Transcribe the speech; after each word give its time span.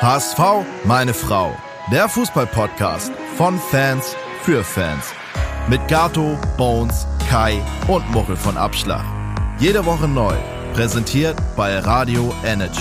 HSV, 0.00 0.64
meine 0.84 1.12
Frau. 1.12 1.52
Der 1.92 2.08
Fußball-Podcast 2.08 3.12
von 3.36 3.58
Fans 3.58 4.16
für 4.42 4.64
Fans. 4.64 5.12
Mit 5.68 5.86
Gato, 5.88 6.38
Bones, 6.56 7.06
Kai 7.28 7.60
und 7.88 8.10
Muchel 8.10 8.36
von 8.36 8.56
Abschlag. 8.56 9.04
Jede 9.58 9.84
Woche 9.84 10.08
neu. 10.08 10.34
Präsentiert 10.72 11.36
bei 11.56 11.78
Radio 11.78 12.32
Energy. 12.44 12.80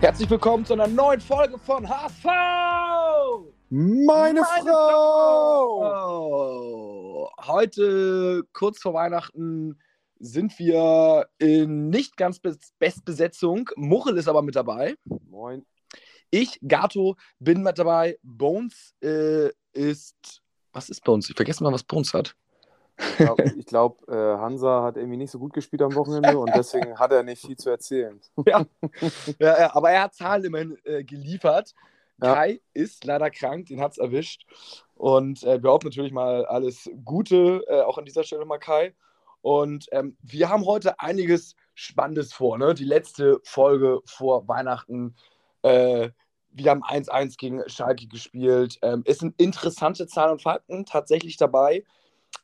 Herzlich 0.00 0.28
willkommen 0.28 0.64
zu 0.64 0.72
einer 0.72 0.88
neuen 0.88 1.20
Folge 1.20 1.56
von 1.58 1.88
HSV! 1.88 2.26
Meine, 3.70 4.42
Frau! 4.44 5.80
Frau! 5.80 6.81
Heute, 7.44 8.44
kurz 8.52 8.80
vor 8.80 8.94
Weihnachten, 8.94 9.80
sind 10.20 10.56
wir 10.60 11.26
in 11.38 11.90
nicht 11.90 12.16
ganz 12.16 12.40
Bestbesetzung. 12.78 13.68
Muchel 13.74 14.16
ist 14.16 14.28
aber 14.28 14.42
mit 14.42 14.54
dabei. 14.54 14.94
Moin. 15.28 15.66
Ich, 16.30 16.60
Gato, 16.66 17.16
bin 17.40 17.64
mit 17.64 17.78
dabei. 17.78 18.16
Bones 18.22 18.94
äh, 19.02 19.48
ist. 19.72 20.42
Was 20.72 20.88
ist 20.88 21.02
Bones? 21.02 21.28
Ich 21.30 21.34
vergesse 21.34 21.64
mal, 21.64 21.72
was 21.72 21.82
Bones 21.82 22.14
hat. 22.14 22.36
Ich 22.96 23.16
glaube, 23.16 23.42
glaub, 23.66 24.08
äh, 24.08 24.14
Hansa 24.14 24.84
hat 24.84 24.96
irgendwie 24.96 25.16
nicht 25.16 25.32
so 25.32 25.40
gut 25.40 25.52
gespielt 25.52 25.82
am 25.82 25.96
Wochenende 25.96 26.38
und 26.38 26.52
deswegen 26.54 26.96
hat 26.96 27.10
er 27.10 27.24
nicht 27.24 27.44
viel 27.44 27.56
zu 27.56 27.70
erzählen. 27.70 28.20
Ja, 28.46 28.64
ja, 29.40 29.60
ja 29.60 29.74
aber 29.74 29.90
er 29.90 30.02
hat 30.02 30.14
Zahlen 30.14 30.44
immerhin 30.44 30.78
äh, 30.84 31.02
geliefert. 31.02 31.74
Ja. 32.22 32.34
Kai 32.34 32.60
ist 32.72 33.04
leider 33.04 33.30
krank, 33.30 33.66
den 33.66 33.80
hat 33.80 33.92
es 33.92 33.98
erwischt. 33.98 34.46
Und 34.94 35.42
äh, 35.42 35.62
wir 35.62 35.70
hoffen 35.70 35.86
natürlich 35.88 36.12
mal 36.12 36.46
alles 36.46 36.88
Gute, 37.04 37.64
äh, 37.66 37.80
auch 37.80 37.98
an 37.98 38.04
dieser 38.04 38.22
Stelle 38.22 38.44
mal 38.44 38.58
Kai. 38.58 38.94
Und 39.40 39.86
ähm, 39.90 40.16
wir 40.22 40.48
haben 40.48 40.64
heute 40.64 41.00
einiges 41.00 41.56
Spannendes 41.74 42.32
vor. 42.32 42.58
Ne? 42.58 42.74
Die 42.74 42.84
letzte 42.84 43.40
Folge 43.42 44.00
vor 44.04 44.46
Weihnachten. 44.46 45.16
Äh, 45.62 46.10
wir 46.52 46.70
haben 46.70 46.84
1-1 46.84 47.36
gegen 47.38 47.68
Schalke 47.68 48.06
gespielt. 48.06 48.78
Ähm, 48.82 49.02
es 49.04 49.18
sind 49.18 49.40
interessante 49.40 50.06
Zahlen 50.06 50.32
und 50.32 50.42
Fakten 50.42 50.84
tatsächlich 50.86 51.36
dabei. 51.36 51.84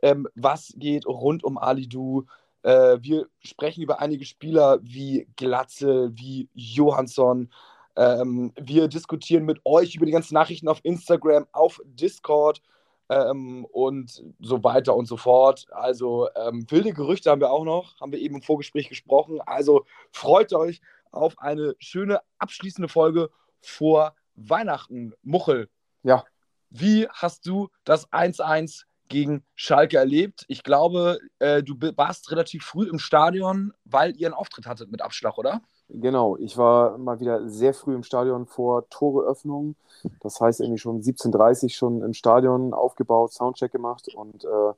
Ähm, 0.02 0.26
was 0.34 0.72
geht 0.76 1.06
rund 1.06 1.44
um 1.44 1.56
Alidu? 1.56 2.24
Äh, 2.62 2.98
wir 3.00 3.28
sprechen 3.40 3.82
über 3.82 4.00
einige 4.00 4.24
Spieler 4.24 4.78
wie 4.82 5.28
Glatze, 5.36 6.10
wie 6.14 6.48
Johansson. 6.54 7.50
Ähm, 7.98 8.52
wir 8.56 8.86
diskutieren 8.86 9.44
mit 9.44 9.60
euch 9.64 9.96
über 9.96 10.06
die 10.06 10.12
ganzen 10.12 10.34
Nachrichten 10.34 10.68
auf 10.68 10.78
Instagram, 10.84 11.48
auf 11.50 11.80
Discord 11.84 12.62
ähm, 13.08 13.64
und 13.72 14.22
so 14.38 14.62
weiter 14.62 14.94
und 14.94 15.06
so 15.06 15.16
fort. 15.16 15.66
Also 15.72 16.28
ähm, 16.36 16.64
wilde 16.70 16.92
Gerüchte 16.92 17.30
haben 17.30 17.40
wir 17.40 17.50
auch 17.50 17.64
noch, 17.64 18.00
haben 18.00 18.12
wir 18.12 18.20
eben 18.20 18.36
im 18.36 18.42
Vorgespräch 18.42 18.88
gesprochen. 18.88 19.40
Also 19.44 19.84
freut 20.12 20.52
euch 20.52 20.80
auf 21.10 21.38
eine 21.40 21.74
schöne 21.80 22.20
abschließende 22.38 22.88
Folge 22.88 23.30
vor 23.60 24.14
Weihnachten. 24.36 25.12
Muchel, 25.22 25.68
Ja, 26.04 26.24
wie 26.70 27.08
hast 27.08 27.46
du 27.46 27.68
das 27.84 28.10
1-1 28.12 28.84
gegen 29.08 29.44
Schalke 29.54 29.96
erlebt? 29.96 30.44
Ich 30.48 30.62
glaube, 30.62 31.18
äh, 31.38 31.62
du 31.62 31.74
warst 31.96 32.30
relativ 32.30 32.64
früh 32.64 32.88
im 32.88 32.98
Stadion, 32.98 33.72
weil 33.84 34.14
ihr 34.16 34.28
einen 34.28 34.34
Auftritt 34.34 34.66
hattet 34.66 34.90
mit 34.90 35.00
Abschlag, 35.00 35.38
oder? 35.38 35.62
Genau. 35.88 36.36
Ich 36.36 36.56
war 36.56 36.98
mal 36.98 37.20
wieder 37.20 37.48
sehr 37.48 37.74
früh 37.74 37.94
im 37.94 38.02
Stadion 38.02 38.46
vor 38.46 38.88
Toreöffnung. 38.88 39.74
Das 40.20 40.40
heißt 40.40 40.60
irgendwie 40.60 40.78
schon 40.78 41.02
17.30 41.02 41.64
Uhr 41.64 41.70
schon 41.70 42.02
im 42.02 42.14
Stadion 42.14 42.72
aufgebaut, 42.72 43.32
Soundcheck 43.32 43.72
gemacht 43.72 44.08
und 44.14 44.44
äh, 44.44 44.72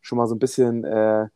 schon 0.00 0.18
mal 0.18 0.26
so 0.26 0.34
ein 0.34 0.38
bisschen, 0.38 0.84
äh, 0.84 1.28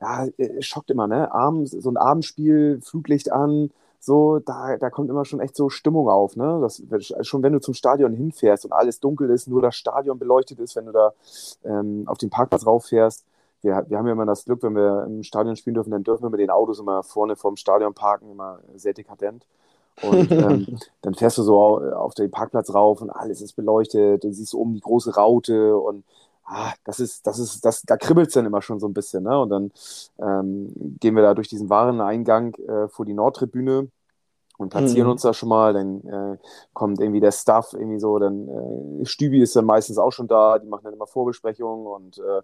ja, 0.00 0.26
äh, 0.36 0.62
schockt 0.62 0.90
immer, 0.90 1.06
ne? 1.06 1.32
Abends, 1.32 1.72
so 1.72 1.90
ein 1.90 1.96
Abendspiel, 1.96 2.80
Fluglicht 2.82 3.32
an, 3.32 3.70
so, 4.04 4.40
da, 4.40 4.76
da 4.78 4.90
kommt 4.90 5.10
immer 5.10 5.24
schon 5.24 5.38
echt 5.38 5.54
so 5.54 5.68
Stimmung 5.68 6.08
auf, 6.08 6.36
ne? 6.36 6.58
Das, 6.60 6.82
schon 7.26 7.42
wenn 7.44 7.52
du 7.52 7.60
zum 7.60 7.72
Stadion 7.74 8.12
hinfährst 8.12 8.64
und 8.64 8.72
alles 8.72 8.98
dunkel 8.98 9.30
ist, 9.30 9.46
nur 9.46 9.62
das 9.62 9.76
Stadion 9.76 10.18
beleuchtet 10.18 10.58
ist, 10.58 10.74
wenn 10.74 10.86
du 10.86 10.92
da 10.92 11.12
ähm, 11.64 12.02
auf 12.06 12.18
den 12.18 12.28
Parkplatz 12.28 12.66
rauffährst. 12.66 13.24
Wir, 13.62 13.84
wir 13.88 13.98
haben 13.98 14.06
ja 14.06 14.12
immer 14.12 14.26
das 14.26 14.44
Glück, 14.44 14.62
wenn 14.62 14.74
wir 14.74 15.04
im 15.06 15.22
Stadion 15.22 15.56
spielen 15.56 15.74
dürfen, 15.74 15.90
dann 15.92 16.04
dürfen 16.04 16.24
wir 16.24 16.30
mit 16.30 16.40
den 16.40 16.50
Autos 16.50 16.78
immer 16.80 17.02
vorne 17.02 17.36
vorm 17.36 17.56
Stadion 17.56 17.94
parken, 17.94 18.30
immer 18.30 18.60
sehr 18.74 18.94
dekadent. 18.94 19.46
Und 19.96 20.34
ähm, 20.38 20.68
dann 21.02 21.14
fährst 21.14 21.38
du 21.38 21.42
so 21.44 21.58
au- 21.60 21.92
auf 21.92 22.14
den 22.14 22.30
Parkplatz 22.30 22.74
rauf 22.74 23.00
und 23.02 23.10
alles 23.10 23.40
ist 23.40 23.54
beleuchtet, 23.54 24.24
du 24.24 24.32
siehst 24.32 24.54
oben 24.54 24.74
die 24.74 24.80
große 24.80 25.14
Raute 25.14 25.76
und 25.76 26.04
ah, 26.44 26.72
das 26.84 27.00
ist, 27.00 27.26
das 27.26 27.38
ist, 27.38 27.64
das, 27.64 27.82
da 27.82 27.96
kribbelt 27.96 28.28
es 28.28 28.34
dann 28.34 28.46
immer 28.46 28.62
schon 28.62 28.80
so 28.80 28.88
ein 28.88 28.94
bisschen, 28.94 29.22
ne? 29.24 29.38
Und 29.40 29.50
dann 29.50 29.72
ähm, 30.20 30.72
gehen 31.00 31.14
wir 31.16 31.22
da 31.22 31.34
durch 31.34 31.48
diesen 31.48 31.70
Wareneingang 31.70 32.54
äh, 32.56 32.88
vor 32.88 33.06
die 33.06 33.14
Nordtribüne 33.14 33.88
und 34.58 34.68
platzieren 34.70 35.08
Mhm. 35.08 35.10
uns 35.10 35.22
da 35.22 35.34
schon 35.34 35.48
mal, 35.48 35.72
dann 35.72 36.06
äh, 36.06 36.38
kommt 36.74 37.00
irgendwie 37.00 37.20
der 37.20 37.32
Staff 37.32 37.72
irgendwie 37.72 37.98
so, 37.98 38.18
dann 38.18 38.48
äh, 39.02 39.06
Stübi 39.06 39.42
ist 39.42 39.56
dann 39.56 39.64
meistens 39.66 39.98
auch 39.98 40.12
schon 40.12 40.28
da, 40.28 40.58
die 40.58 40.68
machen 40.68 40.84
dann 40.84 40.94
immer 40.94 41.06
Vorbesprechungen 41.06 41.86
und 41.86 42.18
äh, 42.18 42.42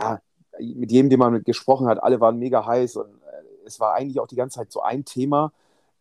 ja, 0.00 0.20
mit 0.58 0.92
jedem, 0.92 1.10
den 1.10 1.18
man 1.18 1.32
mit 1.32 1.44
gesprochen 1.44 1.86
hat, 1.86 2.02
alle 2.02 2.20
waren 2.20 2.38
mega 2.38 2.64
heiß 2.66 2.96
und 2.96 3.06
äh, 3.06 3.66
es 3.66 3.80
war 3.80 3.94
eigentlich 3.94 4.20
auch 4.20 4.26
die 4.28 4.36
ganze 4.36 4.58
Zeit 4.58 4.72
so 4.72 4.80
ein 4.82 5.04
Thema, 5.04 5.52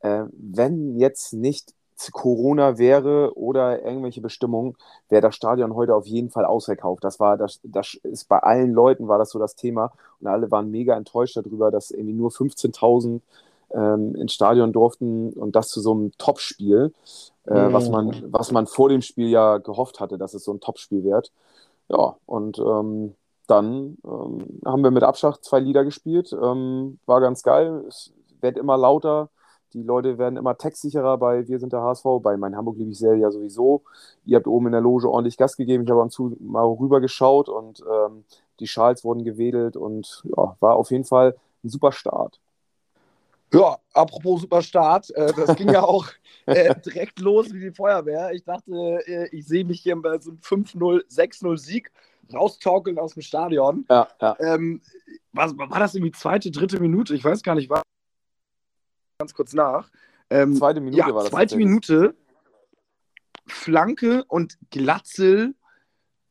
äh, 0.02 0.24
wenn 0.32 0.98
jetzt 0.98 1.34
nicht 1.34 1.74
Corona 2.12 2.78
wäre 2.78 3.38
oder 3.38 3.84
irgendwelche 3.84 4.20
Bestimmungen, 4.22 4.76
wäre 5.10 5.22
das 5.22 5.36
Stadion 5.36 5.76
heute 5.76 5.96
auf 5.96 6.06
jeden 6.06 6.30
Fall 6.32 6.44
ausverkauft. 6.46 7.04
Das 7.04 7.20
war, 7.20 7.38
das, 7.38 7.60
das 7.64 7.96
ist 8.04 8.28
bei 8.28 8.40
allen 8.40 8.72
Leuten 8.74 9.08
war 9.08 9.18
das 9.18 9.30
so 9.30 9.40
das 9.40 9.56
Thema 9.56 9.94
und 10.20 10.28
alle 10.28 10.52
waren 10.52 10.70
mega 10.72 10.96
enttäuscht 10.98 11.38
darüber, 11.38 11.72
dass 11.72 11.92
irgendwie 11.92 12.14
nur 12.14 12.32
15.000 12.32 13.22
ähm, 13.74 14.16
ins 14.16 14.34
Stadion 14.34 14.74
durften 14.74 15.32
und 15.34 15.56
das 15.56 15.70
zu 15.70 15.82
so 15.82 15.92
einem 15.94 16.12
Topspiel, 16.18 16.94
äh, 17.46 17.70
Mhm. 17.70 17.74
was 17.74 17.90
man, 17.90 18.24
was 18.32 18.52
man 18.52 18.68
vor 18.68 18.90
dem 18.90 19.02
Spiel 19.02 19.30
ja 19.30 19.58
gehofft 19.60 20.00
hatte, 20.00 20.18
dass 20.18 20.34
es 20.34 20.44
so 20.44 20.54
ein 20.54 20.60
Topspiel 20.60 21.04
wird. 21.04 21.32
Ja, 21.90 22.16
und 22.26 22.60
ähm, 22.60 23.16
dann 23.48 23.98
ähm, 24.06 24.62
haben 24.66 24.84
wir 24.84 24.92
mit 24.92 25.04
Abschlag 25.04 25.44
zwei 25.44 25.60
Lieder 25.60 25.84
gespielt. 25.84 26.34
Ähm, 26.34 27.00
war 27.06 27.22
ganz 27.22 27.44
geil. 27.44 27.84
Es 27.88 28.14
wird 28.42 28.58
immer 28.58 28.78
lauter. 28.78 29.30
Die 29.74 29.84
Leute 29.84 30.18
werden 30.18 30.38
immer 30.38 30.58
textsicherer 30.58 31.18
bei 31.18 31.48
Wir 31.48 31.60
sind 31.60 31.74
der 31.74 31.82
HSV. 31.82 32.06
Bei 32.22 32.38
Mein 32.38 32.56
Hamburg 32.56 32.78
liebe 32.78 32.92
ich 32.92 33.00
sehr 33.00 33.16
ja 33.16 33.32
sowieso. 33.32 33.84
Ihr 34.26 34.38
habt 34.38 34.48
oben 34.48 34.68
in 34.68 34.72
der 34.72 34.82
Loge 34.82 35.10
ordentlich 35.10 35.38
Gas 35.38 35.58
gegeben. 35.58 35.84
Ich 35.84 35.90
habe 35.90 36.02
am 36.02 36.12
zu 36.12 36.38
mal 36.40 36.64
rüber 36.64 37.02
geschaut 37.02 37.50
und 37.50 37.82
ähm, 37.82 38.24
die 38.60 38.68
Schals 38.68 39.04
wurden 39.04 39.24
gewedelt 39.24 39.76
und 39.76 40.24
ja, 40.38 40.56
war 40.60 40.76
auf 40.76 40.92
jeden 40.92 41.06
Fall 41.06 41.36
ein 41.64 41.70
super 41.70 41.92
Start. 41.92 42.40
Ja, 43.52 43.78
apropos 43.94 44.42
Superstart, 44.42 45.12
äh, 45.12 45.32
das 45.34 45.56
ging 45.56 45.70
ja 45.70 45.84
auch 45.84 46.08
äh, 46.48 46.74
direkt 46.84 47.20
los 47.20 47.54
wie 47.54 47.60
die 47.60 47.72
Feuerwehr. 47.72 48.32
Ich 48.34 48.44
dachte, 48.44 48.72
äh, 49.06 49.28
ich 49.32 49.46
sehe 49.46 49.64
mich 49.64 49.82
hier 49.82 49.96
bei 49.96 50.20
so 50.20 50.32
einem 50.32 50.40
5-0, 50.40 51.08
6-0 51.08 51.58
Sieg 51.58 51.92
raustorkeln 52.32 53.00
aus 53.00 53.14
dem 53.14 53.22
Stadion. 53.22 53.86
Ja, 53.90 54.08
ja. 54.22 54.36
Ähm, 54.40 54.82
was, 55.32 55.58
war 55.58 55.80
das 55.80 55.96
irgendwie 55.96 56.12
zweite, 56.12 56.52
dritte 56.52 56.80
Minute? 56.80 57.16
Ich 57.16 57.24
weiß 57.24 57.42
gar 57.44 57.56
nicht, 57.56 57.70
war 57.70 57.82
ganz 59.20 59.34
kurz 59.34 59.54
nach. 59.54 59.90
Ähm, 60.30 60.56
Zweite 60.56 60.82
Minute 60.82 61.00
ja, 61.00 61.14
war 61.14 61.24
das. 61.24 61.32
zweite. 61.32 61.58
Minute. 61.58 62.16
Flanke 63.46 64.24
und 64.26 64.58
Glatzel 64.70 65.54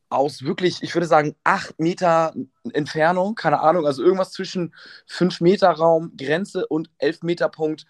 aus 0.09 0.43
wirklich, 0.43 0.81
ich 0.83 0.93
würde 0.93 1.07
sagen, 1.07 1.35
acht 1.43 1.79
Meter 1.79 2.33
Entfernung, 2.71 3.35
keine 3.35 3.59
Ahnung, 3.61 3.85
also 3.85 4.03
irgendwas 4.03 4.31
zwischen 4.31 4.73
5 5.07 5.41
Meter 5.41 5.69
Raum, 5.69 6.13
Grenze 6.17 6.67
und 6.67 6.89
11 6.99 7.23
Meter 7.23 7.49
Punkt, 7.49 7.85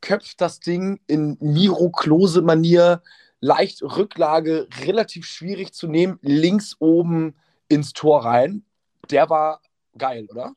köpft 0.00 0.40
das 0.40 0.60
Ding 0.60 1.00
in 1.06 1.36
Miro-Klose-Manier, 1.40 3.02
leicht 3.40 3.82
Rücklage, 3.82 4.68
relativ 4.84 5.26
schwierig 5.26 5.72
zu 5.72 5.88
nehmen, 5.88 6.18
links 6.22 6.76
oben 6.78 7.34
ins 7.68 7.92
Tor 7.92 8.24
rein. 8.24 8.64
Der 9.10 9.30
war 9.30 9.60
geil, 9.96 10.26
oder? 10.30 10.54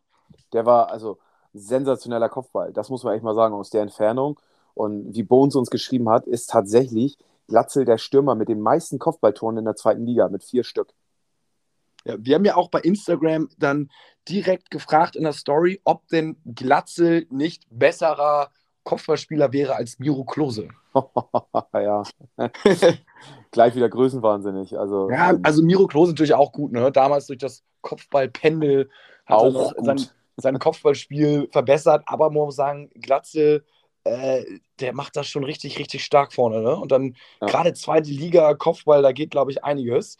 Der 0.51 0.65
war 0.65 0.89
also 0.89 1.19
sensationeller 1.53 2.29
Kopfball. 2.29 2.73
Das 2.73 2.89
muss 2.89 3.03
man 3.03 3.15
echt 3.15 3.23
mal 3.23 3.35
sagen, 3.35 3.53
aus 3.53 3.69
der 3.69 3.81
Entfernung. 3.81 4.39
Und 4.73 5.13
wie 5.13 5.23
Bones 5.23 5.55
uns 5.55 5.69
geschrieben 5.69 6.09
hat, 6.09 6.25
ist 6.25 6.49
tatsächlich 6.49 7.17
Glatzel 7.47 7.85
der 7.85 7.97
Stürmer 7.97 8.35
mit 8.35 8.49
den 8.49 8.59
meisten 8.59 8.99
Kopfballtoren 8.99 9.57
in 9.57 9.65
der 9.65 9.75
zweiten 9.75 10.05
Liga 10.05 10.29
mit 10.29 10.43
vier 10.43 10.63
Stück. 10.63 10.93
Ja, 12.05 12.15
wir 12.19 12.35
haben 12.35 12.45
ja 12.45 12.55
auch 12.55 12.69
bei 12.69 12.79
Instagram 12.79 13.49
dann 13.57 13.89
direkt 14.27 14.71
gefragt 14.71 15.15
in 15.15 15.23
der 15.23 15.33
Story, 15.33 15.79
ob 15.83 16.07
denn 16.07 16.37
Glatzel 16.55 17.27
nicht 17.29 17.65
besserer 17.69 18.49
Kopfballspieler 18.83 19.51
wäre 19.53 19.75
als 19.75 19.99
Miro 19.99 20.23
Klose. 20.23 20.69
ja. 21.73 22.03
Gleich 23.51 23.75
wieder 23.75 23.89
größenwahnsinnig. 23.89 24.77
Also, 24.77 25.09
Ja, 25.11 25.37
also 25.43 25.63
Miro 25.63 25.87
Klose 25.87 26.11
natürlich 26.11 26.33
auch 26.33 26.51
gut, 26.51 26.71
ne? 26.71 26.91
Damals 26.91 27.27
durch 27.27 27.39
das 27.39 27.63
Kopfballpendel 27.81 28.89
hat 29.25 29.41
er 29.41 29.47
Auch 29.49 29.75
gut. 29.75 29.85
sein, 29.85 30.05
sein 30.37 30.59
Kopfballspiel 30.59 31.47
verbessert, 31.51 32.03
aber 32.07 32.29
man 32.29 32.45
muss 32.45 32.55
sagen, 32.55 32.89
Glatzel, 32.95 33.65
äh, 34.03 34.43
der 34.79 34.93
macht 34.93 35.15
das 35.15 35.27
schon 35.27 35.43
richtig, 35.43 35.79
richtig 35.79 36.03
stark 36.03 36.33
vorne, 36.33 36.61
ne? 36.61 36.75
Und 36.75 36.91
dann 36.91 37.15
Ja. 37.41 37.47
gerade 37.47 37.73
zweite 37.73 38.09
Liga, 38.09 38.53
Kopfball, 38.55 39.01
da 39.01 39.11
geht, 39.11 39.31
glaube 39.31 39.51
ich, 39.51 39.63
einiges. 39.63 40.17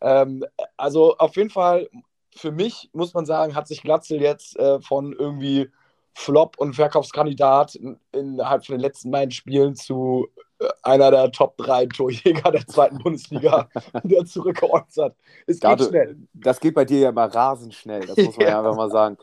Ähm, 0.00 0.44
also 0.76 1.16
auf 1.18 1.36
jeden 1.36 1.50
Fall 1.50 1.88
für 2.36 2.50
mich 2.52 2.90
muss 2.92 3.14
man 3.14 3.26
sagen, 3.26 3.54
hat 3.54 3.68
sich 3.68 3.82
Glatzel 3.82 4.20
jetzt 4.20 4.58
äh, 4.58 4.80
von 4.80 5.12
irgendwie 5.12 5.70
Flop 6.14 6.56
und 6.58 6.74
Verkaufskandidat 6.74 7.74
in, 7.74 7.98
innerhalb 8.12 8.64
von 8.64 8.76
den 8.76 8.80
letzten 8.80 9.10
beiden 9.10 9.32
Spielen 9.32 9.74
zu 9.74 10.28
äh, 10.60 10.66
einer 10.82 11.10
der 11.10 11.32
Top 11.32 11.56
3 11.58 11.86
Torjäger 11.86 12.52
der 12.52 12.66
zweiten 12.66 12.98
Bundesliga 12.98 13.68
wieder 14.04 14.24
zurückgeordnet. 14.24 15.14
Es 15.46 15.60
geht 15.60 15.82
schnell. 15.82 16.16
Das 16.32 16.60
geht 16.60 16.74
bei 16.74 16.84
dir 16.84 17.00
ja 17.00 17.08
immer 17.10 17.26
rasend 17.26 17.74
schnell, 17.74 18.06
das 18.06 18.16
muss 18.16 18.36
man 18.36 18.46
ja, 18.48 18.58
einfach 18.58 18.76
mal 18.76 18.90
sagen. 18.90 19.18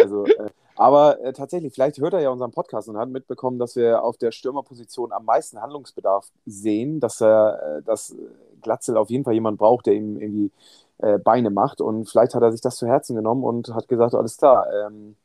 Also, 0.00 0.24
äh, 0.26 0.50
aber 0.76 1.20
äh, 1.20 1.32
tatsächlich, 1.32 1.72
vielleicht 1.72 1.98
hört 1.98 2.12
er 2.12 2.20
ja 2.20 2.30
unseren 2.30 2.52
Podcast 2.52 2.88
und 2.88 2.98
hat 2.98 3.08
mitbekommen, 3.08 3.58
dass 3.58 3.76
wir 3.76 4.02
auf 4.02 4.18
der 4.18 4.30
Stürmerposition 4.30 5.10
am 5.10 5.24
meisten 5.24 5.60
Handlungsbedarf 5.60 6.30
sehen, 6.44 7.00
dass 7.00 7.20
er, 7.20 7.78
äh, 7.78 7.82
dass 7.82 8.14
Glatzel 8.60 8.96
auf 8.96 9.10
jeden 9.10 9.24
Fall 9.24 9.34
jemand 9.34 9.58
braucht, 9.58 9.86
der 9.86 9.94
ihm 9.94 10.20
irgendwie 10.20 10.52
äh, 10.98 11.18
Beine 11.18 11.50
macht. 11.50 11.80
Und 11.80 12.08
vielleicht 12.08 12.34
hat 12.34 12.42
er 12.42 12.52
sich 12.52 12.60
das 12.60 12.76
zu 12.76 12.86
Herzen 12.86 13.16
genommen 13.16 13.42
und 13.42 13.74
hat 13.74 13.88
gesagt, 13.88 14.14
alles 14.14 14.36
klar, 14.36 14.66
ähm, 14.72 15.16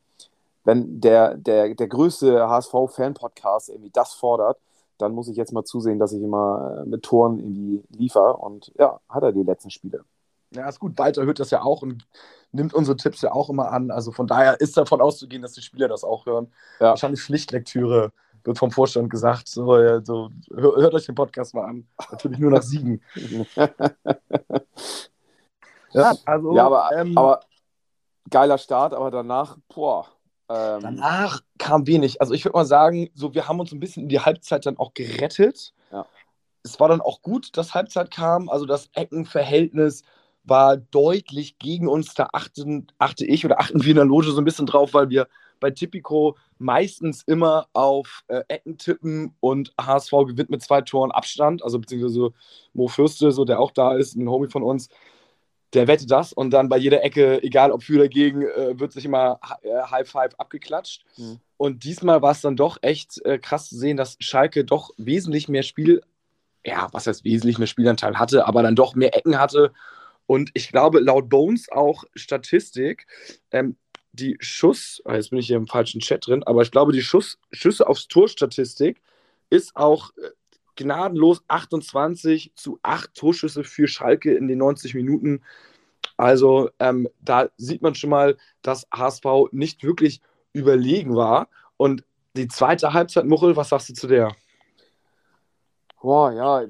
wenn 0.64 1.02
der, 1.02 1.36
der, 1.36 1.74
der 1.74 1.88
größte 1.88 2.48
HSV-Fan-Podcast 2.48 3.70
irgendwie 3.70 3.92
das 3.92 4.14
fordert, 4.14 4.58
dann 4.98 5.14
muss 5.14 5.28
ich 5.28 5.38
jetzt 5.38 5.54
mal 5.54 5.64
zusehen, 5.64 6.00
dass 6.00 6.14
ich 6.14 6.22
immer 6.22 6.82
äh, 6.82 6.86
mit 6.86 7.04
Toren 7.04 7.40
irgendwie 7.40 7.84
liefere. 7.90 8.38
Und 8.38 8.72
ja, 8.78 9.00
hat 9.10 9.24
er 9.24 9.32
die 9.32 9.44
letzten 9.44 9.72
Spiele. 9.72 10.04
Ja, 10.54 10.68
ist 10.68 10.80
gut. 10.80 10.98
Walter 10.98 11.26
hört 11.26 11.40
das 11.40 11.50
ja 11.50 11.62
auch 11.64 11.82
und 11.82 12.06
nimmt 12.52 12.74
unsere 12.74 12.98
Tipps 12.98 13.22
ja 13.22 13.32
auch 13.32 13.50
immer 13.50 13.72
an. 13.72 13.90
Also 13.90 14.12
von 14.12 14.28
daher 14.28 14.60
ist 14.60 14.78
davon 14.78 15.02
auszugehen, 15.02 15.42
dass 15.42 15.54
die 15.54 15.62
Spieler 15.62 15.88
das 15.88 16.04
auch 16.04 16.26
hören. 16.26 16.52
Ja. 16.80 16.90
Wahrscheinlich 16.90 17.22
Pflichtlektüre 17.22 18.12
wird 18.44 18.58
vom 18.58 18.72
Vorstand 18.72 19.10
gesagt. 19.10 19.48
So, 19.48 19.78
ja, 19.78 20.04
so, 20.04 20.30
hört 20.54 20.94
euch 20.94 21.06
den 21.06 21.16
Podcast 21.16 21.54
mal 21.54 21.66
an. 21.66 21.88
Natürlich 22.12 22.40
nur 22.40 22.52
nach 22.52 22.64
Siegen. 22.64 23.02
ja, 25.92 26.14
also, 26.26 26.56
ja, 26.56 26.66
aber, 26.66 26.90
ähm, 26.96 27.18
aber 27.18 27.42
geiler 28.30 28.58
Start, 28.58 28.94
aber 28.94 29.10
danach, 29.12 29.58
boah. 29.74 30.08
Ähm, 30.52 30.82
danach 30.82 31.42
kam 31.58 31.88
wenig. 31.88 32.20
Also 32.20 32.34
ich 32.34 32.44
würde 32.44 32.58
mal 32.58 32.66
sagen, 32.66 33.10
so 33.14 33.34
wir 33.34 33.48
haben 33.48 33.60
uns 33.60 33.72
ein 33.72 33.80
bisschen 33.80 34.04
in 34.04 34.10
die 34.10 34.20
Halbzeit 34.20 34.66
dann 34.66 34.78
auch 34.78 34.94
gerettet. 34.94 35.74
Ja. 35.92 36.06
Es 36.64 36.80
war 36.80 36.90
dann 36.90 37.02
auch 37.02 37.22
gut, 37.22 37.56
dass 37.58 37.74
Halbzeit 37.74 38.12
kam. 38.12 38.50
Also 38.50 38.66
das 38.66 38.90
Eckenverhältnis 38.94 40.04
war 40.44 40.78
deutlich 40.78 41.58
gegen 41.58 41.88
uns. 41.88 42.14
Da 42.16 42.30
achten, 42.34 42.88
achte 42.98 43.26
ich 43.26 43.46
oder 43.46 43.60
achten 43.60 43.84
wir 43.84 43.92
in 43.92 43.96
der 43.96 44.06
Loge 44.06 44.32
so 44.32 44.42
ein 44.42 44.46
bisschen 44.46 44.66
drauf, 44.66 44.94
weil 44.94 45.10
wir 45.10 45.28
bei 45.60 45.72
Tipico 45.72 46.36
meistens 46.58 47.24
immer 47.24 47.68
auf 47.74 48.24
äh, 48.28 48.42
Ecken 48.48 48.78
tippen 48.78 49.36
und 49.40 49.72
HSV 49.80 50.12
gewinnt 50.28 50.50
mit 50.50 50.62
zwei 50.62 50.82
Toren 50.82 51.12
Abstand. 51.12 51.64
Also 51.64 51.80
beziehungsweise 51.80 52.32
Mo 52.74 52.88
Fürste, 52.88 53.32
so 53.32 53.46
der 53.46 53.60
auch 53.60 53.72
da 53.72 53.96
ist, 53.96 54.16
ein 54.16 54.28
Homie 54.28 54.50
von 54.50 54.64
uns, 54.64 54.90
der 55.74 55.88
wettet 55.88 56.12
das 56.12 56.34
und 56.34 56.52
dann 56.52 56.70
bei 56.70 56.78
jeder 56.78 57.04
Ecke, 57.04 57.42
egal 57.44 57.72
ob 57.72 57.84
für 57.84 57.96
oder 57.96 58.08
gegen, 58.08 58.44
äh, 58.44 58.80
wird 58.80 58.92
sich 58.92 59.06
immer 59.06 59.40
äh, 59.62 59.70
High 59.90 60.10
Five 60.10 60.36
abgeklatscht. 60.38 61.06
Mhm. 61.18 61.40
Und 61.58 61.84
diesmal 61.84 62.22
war 62.22 62.32
es 62.32 62.42
dann 62.42 62.56
doch 62.56 62.78
echt 62.82 63.24
äh, 63.26 63.38
krass 63.38 63.70
zu 63.70 63.78
sehen, 63.78 63.98
dass 63.98 64.18
Schalke 64.20 64.66
doch 64.66 64.92
wesentlich 64.98 65.48
mehr 65.48 65.64
Spiel, 65.64 66.02
ja, 66.66 66.90
was 66.92 67.08
heißt 67.08 67.24
wesentlich 67.24 67.58
mehr 67.58 67.68
Spielanteil 67.68 68.18
hatte, 68.18 68.48
aber 68.48 68.64
dann 68.64 68.76
doch 68.76 68.96
mehr 68.96 69.16
Ecken 69.16 69.40
hatte. 69.40 69.72
Und 70.26 70.52
ich 70.54 70.70
glaube, 70.70 71.00
laut 71.00 71.30
Bones 71.30 71.72
auch 71.72 72.04
Statistik, 72.16 73.06
ähm, 73.52 73.78
die 74.14 74.38
Schuss, 74.42 75.02
ah, 75.06 75.16
jetzt 75.16 75.30
bin 75.30 75.40
ich 75.40 75.48
hier 75.48 75.58
im 75.58 75.68
falschen 75.68 76.02
Chat 76.02 76.28
drin, 76.28 76.44
aber 76.44 76.62
ich 76.64 76.72
glaube, 76.72 76.92
die 76.92 77.02
Schuss, 77.02 77.38
Schüsse 77.52 77.88
aufs 77.88 78.08
Tor-Statistik 78.08 79.02
ist 79.50 79.76
auch 79.76 80.12
äh, 80.18 80.30
gnadenlos 80.82 81.44
28 81.48 82.54
zu 82.56 82.80
8 82.84 83.14
Torschüsse 83.14 83.64
für 83.64 83.88
Schalke 83.88 84.34
in 84.34 84.48
den 84.48 84.60
90 84.60 84.96
Minuten. 84.96 85.42
Also 86.18 86.70
ähm, 86.80 87.08
da 87.22 87.50
sieht 87.58 87.82
man 87.82 87.96
schon 87.96 88.10
mal, 88.10 88.38
dass 88.62 88.88
HSV 88.94 89.26
nicht 89.52 89.84
wirklich 89.84 90.22
überlegen 90.54 91.16
war. 91.16 91.48
Und 91.78 92.04
die 92.36 92.48
zweite 92.48 92.94
Halbzeit, 92.94 93.26
Muchel, 93.26 93.56
was 93.56 93.70
sagst 93.70 93.90
du 93.90 93.94
zu 93.94 94.08
der? 94.08 94.32
Boah, 96.02 96.32
ja, 96.32 96.64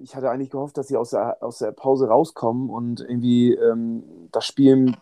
ich 0.00 0.14
hatte 0.14 0.30
eigentlich 0.30 0.50
gehofft, 0.50 0.76
dass 0.76 0.86
sie 0.86 0.96
aus 0.96 1.10
der, 1.10 1.42
aus 1.42 1.58
der 1.58 1.72
Pause 1.72 2.08
rauskommen 2.08 2.70
und 2.70 3.00
irgendwie 3.00 3.54
ähm, 3.54 4.28
das 4.30 4.46
Spiel 4.46 4.94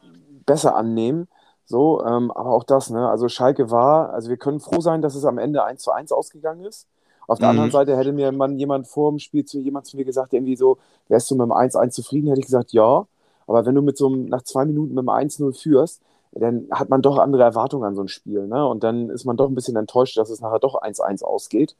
besser 0.46 0.76
annehmen. 0.76 1.28
So, 1.66 2.02
ähm, 2.04 2.30
aber 2.30 2.52
auch 2.52 2.64
das, 2.64 2.90
ne? 2.90 3.08
Also 3.08 3.28
Schalke 3.28 3.70
war, 3.70 4.14
also 4.14 4.30
wir 4.30 4.36
können 4.36 4.60
froh 4.60 4.80
sein, 4.80 5.02
dass 5.02 5.14
es 5.14 5.24
am 5.24 5.36
Ende 5.36 5.64
1 5.64 5.82
zu 5.82 5.90
1 5.90 6.12
ausgegangen 6.12 6.64
ist. 6.64 6.88
Auf 7.26 7.38
der 7.38 7.48
mhm. 7.48 7.50
anderen 7.50 7.70
Seite 7.70 7.96
hätte 7.96 8.12
mir 8.12 8.32
man 8.32 8.58
jemand 8.58 8.86
vor 8.86 9.10
dem 9.10 9.18
Spiel 9.18 9.44
zu 9.44 9.60
jemand 9.60 9.86
zu 9.86 9.96
mir 9.96 10.04
gesagt, 10.04 10.32
irgendwie 10.32 10.56
so, 10.56 10.78
wärst 11.08 11.30
du 11.30 11.34
mit 11.34 11.44
dem 11.44 11.52
1-1 11.52 11.90
zufrieden, 11.90 12.28
hätte 12.28 12.40
ich 12.40 12.46
gesagt, 12.46 12.72
ja. 12.72 13.06
Aber 13.46 13.66
wenn 13.66 13.74
du 13.74 13.82
mit 13.82 13.96
so 13.96 14.06
einem, 14.06 14.26
nach 14.26 14.42
zwei 14.42 14.64
Minuten 14.64 14.94
mit 14.94 15.02
dem 15.02 15.08
1-0 15.08 15.60
führst, 15.60 16.02
dann 16.32 16.66
hat 16.70 16.90
man 16.90 17.02
doch 17.02 17.18
andere 17.18 17.42
Erwartungen 17.42 17.84
an 17.84 17.94
so 17.94 18.02
ein 18.02 18.08
Spiel. 18.08 18.46
Ne? 18.46 18.66
Und 18.66 18.84
dann 18.84 19.08
ist 19.10 19.24
man 19.24 19.36
doch 19.36 19.48
ein 19.48 19.54
bisschen 19.54 19.76
enttäuscht, 19.76 20.16
dass 20.16 20.30
es 20.30 20.40
nachher 20.40 20.58
doch 20.58 20.82
1-1 20.82 21.22
ausgeht. 21.22 21.76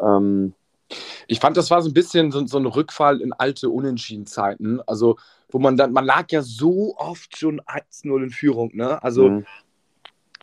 Ähm, 0.00 0.54
ich 1.26 1.40
fand, 1.40 1.56
das 1.56 1.70
war 1.70 1.80
so 1.82 1.90
ein 1.90 1.94
bisschen 1.94 2.32
so, 2.32 2.46
so 2.46 2.58
ein 2.58 2.66
Rückfall 2.66 3.20
in 3.20 3.32
alte 3.32 3.70
Unentschieden-Zeiten. 3.70 4.80
Also, 4.86 5.16
wo 5.50 5.58
man 5.58 5.76
dann, 5.76 5.92
man 5.92 6.04
lag 6.04 6.30
ja 6.30 6.42
so 6.42 6.96
oft 6.96 7.38
schon 7.38 7.60
1-0 7.60 8.22
in 8.22 8.30
Führung. 8.30 8.70
Ne? 8.74 9.02
Also, 9.02 9.28
mhm. 9.28 9.46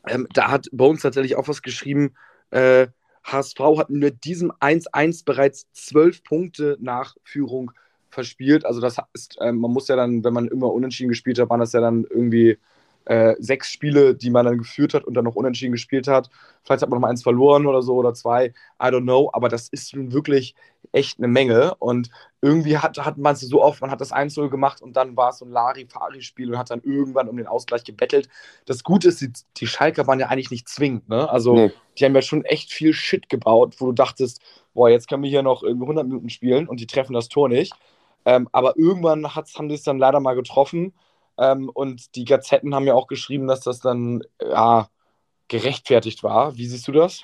ähm, 0.08 0.28
da 0.34 0.50
hat 0.50 0.68
Bones 0.72 1.02
tatsächlich 1.02 1.36
auch 1.36 1.48
was 1.48 1.62
geschrieben. 1.62 2.14
Äh, 2.52 2.88
HSV 3.24 3.60
hat 3.78 3.90
mit 3.90 4.24
diesem 4.24 4.52
1-1 4.52 5.26
bereits 5.26 5.72
zwölf 5.74 6.24
Punkte 6.24 6.78
nach 6.80 7.16
Führung 7.24 7.72
verspielt. 8.10 8.66
Also 8.66 8.82
das 8.82 8.98
heißt, 8.98 9.38
äh, 9.40 9.52
man 9.52 9.72
muss 9.72 9.88
ja 9.88 9.96
dann, 9.96 10.24
wenn 10.24 10.34
man 10.34 10.48
immer 10.48 10.72
unentschieden 10.72 11.10
gespielt 11.10 11.40
hat, 11.40 11.50
waren 11.50 11.60
das 11.60 11.74
ja 11.74 11.82
dann 11.82 12.06
irgendwie 12.10 12.58
äh, 13.06 13.36
sechs 13.40 13.72
Spiele, 13.72 14.16
die 14.16 14.30
man 14.30 14.46
dann 14.46 14.58
geführt 14.58 14.94
hat 14.94 15.06
und 15.06 15.14
dann 15.16 15.26
noch 15.26 15.36
unentschieden 15.36 15.72
gespielt 15.72 16.08
hat. 16.08 16.30
Vielleicht 16.64 16.82
hat 16.84 16.90
man 16.90 16.98
noch 16.98 17.02
mal 17.02 17.10
eins 17.10 17.24
verloren 17.24 17.66
oder 17.66 17.82
so 17.82 17.96
oder 17.96 18.14
zwei. 18.14 18.48
I 18.82 18.86
don't 18.86 19.04
know. 19.04 19.30
Aber 19.34 19.50
das 19.50 19.70
ist 19.70 19.96
nun 19.96 20.14
wirklich 20.14 20.56
echt 20.92 21.18
eine 21.18 21.28
Menge. 21.28 21.76
Und 21.76 22.10
irgendwie 22.42 22.78
hat, 22.78 22.98
hat 22.98 23.18
man 23.18 23.34
es 23.34 23.42
so 23.42 23.64
oft, 23.64 23.82
man 23.82 23.92
hat 23.92 24.02
das 24.02 24.12
1-0 24.12 24.50
gemacht 24.50 24.82
und 24.82 24.94
dann 24.94 25.16
war 25.18 25.30
es 25.30 25.40
so 25.40 25.46
ein 25.46 25.52
Lari-Fari-Spiel 25.52 26.52
und 26.52 26.58
hat 26.58 26.70
dann 26.70 26.82
irgendwann 26.84 27.30
um 27.30 27.38
den 27.38 27.48
Ausgleich 27.48 27.84
gebettelt. 27.84 28.30
Das 28.66 28.84
Gute 28.84 29.08
ist, 29.10 29.22
die, 29.22 29.32
die 29.58 29.68
Schalker 29.68 30.08
waren 30.08 30.20
ja 30.20 30.28
eigentlich 30.28 30.52
nicht 30.52 30.70
zwingend. 30.70 31.10
Ne? 31.10 31.30
Also 31.30 31.56
nee. 31.56 31.72
die 31.98 32.06
haben 32.06 32.16
ja 32.16 32.22
schon 32.22 32.46
echt 32.46 32.72
viel 32.72 32.94
Shit 32.94 33.30
gebaut, 33.30 33.76
wo 33.80 33.88
du 33.88 33.94
dachtest, 33.94 34.42
boah, 34.74 34.90
jetzt 34.90 35.08
können 35.08 35.24
wir 35.24 35.30
hier 35.30 35.44
noch 35.44 35.64
irgendwie 35.64 35.86
100 35.86 36.08
Minuten 36.08 36.30
spielen 36.30 36.68
und 36.68 36.80
die 36.80 36.88
treffen 36.88 37.14
das 37.14 37.30
Tor 37.30 37.50
nicht. 37.50 37.74
Ähm, 38.26 38.48
aber 38.52 38.78
irgendwann 38.78 39.34
haben 39.36 39.70
die 39.70 39.76
es 39.76 39.84
dann 39.84 39.98
leider 39.98 40.20
mal 40.20 40.36
getroffen. 40.36 40.94
Ähm, 41.42 41.70
und 41.74 42.16
die 42.16 42.26
Gazetten 42.26 42.76
haben 42.76 42.86
ja 42.86 42.94
auch 42.94 43.08
geschrieben, 43.08 43.48
dass 43.48 43.62
das 43.62 43.80
dann 43.80 44.22
ja, 44.40 44.88
gerechtfertigt 45.48 46.24
war. 46.24 46.56
Wie 46.56 46.68
siehst 46.68 46.88
du 46.88 46.92
das? 46.92 47.22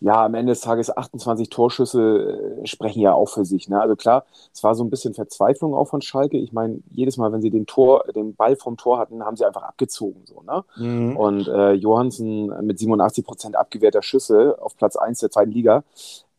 Ja, 0.00 0.24
am 0.24 0.34
Ende 0.34 0.50
des 0.50 0.62
Tages 0.62 0.96
28 0.96 1.48
Torschüsse 1.48 2.60
äh, 2.62 2.66
sprechen 2.66 3.00
ja 3.00 3.12
auch 3.12 3.28
für 3.28 3.44
sich. 3.44 3.68
Ne? 3.68 3.80
Also 3.80 3.94
klar, 3.94 4.24
es 4.52 4.64
war 4.64 4.74
so 4.74 4.82
ein 4.82 4.90
bisschen 4.90 5.14
Verzweiflung 5.14 5.74
auch 5.74 5.84
von 5.84 6.00
Schalke. 6.02 6.38
Ich 6.38 6.52
meine, 6.52 6.80
jedes 6.90 7.18
Mal, 7.18 7.30
wenn 7.30 7.42
sie 7.42 7.50
den 7.50 7.66
Tor, 7.66 8.04
den 8.16 8.34
Ball 8.34 8.56
vom 8.56 8.76
Tor 8.76 8.98
hatten, 8.98 9.22
haben 9.22 9.36
sie 9.36 9.44
einfach 9.44 9.62
abgezogen. 9.62 10.22
So, 10.24 10.42
ne? 10.42 10.64
Mhm. 10.76 11.16
Und 11.16 11.46
äh, 11.46 11.72
Johansen 11.74 12.46
mit 12.66 12.80
87 12.80 13.24
Prozent 13.24 13.54
abgewehrter 13.54 14.02
Schüsse 14.02 14.56
auf 14.60 14.76
Platz 14.76 14.96
1 14.96 15.20
der 15.20 15.30
zweiten 15.30 15.52
Liga. 15.52 15.84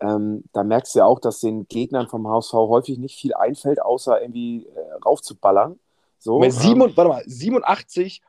Ähm, 0.02 0.44
da 0.52 0.64
merkst 0.64 0.96
du 0.96 1.00
ja 1.00 1.06
auch, 1.06 1.20
dass 1.20 1.40
den 1.40 1.68
Gegnern 1.68 2.08
vom 2.08 2.28
HSV 2.28 2.54
häufig 2.54 2.98
nicht 2.98 3.16
viel 3.16 3.34
einfällt, 3.34 3.82
außer 3.82 4.22
irgendwie 4.22 4.66
äh, 4.66 4.94
raufzuballern. 5.06 5.80
So, 6.24 6.42
ähm, 6.42 6.52
sieben, 6.52 6.80
warte 6.80 7.10
mal, 7.10 7.24
87 7.26 8.22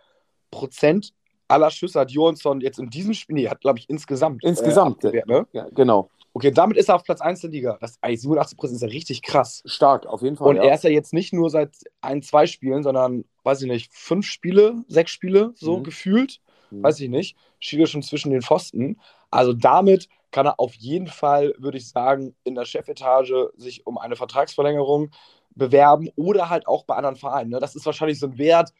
Prozent 0.50 1.12
aller 1.46 1.70
Schüsse 1.70 2.00
hat 2.00 2.10
Johansson 2.10 2.60
jetzt 2.60 2.80
in 2.80 2.90
diesem 2.90 3.14
Spiel, 3.14 3.36
nee, 3.36 3.48
hat 3.48 3.60
glaube 3.60 3.78
ich 3.78 3.88
insgesamt. 3.88 4.42
Äh, 4.42 4.48
insgesamt, 4.48 5.04
äh, 5.04 5.22
ne? 5.26 5.46
ja, 5.52 5.68
genau. 5.72 6.10
Okay, 6.32 6.50
damit 6.50 6.76
ist 6.76 6.88
er 6.88 6.96
auf 6.96 7.04
Platz 7.04 7.20
1 7.20 7.42
der 7.42 7.50
Liga. 7.50 7.78
Das, 7.80 8.00
87 8.04 8.58
Prozent 8.58 8.76
ist 8.76 8.82
ja 8.82 8.88
richtig 8.88 9.22
krass. 9.22 9.62
Stark, 9.64 10.06
auf 10.06 10.22
jeden 10.22 10.36
Fall. 10.36 10.48
Und 10.48 10.56
ja. 10.56 10.64
er 10.64 10.74
ist 10.74 10.82
ja 10.82 10.90
jetzt 10.90 11.12
nicht 11.12 11.32
nur 11.32 11.48
seit 11.50 11.70
ein, 12.00 12.22
zwei 12.22 12.46
Spielen, 12.46 12.82
sondern, 12.82 13.24
weiß 13.44 13.62
ich 13.62 13.68
nicht, 13.68 13.92
fünf 13.94 14.26
Spiele, 14.26 14.82
sechs 14.88 15.12
Spiele, 15.12 15.52
so 15.54 15.78
mhm. 15.78 15.84
gefühlt. 15.84 16.40
Mhm. 16.72 16.82
Weiß 16.82 16.98
ich 16.98 17.08
nicht. 17.08 17.36
Schiele 17.60 17.86
schon 17.86 18.02
zwischen 18.02 18.32
den 18.32 18.42
Pfosten. 18.42 18.98
Also 19.30 19.52
damit 19.52 20.08
kann 20.32 20.46
er 20.46 20.58
auf 20.58 20.74
jeden 20.74 21.06
Fall, 21.06 21.54
würde 21.58 21.78
ich 21.78 21.88
sagen, 21.88 22.34
in 22.42 22.56
der 22.56 22.64
Chefetage 22.64 23.52
sich 23.56 23.86
um 23.86 23.98
eine 23.98 24.16
Vertragsverlängerung 24.16 25.12
bewerben 25.54 26.10
oder 26.16 26.50
halt 26.50 26.66
auch 26.66 26.84
bei 26.84 26.96
anderen 26.96 27.16
Vereinen. 27.16 27.50
Ne? 27.50 27.60
Das 27.60 27.76
ist 27.76 27.86
wahrscheinlich 27.86 28.18
so 28.18 28.26
ein 28.26 28.38
Wert, 28.38 28.72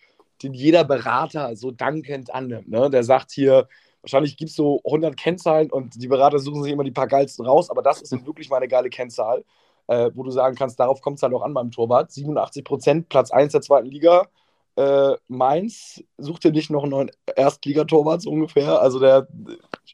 den 0.42 0.54
jeder 0.54 0.84
Berater 0.84 1.54
so 1.56 1.70
dankend 1.70 2.34
annimmt. 2.34 2.68
Ne? 2.68 2.90
Der 2.90 3.04
sagt 3.04 3.32
hier, 3.32 3.68
wahrscheinlich 4.02 4.36
gibt 4.36 4.50
es 4.50 4.56
so 4.56 4.80
100 4.84 5.16
Kennzahlen 5.16 5.70
und 5.70 6.00
die 6.00 6.08
Berater 6.08 6.38
suchen 6.38 6.62
sich 6.62 6.72
immer 6.72 6.84
die 6.84 6.90
paar 6.90 7.06
geilsten 7.06 7.46
raus, 7.46 7.70
aber 7.70 7.82
das 7.82 8.02
ist 8.02 8.12
wirklich 8.26 8.50
mal 8.50 8.58
eine 8.58 8.68
geile 8.68 8.90
Kennzahl, 8.90 9.44
äh, 9.86 10.10
wo 10.14 10.22
du 10.22 10.30
sagen 10.30 10.56
kannst, 10.56 10.78
darauf 10.78 11.00
kommt 11.00 11.18
es 11.18 11.22
halt 11.22 11.34
auch 11.34 11.42
an 11.42 11.54
beim 11.54 11.70
Torwart. 11.70 12.10
87 12.12 12.64
Prozent, 12.64 13.08
Platz 13.08 13.30
1 13.30 13.52
der 13.52 13.62
zweiten 13.62 13.88
Liga. 13.88 14.28
Äh, 14.76 15.14
Mainz 15.28 16.02
sucht 16.18 16.42
hier 16.42 16.50
nicht 16.50 16.70
noch 16.70 16.82
einen 16.82 16.90
neuen 16.90 17.10
Erstligatorwart 17.36 18.22
so 18.22 18.30
ungefähr. 18.30 18.80
Also 18.80 18.98
der 18.98 19.28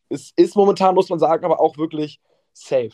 ist, 0.08 0.32
ist 0.38 0.56
momentan, 0.56 0.94
muss 0.94 1.10
man 1.10 1.18
sagen, 1.18 1.44
aber 1.44 1.60
auch 1.60 1.76
wirklich 1.76 2.20
safe. 2.52 2.90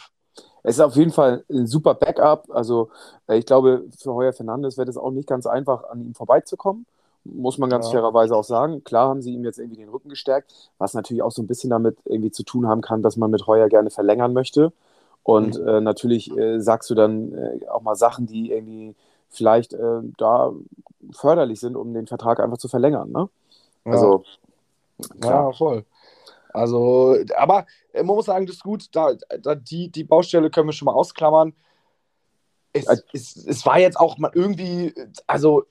Es 0.67 0.77
ist 0.77 0.81
auf 0.81 0.97
jeden 0.97 1.13
Fall 1.13 1.45
ein 1.51 1.67
super 1.69 1.95
Backup. 1.95 2.47
Also 2.51 2.91
äh, 3.29 3.39
ich 3.39 3.47
glaube, 3.47 3.85
für 3.99 4.15
Heuer 4.15 4.33
Fernandes 4.33 4.77
wird 4.79 4.89
es 4.89 4.97
auch 4.97 5.13
nicht 5.13 5.29
ganz 5.29 5.47
einfach, 5.47 5.85
an 5.91 6.01
ihm 6.03 6.15
vorbeizukommen. 6.15 6.87
muss 7.25 7.59
man 7.59 7.71
ganz 7.71 7.87
Ja. 7.87 7.93
fairerweise 7.93 8.37
auch 8.37 8.45
sagen. 8.45 8.83
Klar 8.85 9.09
haben 9.09 9.23
sie 9.23 9.33
ihm 9.35 9.45
jetzt 9.45 9.59
irgendwie 9.59 9.79
den 9.79 9.89
Rücken 9.91 10.09
gestärkt, 10.09 10.53
was 10.79 10.95
natürlich 10.95 11.23
auch 11.23 11.33
so 11.33 11.43
ein 11.43 11.47
bisschen 11.47 11.71
damit 11.71 11.97
irgendwie 12.05 12.31
zu 12.33 12.43
tun 12.45 12.67
haben 12.69 12.83
kann, 12.83 13.03
dass 13.03 13.17
man 13.17 13.31
mit 13.31 13.47
Heuer 13.47 13.69
gerne 13.69 13.91
verlängern 13.91 14.33
möchte. 14.33 14.73
Und 15.25 15.57
Mhm. 15.57 15.69
äh, 15.69 15.81
natürlich 15.81 16.37
äh, 16.37 16.61
sagst 16.61 16.91
du 16.91 16.95
dann 16.95 17.33
äh, 17.35 17.69
auch 17.69 17.83
mal 17.83 17.97
Sachen, 17.97 18.27
die 18.27 18.53
irgendwie 18.53 18.95
vielleicht 19.31 19.73
äh, 19.75 20.01
da 20.19 20.53
förderlich 21.13 21.61
sind, 21.61 21.77
um 21.77 21.95
den 21.95 22.07
Vertrag 22.07 22.41
einfach 22.41 22.59
zu 22.59 22.69
verlängern. 22.69 23.11
Ne? 23.13 23.29
Ja. 23.85 23.93
Also, 23.93 24.25
Ja, 25.19 25.21
klar. 25.21 25.53
voll. 25.53 25.85
Also, 26.57 27.17
aber 27.37 27.67
äh, 27.93 28.03
man 28.03 28.17
muss 28.17 28.27
sagen, 28.27 28.47
das 28.47 28.57
ist 28.57 28.63
gut. 28.63 28.87
Da, 28.93 29.15
da, 29.43 29.55
die, 29.55 29.91
die 29.91 30.05
Baustelle 30.05 30.51
können 30.51 30.69
wir 30.69 30.73
schon 30.73 30.87
mal 30.87 30.95
ausklammern. 30.95 31.55
Es, 32.73 32.87
es, 33.13 33.37
es 33.37 33.67
war 33.67 33.79
jetzt 33.79 33.99
auch 33.99 34.19
mal 34.19 34.31
irgendwie, 34.35 34.95
also 35.27 35.65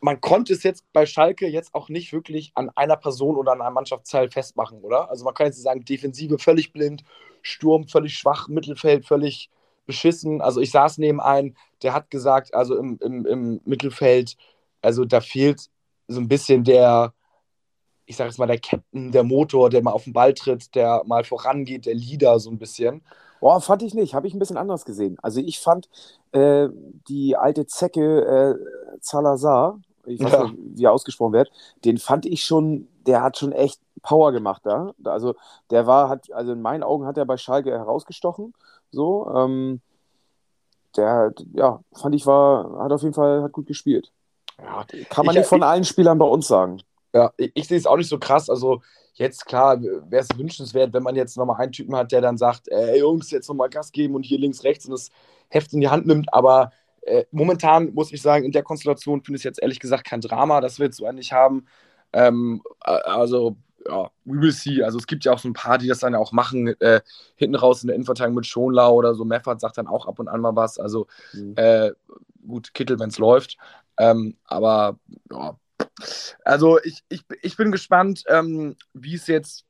man 0.00 0.20
konnte 0.20 0.52
es 0.52 0.62
jetzt 0.62 0.84
bei 0.92 1.04
Schalke 1.06 1.46
jetzt 1.46 1.74
auch 1.74 1.88
nicht 1.88 2.12
wirklich 2.12 2.52
an 2.54 2.70
einer 2.70 2.96
Person 2.96 3.36
oder 3.36 3.52
an 3.52 3.60
einem 3.60 3.74
Mannschaftsteil 3.74 4.30
festmachen, 4.30 4.80
oder? 4.80 5.10
Also 5.10 5.24
man 5.24 5.34
kann 5.34 5.46
jetzt 5.46 5.62
sagen, 5.62 5.84
Defensive 5.84 6.38
völlig 6.38 6.72
blind, 6.72 7.04
Sturm 7.42 7.86
völlig 7.86 8.16
schwach, 8.16 8.48
Mittelfeld 8.48 9.06
völlig 9.06 9.50
beschissen. 9.86 10.40
Also 10.40 10.60
ich 10.60 10.70
saß 10.70 10.98
neben 10.98 11.20
einem, 11.20 11.54
der 11.82 11.92
hat 11.92 12.10
gesagt, 12.10 12.54
also 12.54 12.76
im, 12.76 12.98
im, 13.02 13.26
im 13.26 13.60
Mittelfeld, 13.64 14.36
also 14.80 15.04
da 15.04 15.20
fehlt 15.20 15.68
so 16.08 16.20
ein 16.20 16.28
bisschen 16.28 16.64
der, 16.64 17.14
ich 18.10 18.16
sage 18.16 18.28
jetzt 18.28 18.38
mal, 18.38 18.46
der 18.46 18.58
Captain, 18.58 19.12
der 19.12 19.22
Motor, 19.22 19.70
der 19.70 19.82
mal 19.84 19.92
auf 19.92 20.02
den 20.02 20.12
Ball 20.12 20.34
tritt, 20.34 20.74
der 20.74 21.02
mal 21.06 21.22
vorangeht, 21.22 21.86
der 21.86 21.94
Leader 21.94 22.40
so 22.40 22.50
ein 22.50 22.58
bisschen. 22.58 23.02
Boah, 23.40 23.60
fand 23.60 23.82
ich 23.84 23.94
nicht. 23.94 24.14
Habe 24.14 24.26
ich 24.26 24.34
ein 24.34 24.40
bisschen 24.40 24.56
anders 24.56 24.84
gesehen. 24.84 25.16
Also 25.22 25.40
ich 25.40 25.60
fand 25.60 25.88
äh, 26.32 26.68
die 27.08 27.36
alte 27.36 27.66
Zecke 27.66 28.58
äh, 28.58 28.96
Salazar, 29.00 29.78
ich 30.06 30.20
weiß 30.20 30.32
Ja. 30.32 30.42
nicht, 30.44 30.54
wie 30.74 30.84
er 30.84 30.92
ausgesprochen 30.92 31.32
wird, 31.34 31.52
den 31.84 31.98
fand 31.98 32.26
ich 32.26 32.42
schon, 32.44 32.88
der 33.06 33.22
hat 33.22 33.38
schon 33.38 33.52
echt 33.52 33.80
Power 34.02 34.32
gemacht 34.32 34.62
da. 34.64 34.92
Also 35.04 35.36
der 35.70 35.86
war, 35.86 36.08
hat, 36.08 36.32
also 36.32 36.50
in 36.52 36.62
meinen 36.62 36.82
Augen 36.82 37.06
hat 37.06 37.16
er 37.16 37.24
bei 37.26 37.36
Schalke 37.36 37.70
herausgestochen. 37.70 38.54
So, 38.90 39.30
ähm, 39.36 39.80
der, 40.96 41.32
ja, 41.52 41.78
fand 41.92 42.16
ich 42.16 42.26
war, 42.26 42.82
hat 42.82 42.90
auf 42.90 43.02
jeden 43.02 43.14
Fall, 43.14 43.42
hat 43.44 43.52
gut 43.52 43.66
gespielt. 43.68 44.10
Ja, 44.58 44.84
Kann 45.08 45.24
man 45.26 45.36
Ich- 45.36 45.42
nicht 45.42 45.48
von 45.48 45.60
ich- 45.60 45.64
allen 45.64 45.84
Spielern 45.84 46.18
bei 46.18 46.26
uns 46.26 46.48
sagen. 46.48 46.82
Ja, 47.14 47.32
ich, 47.36 47.50
ich 47.54 47.68
sehe 47.68 47.78
es 47.78 47.86
auch 47.86 47.96
nicht 47.96 48.08
so 48.08 48.18
krass. 48.18 48.48
Also 48.50 48.82
jetzt 49.14 49.46
klar, 49.46 49.80
wäre 49.82 50.22
es 50.22 50.38
wünschenswert, 50.38 50.92
wenn 50.92 51.02
man 51.02 51.16
jetzt 51.16 51.36
nochmal 51.36 51.60
einen 51.60 51.72
Typen 51.72 51.94
hat, 51.96 52.12
der 52.12 52.20
dann 52.20 52.38
sagt, 52.38 52.68
ey 52.68 53.00
Jungs, 53.00 53.30
jetzt 53.30 53.48
nochmal 53.48 53.68
Gas 53.70 53.92
geben 53.92 54.14
und 54.14 54.22
hier 54.22 54.38
links, 54.38 54.64
rechts 54.64 54.86
und 54.86 54.92
das 54.92 55.10
Heft 55.48 55.72
in 55.72 55.80
die 55.80 55.88
Hand 55.88 56.06
nimmt. 56.06 56.32
Aber 56.32 56.72
äh, 57.02 57.24
momentan 57.30 57.92
muss 57.94 58.12
ich 58.12 58.22
sagen, 58.22 58.44
in 58.44 58.52
der 58.52 58.62
Konstellation 58.62 59.22
finde 59.22 59.36
ich 59.36 59.40
es 59.40 59.44
jetzt 59.44 59.62
ehrlich 59.62 59.80
gesagt 59.80 60.04
kein 60.04 60.20
Drama, 60.20 60.60
dass 60.60 60.78
wir 60.78 60.86
jetzt 60.86 60.96
so 60.96 61.06
endlich 61.06 61.32
haben. 61.32 61.66
Ähm, 62.12 62.62
äh, 62.84 62.90
also, 62.90 63.56
ja, 63.86 64.10
we 64.24 64.40
will 64.40 64.52
see. 64.52 64.82
Also 64.82 64.98
es 64.98 65.06
gibt 65.06 65.24
ja 65.24 65.32
auch 65.32 65.38
so 65.38 65.48
ein 65.48 65.54
paar, 65.54 65.78
die 65.78 65.88
das 65.88 66.00
dann 66.00 66.12
ja 66.12 66.18
auch 66.18 66.32
machen, 66.32 66.68
äh, 66.80 67.00
hinten 67.36 67.56
raus 67.56 67.82
in 67.82 67.88
der 67.88 67.96
Innenverteidigung 67.96 68.36
mit 68.36 68.46
Schonlau 68.46 68.94
oder 68.94 69.14
so. 69.14 69.24
Meffert 69.24 69.60
sagt 69.60 69.78
dann 69.78 69.86
auch 69.86 70.06
ab 70.06 70.18
und 70.18 70.28
an 70.28 70.40
mal 70.40 70.54
was. 70.56 70.78
Also 70.78 71.06
Mhm. 71.32 71.54
äh, 71.56 71.90
gut, 72.46 72.74
Kittel, 72.74 72.98
wenn 72.98 73.08
es 73.08 73.18
läuft. 73.18 73.56
Ähm, 73.98 74.36
aber 74.44 74.98
ja, 75.30 75.56
also 76.44 76.78
ich, 76.82 77.02
ich, 77.08 77.22
ich 77.42 77.56
bin 77.56 77.72
gespannt, 77.72 78.24
ähm, 78.28 78.76
wie 78.94 79.14
es 79.14 79.26
jetzt 79.26 79.64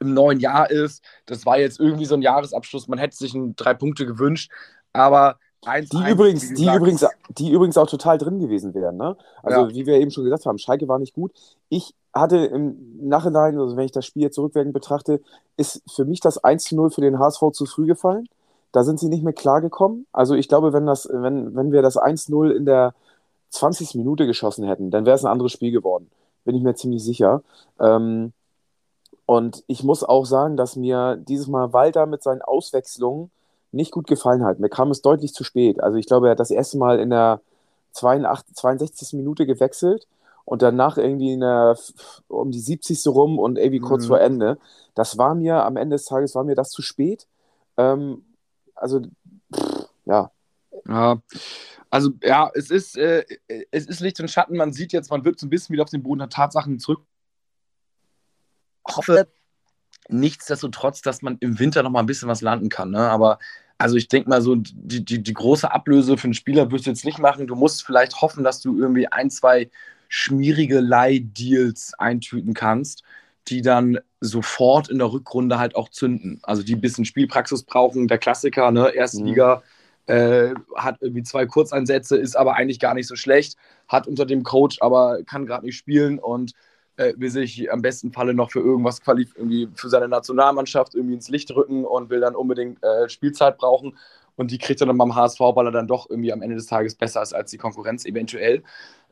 im 0.00 0.14
neuen 0.14 0.40
Jahr 0.40 0.70
ist. 0.70 1.02
Das 1.26 1.46
war 1.46 1.58
jetzt 1.58 1.80
irgendwie 1.80 2.04
so 2.04 2.14
ein 2.14 2.22
Jahresabschluss. 2.22 2.88
Man 2.88 2.98
hätte 2.98 3.16
sich 3.16 3.34
ein 3.34 3.56
drei 3.56 3.74
Punkte 3.74 4.06
gewünscht, 4.06 4.50
aber 4.92 5.38
eins, 5.64 5.88
Die 5.88 5.96
eins, 5.98 6.12
übrigens, 6.12 6.54
die, 6.54 6.66
übrigens, 6.66 7.06
die 7.30 7.50
übrigens 7.50 7.76
auch 7.76 7.88
total 7.88 8.18
drin 8.18 8.38
gewesen 8.38 8.74
wären. 8.74 8.96
Ne? 8.96 9.16
Also, 9.42 9.62
Ja. 9.62 9.68
wie 9.70 9.86
wir 9.86 9.94
eben 9.94 10.10
schon 10.10 10.24
gesagt 10.24 10.46
haben, 10.46 10.58
Schalke 10.58 10.88
war 10.88 10.98
nicht 10.98 11.14
gut. 11.14 11.32
Ich 11.68 11.94
hatte 12.14 12.36
im 12.36 13.08
Nachhinein, 13.08 13.58
also 13.58 13.76
wenn 13.76 13.84
ich 13.84 13.92
das 13.92 14.06
Spiel 14.06 14.22
jetzt 14.22 14.38
rückwirkend 14.38 14.72
betrachte, 14.74 15.20
ist 15.56 15.82
für 15.94 16.04
mich 16.04 16.20
das 16.20 16.42
1 16.42 16.64
zu 16.64 16.76
0 16.76 16.90
für 16.90 17.00
den 17.00 17.18
HSV 17.18 17.52
zu 17.52 17.66
früh 17.66 17.86
gefallen. 17.86 18.28
Da 18.72 18.84
sind 18.84 19.00
sie 19.00 19.08
nicht 19.08 19.24
mehr 19.24 19.32
klargekommen. 19.32 20.06
Also, 20.12 20.34
ich 20.34 20.48
glaube, 20.48 20.72
wenn, 20.72 20.86
das, 20.86 21.08
wenn, 21.10 21.54
wenn 21.56 21.72
wir 21.72 21.82
das 21.82 21.96
1-0 21.96 22.50
in 22.50 22.66
der 22.66 22.94
20. 23.50 23.94
Minute 23.96 24.26
geschossen 24.26 24.64
hätten, 24.66 24.90
dann 24.90 25.06
wäre 25.06 25.16
es 25.16 25.24
ein 25.24 25.30
anderes 25.30 25.52
Spiel 25.52 25.72
geworden. 25.72 26.10
Bin 26.44 26.54
ich 26.56 26.62
mir 26.62 26.74
ziemlich 26.74 27.02
sicher. 27.04 27.42
Ähm, 27.80 28.32
und 29.26 29.62
ich 29.66 29.82
muss 29.84 30.04
auch 30.04 30.24
sagen, 30.24 30.56
dass 30.56 30.76
mir 30.76 31.16
dieses 31.16 31.48
Mal 31.48 31.72
Walter 31.72 32.06
mit 32.06 32.22
seinen 32.22 32.42
Auswechslungen 32.42 33.30
nicht 33.72 33.92
gut 33.92 34.06
gefallen 34.06 34.44
hat. 34.44 34.58
Mir 34.58 34.70
kam 34.70 34.90
es 34.90 35.02
deutlich 35.02 35.34
zu 35.34 35.44
spät. 35.44 35.80
Also 35.82 35.98
ich 35.98 36.06
glaube, 36.06 36.28
er 36.28 36.30
hat 36.32 36.40
das 36.40 36.50
erste 36.50 36.78
Mal 36.78 36.98
in 36.98 37.10
der 37.10 37.40
82, 37.92 38.54
62. 38.56 39.12
Minute 39.14 39.44
gewechselt 39.44 40.06
und 40.46 40.62
danach 40.62 40.96
irgendwie 40.96 41.32
in 41.34 41.40
der, 41.40 41.76
um 42.28 42.50
die 42.50 42.60
70. 42.60 43.06
rum 43.08 43.38
und 43.38 43.58
irgendwie 43.58 43.80
kurz 43.80 44.04
Mhm. 44.04 44.08
vor 44.08 44.20
Ende. 44.20 44.58
Das 44.94 45.18
war 45.18 45.34
mir 45.34 45.64
am 45.64 45.76
Ende 45.76 45.96
des 45.96 46.06
Tages 46.06 46.34
war 46.34 46.44
mir 46.44 46.54
das 46.54 46.70
zu 46.70 46.80
spät. 46.80 47.26
Ähm, 47.76 48.24
also 48.74 49.00
pff, 49.54 49.88
ja, 50.06 50.30
Ja, 50.86 51.18
also 51.90 52.10
ja, 52.22 52.50
es 52.54 52.70
ist, 52.70 52.96
äh, 52.96 53.24
es 53.70 53.86
ist 53.86 54.00
Licht 54.00 54.20
und 54.20 54.30
Schatten. 54.30 54.56
Man 54.56 54.72
sieht 54.72 54.92
jetzt, 54.92 55.10
man 55.10 55.24
wird 55.24 55.38
so 55.38 55.46
ein 55.46 55.50
bisschen 55.50 55.72
wieder 55.72 55.84
auf 55.84 55.90
den 55.90 56.02
Boden 56.02 56.20
der 56.20 56.28
Tatsachen 56.28 56.78
zurück. 56.78 57.02
Ich 58.86 58.96
hoffe 58.96 59.28
nichtsdestotrotz, 60.08 61.02
dass 61.02 61.22
man 61.22 61.36
im 61.40 61.58
Winter 61.58 61.82
noch 61.82 61.90
mal 61.90 62.00
ein 62.00 62.06
bisschen 62.06 62.28
was 62.28 62.40
landen 62.40 62.68
kann. 62.68 62.90
Ne? 62.90 63.10
Aber 63.10 63.38
also 63.78 63.96
ich 63.96 64.08
denke 64.08 64.28
mal 64.28 64.42
so, 64.42 64.56
die, 64.56 65.04
die, 65.04 65.22
die 65.22 65.34
große 65.34 65.70
Ablöse 65.70 66.16
für 66.16 66.24
einen 66.24 66.34
Spieler 66.34 66.70
wirst 66.70 66.86
du 66.86 66.90
jetzt 66.90 67.04
nicht 67.04 67.18
machen. 67.18 67.46
Du 67.46 67.54
musst 67.54 67.84
vielleicht 67.84 68.20
hoffen, 68.20 68.44
dass 68.44 68.60
du 68.60 68.78
irgendwie 68.78 69.06
ein, 69.06 69.30
zwei 69.30 69.70
schmierige 70.08 70.80
Leihdeals 70.80 71.94
eintüten 71.98 72.54
kannst, 72.54 73.02
die 73.48 73.62
dann 73.62 73.98
sofort 74.20 74.88
in 74.88 74.98
der 74.98 75.12
Rückrunde 75.12 75.58
halt 75.58 75.76
auch 75.76 75.90
zünden. 75.90 76.40
Also 76.42 76.62
die 76.62 76.74
ein 76.74 76.80
bisschen 76.80 77.04
Spielpraxis 77.04 77.62
brauchen. 77.62 78.08
Der 78.08 78.18
Klassiker, 78.18 78.70
ne? 78.70 78.88
Erste 78.94 79.22
Mhm. 79.22 79.26
Äh, 80.08 80.54
hat 80.74 80.96
irgendwie 81.00 81.22
zwei 81.22 81.44
Kurzeinsätze, 81.44 82.16
ist 82.16 82.34
aber 82.34 82.54
eigentlich 82.54 82.80
gar 82.80 82.94
nicht 82.94 83.06
so 83.06 83.14
schlecht, 83.14 83.58
hat 83.88 84.08
unter 84.08 84.24
dem 84.24 84.42
Coach, 84.42 84.78
aber 84.80 85.22
kann 85.24 85.44
gerade 85.44 85.66
nicht 85.66 85.76
spielen 85.76 86.18
und 86.18 86.54
äh, 86.96 87.12
will 87.16 87.30
sich 87.30 87.70
am 87.70 87.82
besten 87.82 88.10
Falle 88.12 88.34
noch 88.34 88.50
für 88.50 88.60
irgendwas 88.60 89.00
qualif 89.00 89.34
irgendwie 89.36 89.68
für 89.74 89.88
seine 89.88 90.08
Nationalmannschaft 90.08 90.94
irgendwie 90.94 91.14
ins 91.14 91.28
Licht 91.28 91.54
rücken 91.54 91.84
und 91.84 92.10
will 92.10 92.20
dann 92.20 92.34
unbedingt 92.34 92.82
äh, 92.82 93.08
Spielzeit 93.08 93.58
brauchen. 93.58 93.96
Und 94.36 94.50
die 94.50 94.58
kriegt 94.58 94.80
er 94.80 94.86
dann 94.86 94.96
beim 94.98 95.14
HSV, 95.14 95.40
weil 95.40 95.66
er 95.66 95.72
dann 95.72 95.88
doch 95.88 96.08
irgendwie 96.08 96.32
am 96.32 96.42
Ende 96.42 96.56
des 96.56 96.66
Tages 96.66 96.94
besser 96.94 97.22
ist 97.22 97.34
als 97.34 97.50
die 97.50 97.58
Konkurrenz 97.58 98.04
eventuell 98.04 98.62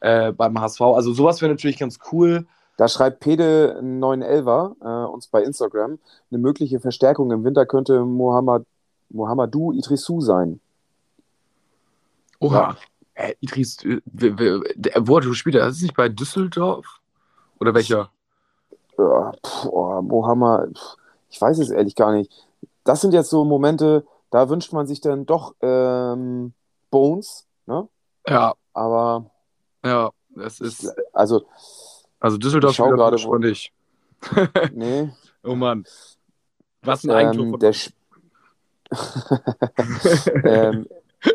äh, 0.00 0.32
beim 0.32 0.58
HSV. 0.60 0.80
Also 0.80 1.12
sowas 1.12 1.42
wäre 1.42 1.52
natürlich 1.52 1.78
ganz 1.78 1.98
cool. 2.12 2.46
Da 2.76 2.88
schreibt 2.88 3.20
Pede 3.20 3.80
911 3.82 4.46
äh, 4.80 4.86
uns 5.12 5.26
bei 5.28 5.42
Instagram, 5.42 5.98
eine 6.30 6.38
mögliche 6.38 6.80
Verstärkung 6.80 7.30
im 7.32 7.44
Winter 7.44 7.66
könnte 7.66 8.04
Mohamedou 8.04 9.72
Idrissou 9.72 10.20
sein. 10.20 10.60
Oha. 12.40 12.76
Äh, 13.14 13.34
Idris, 13.40 13.78
äh, 13.84 14.00
wo 14.04 15.16
hat 15.16 15.24
er 15.24 15.30
gespielt? 15.30 15.54
Das 15.54 15.76
ist 15.76 15.82
nicht 15.82 15.96
bei 15.96 16.08
Düsseldorf? 16.08 17.00
Oder 17.58 17.74
welcher? 17.74 18.10
Ja, 18.98 19.32
pf, 19.44 19.66
oh, 19.66 20.02
Mohammed, 20.02 20.78
ich 21.30 21.40
weiß 21.40 21.58
es 21.58 21.70
ehrlich 21.70 21.94
gar 21.94 22.12
nicht. 22.12 22.30
Das 22.84 23.00
sind 23.00 23.12
jetzt 23.12 23.30
so 23.30 23.44
Momente, 23.44 24.06
da 24.30 24.48
wünscht 24.48 24.72
man 24.72 24.86
sich 24.86 25.00
dann 25.00 25.26
doch 25.26 25.54
ähm, 25.60 26.52
Bones, 26.90 27.46
ne? 27.66 27.88
Ja, 28.28 28.54
Aber 28.74 29.30
ja, 29.84 30.10
das 30.30 30.60
ist. 30.60 30.92
also, 31.12 31.46
Also 32.20 32.38
Düsseldorf 32.38 32.74
schau 32.74 32.90
gerade, 32.90 33.18
schon 33.18 33.40
nicht. 33.40 33.72
nee. 34.72 35.10
Oh 35.42 35.54
Mann. 35.54 35.84
Was 36.82 37.04
ein 37.04 37.10
Eigentor 37.10 37.44
Ähm, 37.44 37.50
von 37.50 37.60
der, 37.60 37.74
ähm, 40.44 40.86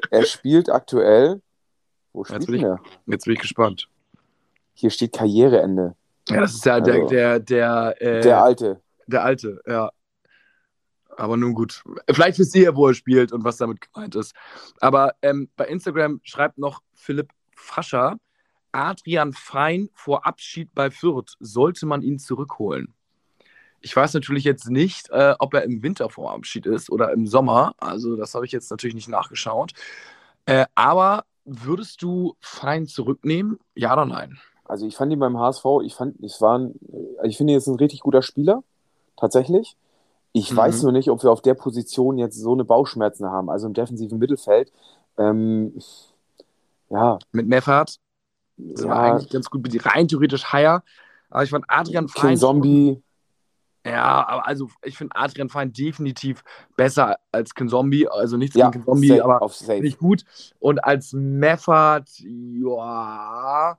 er 0.09 0.25
spielt 0.25 0.69
aktuell. 0.69 1.41
Wo 2.13 2.21
Jetzt 2.23 2.29
spielt 2.43 2.45
bin 2.47 2.55
ich- 2.55 2.63
er? 2.63 2.79
Jetzt 3.07 3.25
bin 3.25 3.33
ich 3.33 3.39
gespannt. 3.39 3.87
Hier 4.73 4.89
steht 4.89 5.13
Karriereende. 5.13 5.95
Ja, 6.29 6.41
das 6.41 6.53
ist 6.55 6.65
ja 6.65 6.79
der, 6.79 6.93
Also- 6.95 7.07
der, 7.07 7.39
der, 7.39 7.95
äh, 8.01 8.21
Der 8.21 8.41
Alte. 8.43 8.81
der 9.07 9.23
Alte, 9.23 9.61
ja. 9.67 9.91
Aber 11.17 11.37
nun 11.37 11.53
gut. 11.53 11.83
Vielleicht 12.09 12.39
wisst 12.39 12.55
ihr, 12.55 12.75
wo 12.75 12.87
er 12.87 12.93
spielt 12.93 13.31
und 13.31 13.43
was 13.43 13.57
damit 13.57 13.79
gemeint 13.81 14.15
ist. 14.15 14.33
Aber 14.79 15.13
ähm, 15.21 15.49
bei 15.55 15.65
Instagram 15.67 16.19
schreibt 16.23 16.57
noch 16.57 16.81
Philipp 16.93 17.29
Fascher, 17.55 18.17
Adrian 18.71 19.33
Fein 19.33 19.89
vor 19.93 20.25
Abschied 20.25 20.73
bei 20.73 20.89
Fürth. 20.89 21.35
Sollte 21.39 21.85
man 21.85 22.01
ihn 22.01 22.17
zurückholen? 22.17 22.93
Ich 23.81 23.95
weiß 23.95 24.13
natürlich 24.13 24.43
jetzt 24.43 24.69
nicht, 24.69 25.09
äh, 25.09 25.33
ob 25.39 25.53
er 25.53 25.63
im 25.63 25.81
Winter 25.83 26.09
vor 26.09 26.31
Abschied 26.31 26.65
ist 26.65 26.89
oder 26.91 27.11
im 27.11 27.25
Sommer. 27.27 27.73
Also 27.77 28.15
das 28.15 28.35
habe 28.35 28.45
ich 28.45 28.51
jetzt 28.51 28.69
natürlich 28.69 28.95
nicht 28.95 29.09
nachgeschaut. 29.09 29.73
Äh, 30.45 30.65
aber 30.75 31.25
würdest 31.45 32.01
du 32.01 32.35
Fein 32.39 32.85
zurücknehmen? 32.87 33.59
Ja 33.75 33.93
oder 33.93 34.05
nein? 34.05 34.39
Also 34.65 34.85
ich 34.85 34.95
fand 34.95 35.11
ihn 35.11 35.19
beim 35.19 35.37
HSV, 35.37 35.65
ich 35.83 35.95
fand, 35.95 36.21
es 36.23 36.39
war 36.41 36.59
ein, 36.59 36.75
ich 37.23 37.37
finde, 37.37 37.55
ist 37.55 37.67
ein 37.67 37.75
richtig 37.75 38.01
guter 38.01 38.21
Spieler. 38.21 38.63
Tatsächlich. 39.17 39.75
Ich 40.33 40.51
Mhm. 40.51 40.57
weiß 40.57 40.83
nur 40.83 40.91
nicht, 40.91 41.09
ob 41.09 41.23
wir 41.23 41.31
auf 41.31 41.41
der 41.41 41.55
Position 41.55 42.17
jetzt 42.17 42.39
so 42.39 42.53
eine 42.53 42.63
Bauchschmerzen 42.63 43.25
haben. 43.27 43.49
Also 43.49 43.67
im 43.67 43.73
defensiven 43.73 44.17
Mittelfeld. 44.17 44.71
Ähm, 45.17 45.73
ja, 46.89 47.19
Mit 47.31 47.47
Meffert? 47.47 47.97
Das 48.57 48.83
ja. 48.83 48.89
war 48.89 49.01
eigentlich 49.01 49.29
ganz 49.29 49.49
gut, 49.49 49.67
rein 49.85 50.07
theoretisch 50.07 50.45
Haier. 50.53 50.83
Aber 51.29 51.43
ich 51.43 51.49
fand 51.49 51.65
Adrian 51.67 52.07
Fein. 52.07 52.37
Zombie. 52.37 53.01
Ja, 53.85 54.27
aber 54.27 54.47
also 54.47 54.69
ich 54.83 54.97
finde 54.97 55.15
Adrian 55.15 55.49
Fein 55.49 55.73
definitiv 55.73 56.43
besser 56.77 57.17
als 57.31 57.51
Zombie. 57.67 58.07
Also 58.07 58.37
nichts 58.37 58.55
ja, 58.55 58.69
gegen 58.69 58.85
Zombie, 58.85 59.07
safe, 59.07 59.23
aber 59.23 59.51
nicht 59.79 59.97
gut. 59.97 60.23
Und 60.59 60.83
als 60.83 61.13
Meffert, 61.13 62.09
ja. 62.19 63.77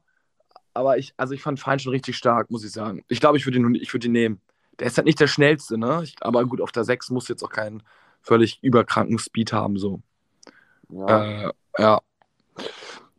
Aber 0.75 0.99
ich, 0.99 1.15
also 1.17 1.35
ich 1.35 1.43
fand 1.43 1.61
Fein 1.61 1.79
schon 1.79 1.93
richtig 1.93 2.17
stark, 2.17 2.51
muss 2.51 2.65
ich 2.65 2.73
sagen. 2.73 3.05
Ich 3.09 3.21
glaube, 3.21 3.39
ich 3.39 3.47
würde 3.47 3.59
ihn, 3.59 3.75
würd 3.75 4.05
ihn 4.05 4.13
nehmen. 4.13 4.41
Der 4.79 4.87
ist 4.89 4.97
halt 4.97 5.07
nicht 5.07 5.21
der 5.21 5.27
schnellste, 5.29 5.79
ne? 5.79 6.01
Ich, 6.03 6.17
aber 6.21 6.45
gut, 6.47 6.61
auf 6.61 6.73
der 6.73 6.85
6 6.85 7.11
muss 7.11 7.29
jetzt 7.29 7.45
auch 7.45 7.51
keinen 7.51 7.83
völlig 8.23 8.59
überkranken 8.63 9.19
Speed 9.19 9.53
haben, 9.53 9.77
so. 9.77 10.01
Ja. 10.89 11.49
Äh, 11.49 11.53
ja. 11.79 12.01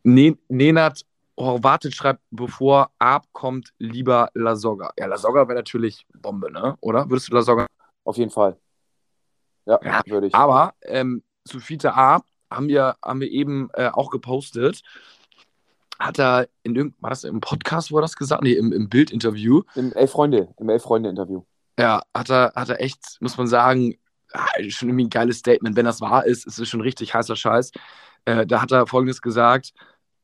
Nenat 0.04 1.06
Horvatic 1.38 1.94
schreibt, 1.94 2.22
bevor 2.32 2.92
Ab 3.00 3.26
kommt, 3.32 3.74
lieber 3.78 4.30
Lasogga. 4.34 4.92
Ja, 4.98 5.08
Lasogga 5.08 5.48
wäre 5.48 5.58
natürlich 5.58 6.06
Bombe, 6.14 6.52
ne? 6.52 6.76
Oder? 6.82 7.10
Würdest 7.10 7.30
du 7.30 7.36
Lasogga? 7.36 7.68
Auf 8.04 8.18
jeden 8.18 8.32
Fall. 8.32 8.58
Ja, 9.66 9.80
ja 9.84 10.02
würde 10.06 10.28
ich. 10.28 10.36
Aber 10.36 10.74
ähm, 10.82 11.24
zu 11.46 11.60
Fiete 11.60 11.94
Ab 11.94 12.26
haben 12.52 12.68
wir, 12.68 12.96
haben 13.04 13.22
wir 13.22 13.32
eben 13.32 13.70
äh, 13.74 13.90
auch 13.90 14.10
gepostet. 14.10 14.82
Hat 16.00 16.20
er 16.20 16.48
in 16.64 16.76
irgendeinem, 16.76 17.02
war 17.02 17.10
das 17.12 17.24
im 17.24 17.40
Podcast, 17.40 17.92
wo 17.92 17.98
er 17.98 18.02
das 18.02 18.16
gesagt? 18.16 18.44
Nee, 18.44 18.54
im, 18.54 18.72
im 18.72 18.90
Bildinterview. 18.90 19.64
Im 19.76 19.94
Elf-Freunde, 19.94 20.54
im 20.58 20.70
Elf-Freunde-Interview. 20.70 21.44
Ja, 21.80 22.04
hat 22.14 22.30
er, 22.30 22.54
hat 22.56 22.70
er 22.70 22.82
echt, 22.82 23.18
muss 23.22 23.38
man 23.38 23.48
sagen, 23.48 23.96
ah, 24.34 24.46
schon 24.70 24.90
irgendwie 24.90 25.06
ein 25.06 25.10
geiles 25.10 25.40
Statement. 25.40 25.76
Wenn 25.76 25.86
das 25.86 26.02
wahr 26.02 26.26
ist, 26.26 26.46
ist 26.46 26.60
es 26.60 26.70
schon 26.70 26.82
richtig 26.82 27.14
heißer 27.14 27.36
Scheiß. 27.36 27.72
Äh, 28.26 28.46
da 28.46 28.62
hat 28.62 28.72
er 28.72 28.88
folgendes 28.88 29.22
gesagt: 29.22 29.74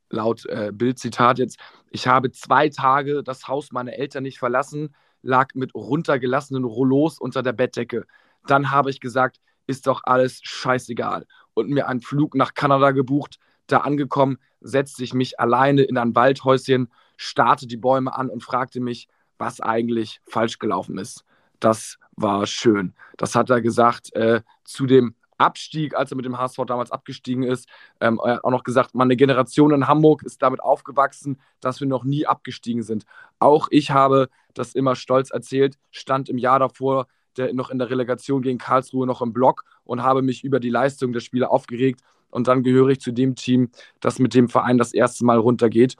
laut 0.09 0.45
äh, 0.45 0.71
Bildzitat 0.73 1.39
jetzt, 1.39 1.59
ich 1.91 2.07
habe 2.07 2.31
zwei 2.31 2.69
Tage 2.69 3.23
das 3.23 3.47
Haus 3.47 3.71
meiner 3.71 3.93
Eltern 3.93 4.23
nicht 4.23 4.39
verlassen, 4.39 4.95
lag 5.21 5.53
mit 5.53 5.73
runtergelassenen 5.75 6.63
Rollos 6.63 7.19
unter 7.19 7.43
der 7.43 7.53
Bettdecke. 7.53 8.05
Dann 8.47 8.71
habe 8.71 8.89
ich 8.89 8.99
gesagt, 8.99 9.39
ist 9.67 9.87
doch 9.87 10.01
alles 10.03 10.39
scheißegal. 10.43 11.25
Und 11.53 11.69
mir 11.69 11.87
einen 11.87 12.01
Flug 12.01 12.35
nach 12.35 12.53
Kanada 12.53 12.91
gebucht. 12.91 13.37
Da 13.67 13.79
angekommen, 13.79 14.39
setzte 14.61 15.03
ich 15.03 15.13
mich 15.13 15.39
alleine 15.39 15.83
in 15.83 15.97
ein 15.97 16.15
Waldhäuschen, 16.15 16.89
starrte 17.17 17.67
die 17.67 17.77
Bäume 17.77 18.15
an 18.15 18.29
und 18.29 18.43
fragte 18.43 18.79
mich, 18.79 19.07
was 19.37 19.61
eigentlich 19.61 20.21
falsch 20.25 20.57
gelaufen 20.57 20.97
ist. 20.97 21.23
Das 21.59 21.97
war 22.15 22.45
schön. 22.47 22.93
Das 23.17 23.35
hat 23.35 23.49
er 23.49 23.61
gesagt 23.61 24.13
äh, 24.15 24.41
zu 24.63 24.85
dem 24.85 25.15
Abstieg, 25.39 25.95
als 25.95 26.11
er 26.11 26.17
mit 26.17 26.25
dem 26.25 26.37
HSV 26.37 26.59
damals 26.67 26.91
abgestiegen 26.91 27.43
ist. 27.43 27.67
Ähm, 27.99 28.21
hat 28.21 28.43
auch 28.43 28.51
noch 28.51 28.63
gesagt, 28.63 28.93
meine 28.93 29.15
Generation 29.15 29.73
in 29.73 29.87
Hamburg 29.87 30.23
ist 30.23 30.41
damit 30.41 30.61
aufgewachsen, 30.61 31.39
dass 31.61 31.79
wir 31.79 31.87
noch 31.87 32.03
nie 32.03 32.27
abgestiegen 32.27 32.83
sind. 32.83 33.05
Auch 33.39 33.67
ich 33.71 33.91
habe 33.91 34.29
das 34.53 34.75
immer 34.75 34.95
stolz 34.95 35.31
erzählt, 35.31 35.77
stand 35.91 36.29
im 36.29 36.37
Jahr 36.37 36.59
davor 36.59 37.07
der, 37.37 37.53
noch 37.53 37.69
in 37.69 37.79
der 37.79 37.89
Relegation 37.89 38.41
gegen 38.41 38.57
Karlsruhe 38.57 39.07
noch 39.07 39.21
im 39.21 39.33
Block 39.33 39.63
und 39.83 40.03
habe 40.03 40.21
mich 40.21 40.43
über 40.43 40.59
die 40.59 40.69
Leistung 40.69 41.13
der 41.13 41.21
Spieler 41.21 41.51
aufgeregt. 41.51 42.01
Und 42.29 42.47
dann 42.47 42.61
gehöre 42.63 42.89
ich 42.89 42.99
zu 42.99 43.11
dem 43.11 43.35
Team, 43.35 43.71
das 44.01 44.19
mit 44.19 44.33
dem 44.33 44.49
Verein 44.49 44.77
das 44.77 44.93
erste 44.93 45.25
Mal 45.25 45.37
runtergeht. 45.37 45.95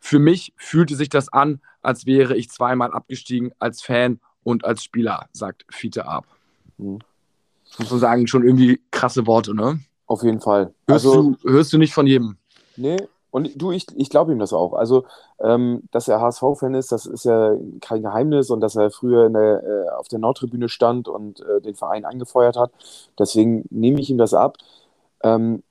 Für 0.00 0.18
mich 0.18 0.52
fühlte 0.56 0.96
sich 0.96 1.10
das 1.10 1.32
an, 1.32 1.60
als 1.82 2.06
wäre 2.06 2.36
ich 2.36 2.48
zweimal 2.50 2.92
abgestiegen 2.92 3.52
als 3.58 3.82
Fan 3.82 4.20
und 4.42 4.64
als 4.64 4.82
Spieler, 4.82 5.28
sagt 5.32 5.66
Fiete 5.68 6.06
Ab. 6.06 6.26
Mhm 6.78 7.00
muss 7.78 7.90
man 7.90 8.00
sagen, 8.00 8.26
schon 8.26 8.44
irgendwie 8.44 8.80
krasse 8.90 9.26
Worte, 9.26 9.54
ne? 9.54 9.80
Auf 10.06 10.22
jeden 10.22 10.40
Fall. 10.40 10.74
Hörst, 10.88 11.06
also, 11.06 11.34
du, 11.42 11.50
hörst 11.50 11.72
du 11.72 11.78
nicht 11.78 11.94
von 11.94 12.06
jedem? 12.06 12.36
Nee, 12.76 12.96
und 13.30 13.50
du, 13.60 13.70
ich, 13.70 13.86
ich 13.96 14.10
glaube 14.10 14.32
ihm 14.32 14.38
das 14.38 14.52
auch. 14.52 14.72
Also, 14.72 15.04
ähm, 15.40 15.84
dass 15.92 16.08
er 16.08 16.20
HSV-Fan 16.20 16.74
ist, 16.74 16.90
das 16.90 17.06
ist 17.06 17.24
ja 17.24 17.54
kein 17.80 18.02
Geheimnis 18.02 18.50
und 18.50 18.60
dass 18.60 18.74
er 18.74 18.90
früher 18.90 19.30
der, 19.30 19.62
äh, 19.62 19.88
auf 19.90 20.08
der 20.08 20.18
Nordtribüne 20.18 20.68
stand 20.68 21.08
und 21.08 21.40
äh, 21.40 21.60
den 21.60 21.76
Verein 21.76 22.04
angefeuert 22.04 22.56
hat. 22.56 22.72
Deswegen 23.18 23.64
nehme 23.70 24.00
ich 24.00 24.10
ihm 24.10 24.18
das 24.18 24.34
ab. 24.34 24.56
Ähm, 25.22 25.62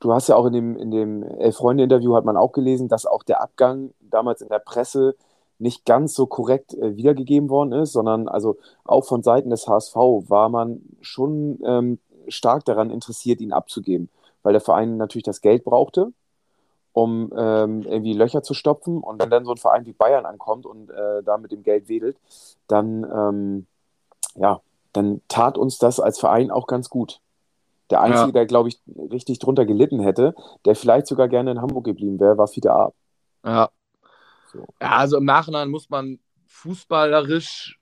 du 0.00 0.12
hast 0.12 0.28
ja 0.28 0.36
auch 0.36 0.46
in 0.46 0.52
dem, 0.52 0.76
in 0.76 0.90
dem 0.90 1.22
Elf-Freunde-Interview 1.22 2.14
hat 2.14 2.24
man 2.24 2.36
auch 2.36 2.52
gelesen, 2.52 2.88
dass 2.88 3.06
auch 3.06 3.24
der 3.24 3.42
Abgang 3.42 3.92
damals 4.00 4.40
in 4.40 4.48
der 4.48 4.60
Presse 4.60 5.16
nicht 5.64 5.86
ganz 5.86 6.14
so 6.14 6.26
korrekt 6.26 6.74
äh, 6.74 6.94
wiedergegeben 6.94 7.48
worden 7.48 7.72
ist, 7.72 7.92
sondern 7.92 8.28
also 8.28 8.58
auch 8.84 9.06
von 9.06 9.22
Seiten 9.22 9.48
des 9.48 9.66
HSV 9.66 9.96
war 9.96 10.50
man 10.50 10.82
schon 11.00 11.58
ähm, 11.64 11.98
stark 12.28 12.66
daran 12.66 12.90
interessiert, 12.90 13.40
ihn 13.40 13.52
abzugeben, 13.52 14.10
weil 14.42 14.52
der 14.52 14.60
Verein 14.60 14.98
natürlich 14.98 15.24
das 15.24 15.40
Geld 15.40 15.64
brauchte, 15.64 16.12
um 16.92 17.32
ähm, 17.34 17.82
irgendwie 17.82 18.12
Löcher 18.12 18.42
zu 18.42 18.52
stopfen. 18.52 18.98
Und 18.98 19.18
wenn 19.20 19.30
dann 19.30 19.46
so 19.46 19.52
ein 19.52 19.56
Verein 19.56 19.86
wie 19.86 19.94
Bayern 19.94 20.26
ankommt 20.26 20.66
und 20.66 20.90
äh, 20.90 21.22
da 21.24 21.38
mit 21.38 21.50
dem 21.50 21.62
Geld 21.62 21.88
wedelt, 21.88 22.18
dann, 22.68 23.04
ähm, 23.04 23.66
ja, 24.36 24.60
dann 24.92 25.22
tat 25.28 25.56
uns 25.56 25.78
das 25.78 25.98
als 25.98 26.20
Verein 26.20 26.50
auch 26.50 26.66
ganz 26.66 26.90
gut. 26.90 27.20
Der 27.88 28.02
Einzige, 28.02 28.26
ja. 28.26 28.32
der, 28.32 28.46
glaube 28.46 28.68
ich, 28.68 28.78
richtig 29.10 29.38
drunter 29.38 29.64
gelitten 29.64 30.00
hätte, 30.00 30.34
der 30.66 30.76
vielleicht 30.76 31.06
sogar 31.06 31.28
gerne 31.28 31.52
in 31.52 31.62
Hamburg 31.62 31.84
geblieben 31.84 32.20
wäre, 32.20 32.36
war 32.36 32.48
Fiete 32.48 32.72
Ab. 32.72 32.94
Ja, 33.44 33.70
so. 34.54 34.66
Ja, 34.80 34.96
also 34.96 35.18
im 35.18 35.24
Nachhinein 35.24 35.68
muss 35.68 35.90
man 35.90 36.18
fußballerisch, 36.46 37.78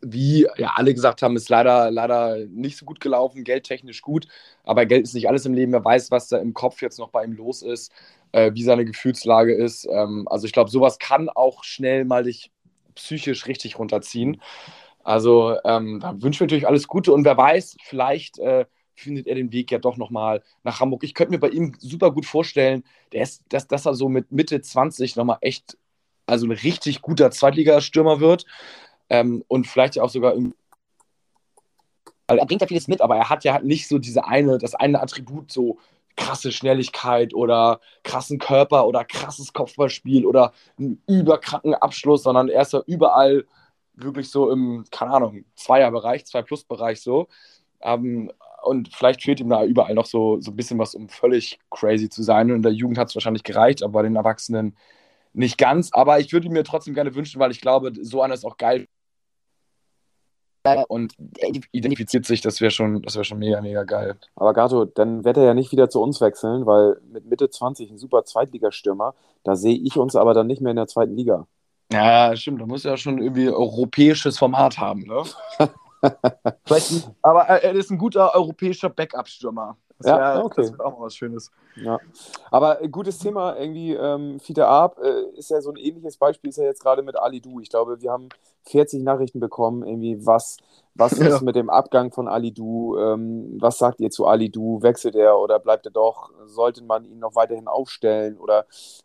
wie 0.00 0.46
ja 0.56 0.72
alle 0.76 0.94
gesagt 0.94 1.22
haben, 1.22 1.36
ist 1.36 1.48
leider, 1.48 1.90
leider 1.90 2.36
nicht 2.46 2.76
so 2.76 2.84
gut 2.86 3.00
gelaufen, 3.00 3.44
geldtechnisch 3.44 4.00
gut, 4.02 4.26
aber 4.64 4.86
Geld 4.86 5.02
ist 5.04 5.14
nicht 5.14 5.28
alles 5.28 5.44
im 5.46 5.54
Leben. 5.54 5.74
Er 5.74 5.84
weiß, 5.84 6.10
was 6.10 6.28
da 6.28 6.38
im 6.38 6.54
Kopf 6.54 6.80
jetzt 6.82 6.98
noch 6.98 7.10
bei 7.10 7.24
ihm 7.24 7.32
los 7.32 7.62
ist, 7.62 7.92
äh, 8.32 8.52
wie 8.54 8.62
seine 8.62 8.84
Gefühlslage 8.84 9.54
ist. 9.54 9.86
Ähm, 9.90 10.26
also 10.30 10.46
ich 10.46 10.52
glaube, 10.52 10.70
sowas 10.70 10.98
kann 10.98 11.28
auch 11.28 11.64
schnell 11.64 12.04
mal 12.04 12.24
dich 12.24 12.50
psychisch 12.94 13.46
richtig 13.46 13.78
runterziehen. 13.78 14.40
Also 15.02 15.56
ähm, 15.64 16.00
da 16.00 16.12
wünschen 16.20 16.40
wir 16.40 16.46
natürlich 16.46 16.68
alles 16.68 16.86
Gute 16.86 17.12
und 17.12 17.24
wer 17.24 17.36
weiß, 17.36 17.76
vielleicht 17.82 18.38
äh, 18.38 18.66
findet 19.00 19.26
er 19.26 19.34
den 19.34 19.52
Weg 19.52 19.70
ja 19.70 19.78
doch 19.78 19.96
nochmal 19.96 20.42
nach 20.62 20.80
Hamburg. 20.80 21.02
Ich 21.04 21.14
könnte 21.14 21.32
mir 21.32 21.40
bei 21.40 21.48
ihm 21.48 21.74
super 21.78 22.10
gut 22.12 22.26
vorstellen, 22.26 22.84
ist, 23.10 23.42
dass, 23.48 23.66
dass 23.66 23.86
er 23.86 23.94
so 23.94 24.08
mit 24.08 24.30
Mitte 24.32 24.60
20 24.60 25.16
nochmal 25.16 25.38
echt, 25.40 25.76
also 26.26 26.46
ein 26.46 26.52
richtig 26.52 27.02
guter 27.02 27.30
Zweitligastürmer 27.30 28.20
wird 28.20 28.46
ähm, 29.08 29.44
und 29.48 29.66
vielleicht 29.66 29.96
ja 29.96 30.02
auch 30.02 30.10
sogar 30.10 30.34
also 32.26 32.38
er 32.38 32.46
bringt 32.46 32.60
ja 32.60 32.68
vieles 32.68 32.86
mit, 32.86 33.00
aber 33.00 33.16
er 33.16 33.28
hat 33.28 33.42
ja 33.42 33.58
nicht 33.58 33.88
so 33.88 33.98
diese 33.98 34.24
eine, 34.24 34.58
das 34.58 34.76
eine 34.76 35.00
Attribut, 35.02 35.50
so 35.50 35.78
krasse 36.16 36.52
Schnelligkeit 36.52 37.34
oder 37.34 37.80
krassen 38.04 38.38
Körper 38.38 38.86
oder 38.86 39.04
krasses 39.04 39.52
Kopfballspiel 39.52 40.24
oder 40.24 40.52
einen 40.78 41.02
überkranken 41.08 41.74
Abschluss, 41.74 42.22
sondern 42.22 42.48
er 42.48 42.62
ist 42.62 42.72
ja 42.72 42.82
überall 42.86 43.46
wirklich 43.94 44.30
so 44.30 44.50
im, 44.50 44.84
keine 44.90 45.12
Ahnung, 45.12 45.44
Zweierbereich, 45.56 46.24
Zwei-Plus-Bereich 46.24 47.00
so. 47.00 47.28
Ähm, 47.80 48.30
und 48.62 48.94
vielleicht 48.94 49.22
fehlt 49.22 49.40
ihm 49.40 49.48
da 49.48 49.64
überall 49.64 49.94
noch 49.94 50.06
so, 50.06 50.40
so 50.40 50.50
ein 50.50 50.56
bisschen 50.56 50.78
was, 50.78 50.94
um 50.94 51.08
völlig 51.08 51.58
crazy 51.70 52.08
zu 52.08 52.22
sein. 52.22 52.50
Und 52.50 52.56
in 52.56 52.62
der 52.62 52.72
Jugend 52.72 52.98
hat 52.98 53.08
es 53.08 53.14
wahrscheinlich 53.14 53.44
gereicht, 53.44 53.82
aber 53.82 53.94
bei 53.94 54.02
den 54.02 54.16
Erwachsenen 54.16 54.76
nicht 55.32 55.58
ganz. 55.58 55.90
Aber 55.92 56.20
ich 56.20 56.32
würde 56.32 56.46
ihn 56.46 56.52
mir 56.52 56.64
trotzdem 56.64 56.94
gerne 56.94 57.14
wünschen, 57.14 57.40
weil 57.40 57.50
ich 57.50 57.60
glaube, 57.60 57.92
so 58.00 58.22
einer 58.22 58.34
ist 58.34 58.44
auch 58.44 58.56
geil. 58.56 58.86
Und 60.88 61.14
identifiziert 61.72 62.26
sich, 62.26 62.42
das 62.42 62.60
wäre 62.60 62.70
schon, 62.70 63.02
wär 63.02 63.24
schon 63.24 63.38
mega, 63.38 63.62
mega 63.62 63.84
geil. 63.84 64.16
Aber 64.36 64.52
Gato, 64.52 64.84
dann 64.84 65.24
wird 65.24 65.38
er 65.38 65.44
ja 65.44 65.54
nicht 65.54 65.72
wieder 65.72 65.88
zu 65.88 66.02
uns 66.02 66.20
wechseln, 66.20 66.66
weil 66.66 67.00
mit 67.10 67.24
Mitte 67.24 67.48
20 67.48 67.90
ein 67.90 67.98
super 67.98 68.24
Zweitligastürmer, 68.24 69.14
da 69.42 69.56
sehe 69.56 69.78
ich 69.78 69.96
uns 69.96 70.16
aber 70.16 70.34
dann 70.34 70.46
nicht 70.46 70.60
mehr 70.60 70.70
in 70.70 70.76
der 70.76 70.86
zweiten 70.86 71.16
Liga. 71.16 71.46
Ja, 71.92 72.36
stimmt. 72.36 72.60
Da 72.60 72.66
muss 72.66 72.84
ja 72.84 72.96
schon 72.96 73.20
irgendwie 73.20 73.48
europäisches 73.48 74.38
Format 74.38 74.78
haben, 74.78 75.02
ne? 75.02 75.22
aber 77.22 77.42
er 77.42 77.74
ist 77.74 77.90
ein 77.90 77.98
guter 77.98 78.34
europäischer 78.34 78.88
Backup-Stürmer. 78.88 79.76
Das 80.00 80.08
ja, 80.08 80.18
wär, 80.18 80.44
okay. 80.44 80.62
Das 80.62 80.72
wäre 80.72 80.84
auch 80.86 80.98
mal 80.98 81.04
was 81.04 81.14
Schönes. 81.14 81.50
Ja. 81.76 81.98
Aber 82.50 82.76
gutes 82.88 83.18
Thema, 83.18 83.58
irgendwie, 83.58 83.92
ähm, 83.92 84.40
Fiete 84.40 84.66
Arp 84.66 84.98
äh, 84.98 85.38
ist 85.38 85.50
ja 85.50 85.60
so 85.60 85.70
ein 85.70 85.76
ähnliches 85.76 86.16
Beispiel, 86.16 86.48
ist 86.48 86.56
ja 86.56 86.64
jetzt 86.64 86.82
gerade 86.82 87.02
mit 87.02 87.18
Ali 87.18 87.42
Du. 87.42 87.60
Ich 87.60 87.68
glaube, 87.68 88.00
wir 88.00 88.10
haben 88.10 88.30
40 88.64 89.02
Nachrichten 89.02 89.40
bekommen, 89.40 89.86
irgendwie, 89.86 90.24
was, 90.24 90.56
was 90.94 91.12
ja. 91.18 91.26
ist 91.26 91.42
mit 91.42 91.54
dem 91.54 91.68
Abgang 91.68 92.12
von 92.12 92.28
Ali 92.28 92.52
Du? 92.52 92.96
Ähm, 92.96 93.58
was 93.60 93.76
sagt 93.76 94.00
ihr 94.00 94.10
zu 94.10 94.26
Ali 94.26 94.48
Du? 94.48 94.80
Wechselt 94.80 95.16
er 95.16 95.38
oder 95.38 95.58
bleibt 95.58 95.84
er 95.84 95.92
doch? 95.92 96.30
Sollte 96.46 96.82
man 96.82 97.04
ihn 97.04 97.18
noch 97.18 97.34
weiterhin 97.34 97.68
aufstellen? 97.68 98.38
Oder 98.38 98.64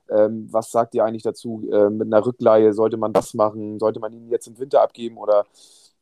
ähm, 0.10 0.48
was 0.50 0.72
sagt 0.72 0.96
ihr 0.96 1.04
eigentlich 1.04 1.24
dazu? 1.24 1.68
Äh, 1.74 1.90
mit 1.90 2.08
einer 2.08 2.26
Rückleihe 2.26 2.72
sollte 2.72 2.96
man 2.96 3.12
das 3.12 3.34
machen? 3.34 3.80
Sollte 3.80 4.00
man 4.00 4.14
ihn 4.14 4.30
jetzt 4.30 4.48
im 4.48 4.58
Winter 4.60 4.82
abgeben 4.82 5.18
oder 5.18 5.46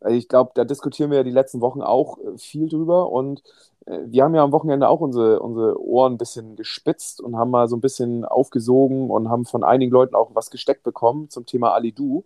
ich 0.08 0.28
glaube, 0.28 0.52
da 0.56 0.63
diskutieren 0.63 1.12
wir 1.12 1.18
ja 1.18 1.24
die 1.24 1.32
letzten 1.32 1.62
Wochen 1.62 1.82
auch 1.82 2.18
äh, 2.20 2.38
viel 2.38 2.70
drüber 2.70 3.10
und 3.12 3.44
äh, 3.86 4.00
wir 4.06 4.24
haben 4.24 4.36
ja 4.36 4.44
am 4.44 4.52
Wochenende 4.52 4.88
auch 4.88 5.02
unsere, 5.02 5.39
unsere 5.39 5.82
Ohren 5.82 6.13
ein 6.13 6.18
bisschen 6.18 6.56
gespitzt 6.56 7.22
und 7.22 7.38
haben 7.38 7.52
mal 7.52 7.68
so 7.68 7.76
ein 7.76 7.82
bisschen 7.82 8.26
aufgesogen 8.26 9.10
und 9.10 9.30
haben 9.30 9.46
von 9.46 9.63
einigen 9.63 9.92
Leuten 9.92 10.16
auch 10.16 10.32
was 10.34 10.50
gesteckt 10.50 10.84
bekommen 10.84 11.30
zum 11.30 11.46
Thema 11.46 11.74
Alidu. 11.74 12.26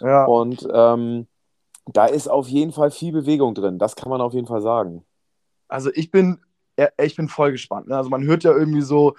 Ja. 0.00 0.24
Und 0.24 0.66
ähm, 0.72 1.26
da 1.86 2.06
ist 2.06 2.28
auf 2.28 2.48
jeden 2.48 2.72
Fall 2.72 2.90
viel 2.90 3.12
Bewegung 3.12 3.54
drin. 3.54 3.78
Das 3.78 3.96
kann 3.96 4.10
man 4.10 4.20
auf 4.20 4.34
jeden 4.34 4.46
Fall 4.46 4.60
sagen. 4.60 5.04
Also 5.68 5.90
ich 5.94 6.10
bin, 6.10 6.40
ich 7.00 7.16
bin 7.16 7.28
voll 7.28 7.52
gespannt. 7.52 7.88
Ne? 7.88 7.96
Also 7.96 8.10
man 8.10 8.24
hört 8.24 8.44
ja 8.44 8.52
irgendwie 8.52 8.82
so, 8.82 9.14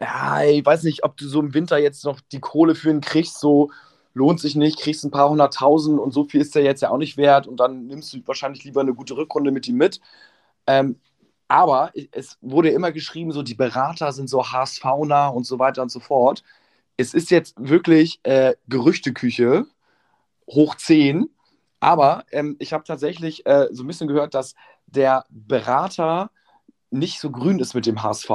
ja, 0.00 0.42
ich 0.44 0.64
weiß 0.64 0.84
nicht, 0.84 1.04
ob 1.04 1.16
du 1.16 1.26
so 1.26 1.40
im 1.40 1.52
Winter 1.52 1.78
jetzt 1.78 2.04
noch 2.04 2.20
die 2.32 2.40
Kohle 2.40 2.74
für 2.74 2.90
ihn 2.90 3.00
kriegst, 3.00 3.38
so 3.38 3.70
lohnt 4.14 4.40
sich 4.40 4.56
nicht, 4.56 4.80
kriegst 4.80 5.04
ein 5.04 5.10
paar 5.10 5.30
hunderttausend 5.30 5.98
und 5.98 6.12
so 6.12 6.24
viel 6.24 6.40
ist 6.40 6.54
der 6.54 6.62
jetzt 6.62 6.82
ja 6.82 6.90
auch 6.90 6.98
nicht 6.98 7.16
wert 7.16 7.46
und 7.46 7.58
dann 7.58 7.86
nimmst 7.86 8.12
du 8.12 8.18
wahrscheinlich 8.26 8.64
lieber 8.64 8.80
eine 8.80 8.94
gute 8.94 9.16
Rückrunde 9.16 9.50
mit 9.50 9.68
ihm 9.68 9.76
mit. 9.76 10.00
Ähm, 10.66 10.96
aber 11.48 11.92
es 12.12 12.38
wurde 12.40 12.70
immer 12.70 12.92
geschrieben, 12.92 13.32
so 13.32 13.42
die 13.42 13.54
Berater 13.54 14.12
sind 14.12 14.28
so 14.30 14.52
HSV-nah 14.52 15.28
und 15.28 15.46
so 15.46 15.58
weiter 15.58 15.82
und 15.82 15.90
so 15.90 16.00
fort. 16.00 16.44
Es 16.96 17.14
ist 17.14 17.30
jetzt 17.30 17.54
wirklich 17.58 18.20
äh, 18.22 18.54
Gerüchteküche, 18.68 19.66
hoch 20.48 20.76
10. 20.76 21.28
Aber 21.80 22.24
ähm, 22.30 22.56
ich 22.60 22.72
habe 22.72 22.84
tatsächlich 22.84 23.46
äh, 23.46 23.68
so 23.72 23.82
ein 23.82 23.86
bisschen 23.86 24.08
gehört, 24.08 24.34
dass 24.34 24.54
der 24.86 25.24
Berater 25.30 26.30
nicht 26.90 27.20
so 27.20 27.30
grün 27.30 27.58
ist 27.58 27.74
mit 27.74 27.86
dem 27.86 28.02
HSV. 28.02 28.30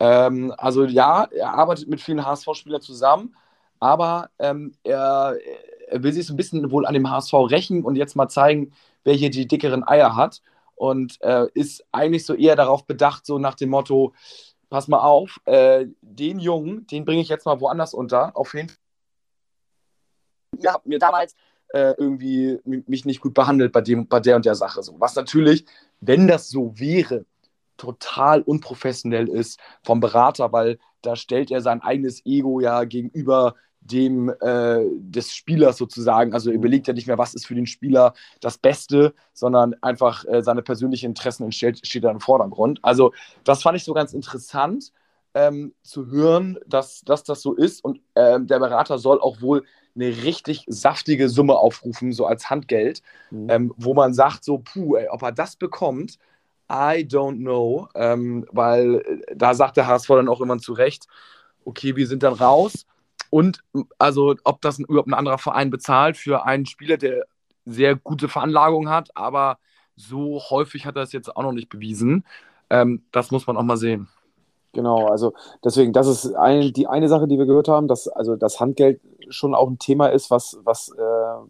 Ähm, 0.00 0.54
also 0.58 0.84
ja, 0.84 1.24
er 1.24 1.54
arbeitet 1.54 1.88
mit 1.88 2.00
vielen 2.00 2.24
HSV-Spielern 2.24 2.82
zusammen, 2.82 3.34
aber 3.80 4.30
ähm, 4.38 4.74
er, 4.84 5.36
er, 5.88 6.02
will 6.02 6.12
sich 6.12 6.26
so 6.26 6.34
ein 6.34 6.36
bisschen 6.36 6.70
wohl 6.70 6.86
an 6.86 6.94
dem 6.94 7.10
HSV 7.10 7.32
rächen 7.34 7.84
und 7.84 7.96
jetzt 7.96 8.16
mal 8.16 8.28
zeigen, 8.28 8.72
wer 9.04 9.14
hier 9.14 9.30
die 9.30 9.46
dickeren 9.46 9.86
Eier 9.86 10.16
hat. 10.16 10.42
Und 10.74 11.20
äh, 11.22 11.46
ist 11.54 11.84
eigentlich 11.90 12.24
so 12.24 12.34
eher 12.34 12.54
darauf 12.54 12.86
bedacht, 12.86 13.26
so 13.26 13.38
nach 13.38 13.56
dem 13.56 13.70
Motto, 13.70 14.14
pass 14.70 14.86
mal 14.86 15.00
auf, 15.00 15.40
äh, 15.44 15.86
den 16.02 16.38
Jungen, 16.38 16.86
den 16.86 17.04
bringe 17.04 17.20
ich 17.20 17.28
jetzt 17.28 17.46
mal 17.46 17.60
woanders 17.60 17.94
unter. 17.94 18.36
Auf 18.36 18.54
jeden 18.54 18.68
Fall. 18.68 18.78
Ihr 20.60 20.72
habt 20.72 20.86
mir 20.86 21.00
damals 21.00 21.34
äh, 21.70 21.94
irgendwie 21.98 22.60
mich 22.64 23.04
nicht 23.04 23.20
gut 23.20 23.34
behandelt 23.34 23.72
bei, 23.72 23.80
dem, 23.80 24.06
bei 24.06 24.20
der 24.20 24.36
und 24.36 24.44
der 24.44 24.54
Sache. 24.54 24.82
So. 24.82 24.94
Was 25.00 25.14
natürlich, 25.16 25.64
wenn 26.00 26.28
das 26.28 26.48
so 26.48 26.78
wäre, 26.78 27.24
total 27.76 28.42
unprofessionell 28.42 29.28
ist 29.28 29.60
vom 29.82 30.00
Berater, 30.00 30.52
weil 30.52 30.78
da 31.02 31.16
stellt 31.16 31.50
er 31.50 31.60
sein 31.60 31.80
eigenes 31.80 32.24
Ego 32.26 32.60
ja 32.60 32.84
gegenüber 32.84 33.54
dem 33.80 34.28
äh, 34.40 34.84
des 34.98 35.34
Spielers 35.34 35.76
sozusagen. 35.76 36.34
Also 36.34 36.50
überlegt 36.50 36.88
er 36.88 36.94
nicht 36.94 37.06
mehr, 37.06 37.18
was 37.18 37.34
ist 37.34 37.46
für 37.46 37.54
den 37.54 37.66
Spieler 37.66 38.14
das 38.40 38.58
Beste, 38.58 39.14
sondern 39.32 39.74
einfach 39.82 40.24
äh, 40.26 40.42
seine 40.42 40.62
persönlichen 40.62 41.06
Interessen 41.06 41.50
steht, 41.52 41.86
steht 41.86 42.04
da 42.04 42.10
im 42.10 42.20
Vordergrund. 42.20 42.80
Also 42.82 43.12
das 43.44 43.62
fand 43.62 43.76
ich 43.76 43.84
so 43.84 43.94
ganz 43.94 44.12
interessant 44.12 44.92
ähm, 45.34 45.74
zu 45.82 46.06
hören, 46.06 46.58
dass, 46.66 47.02
dass 47.02 47.24
das 47.24 47.40
so 47.40 47.54
ist. 47.54 47.84
Und 47.84 48.00
ähm, 48.14 48.46
der 48.46 48.58
Berater 48.58 48.98
soll 48.98 49.20
auch 49.20 49.40
wohl 49.40 49.64
eine 49.94 50.08
richtig 50.22 50.64
saftige 50.68 51.28
Summe 51.28 51.56
aufrufen, 51.56 52.12
so 52.12 52.26
als 52.26 52.50
Handgeld, 52.50 53.02
mhm. 53.30 53.50
ähm, 53.50 53.74
wo 53.76 53.94
man 53.94 54.14
sagt, 54.14 54.44
so, 54.44 54.58
puh, 54.58 54.96
ey, 54.96 55.08
ob 55.08 55.22
er 55.22 55.32
das 55.32 55.56
bekommt, 55.56 56.18
I 56.70 57.04
don't 57.04 57.38
know, 57.38 57.88
ähm, 57.94 58.46
weil 58.50 58.96
äh, 58.96 59.34
da 59.34 59.54
sagt 59.54 59.76
der 59.76 59.86
HSV 59.86 60.08
dann 60.08 60.28
auch 60.28 60.40
immer 60.40 60.58
zu 60.58 60.72
Recht, 60.72 61.06
okay, 61.64 61.96
wir 61.96 62.06
sind 62.06 62.22
dann 62.22 62.34
raus. 62.34 62.86
Und 63.30 63.62
also, 63.98 64.34
ob 64.44 64.60
das 64.62 64.78
überhaupt 64.78 65.08
ein 65.08 65.14
anderer 65.14 65.38
Verein 65.38 65.70
bezahlt 65.70 66.16
für 66.16 66.44
einen 66.44 66.66
Spieler, 66.66 66.96
der 66.96 67.26
sehr 67.64 67.96
gute 67.96 68.28
Veranlagung 68.28 68.88
hat, 68.88 69.10
aber 69.14 69.58
so 69.96 70.40
häufig 70.50 70.86
hat 70.86 70.96
er 70.96 71.02
es 71.02 71.12
jetzt 71.12 71.36
auch 71.36 71.42
noch 71.42 71.52
nicht 71.52 71.68
bewiesen. 71.68 72.24
Ähm, 72.70 73.04
das 73.12 73.30
muss 73.30 73.46
man 73.46 73.56
auch 73.56 73.62
mal 73.62 73.76
sehen. 73.76 74.08
Genau, 74.72 75.08
also 75.08 75.32
deswegen, 75.64 75.92
das 75.92 76.06
ist 76.06 76.34
ein, 76.34 76.72
die 76.72 76.86
eine 76.86 77.08
Sache, 77.08 77.26
die 77.26 77.38
wir 77.38 77.46
gehört 77.46 77.68
haben, 77.68 77.88
dass 77.88 78.06
also 78.06 78.36
das 78.36 78.60
Handgeld 78.60 79.00
schon 79.30 79.54
auch 79.54 79.68
ein 79.68 79.78
Thema 79.78 80.08
ist, 80.08 80.30
was, 80.30 80.58
was, 80.62 80.90
äh, 80.90 81.00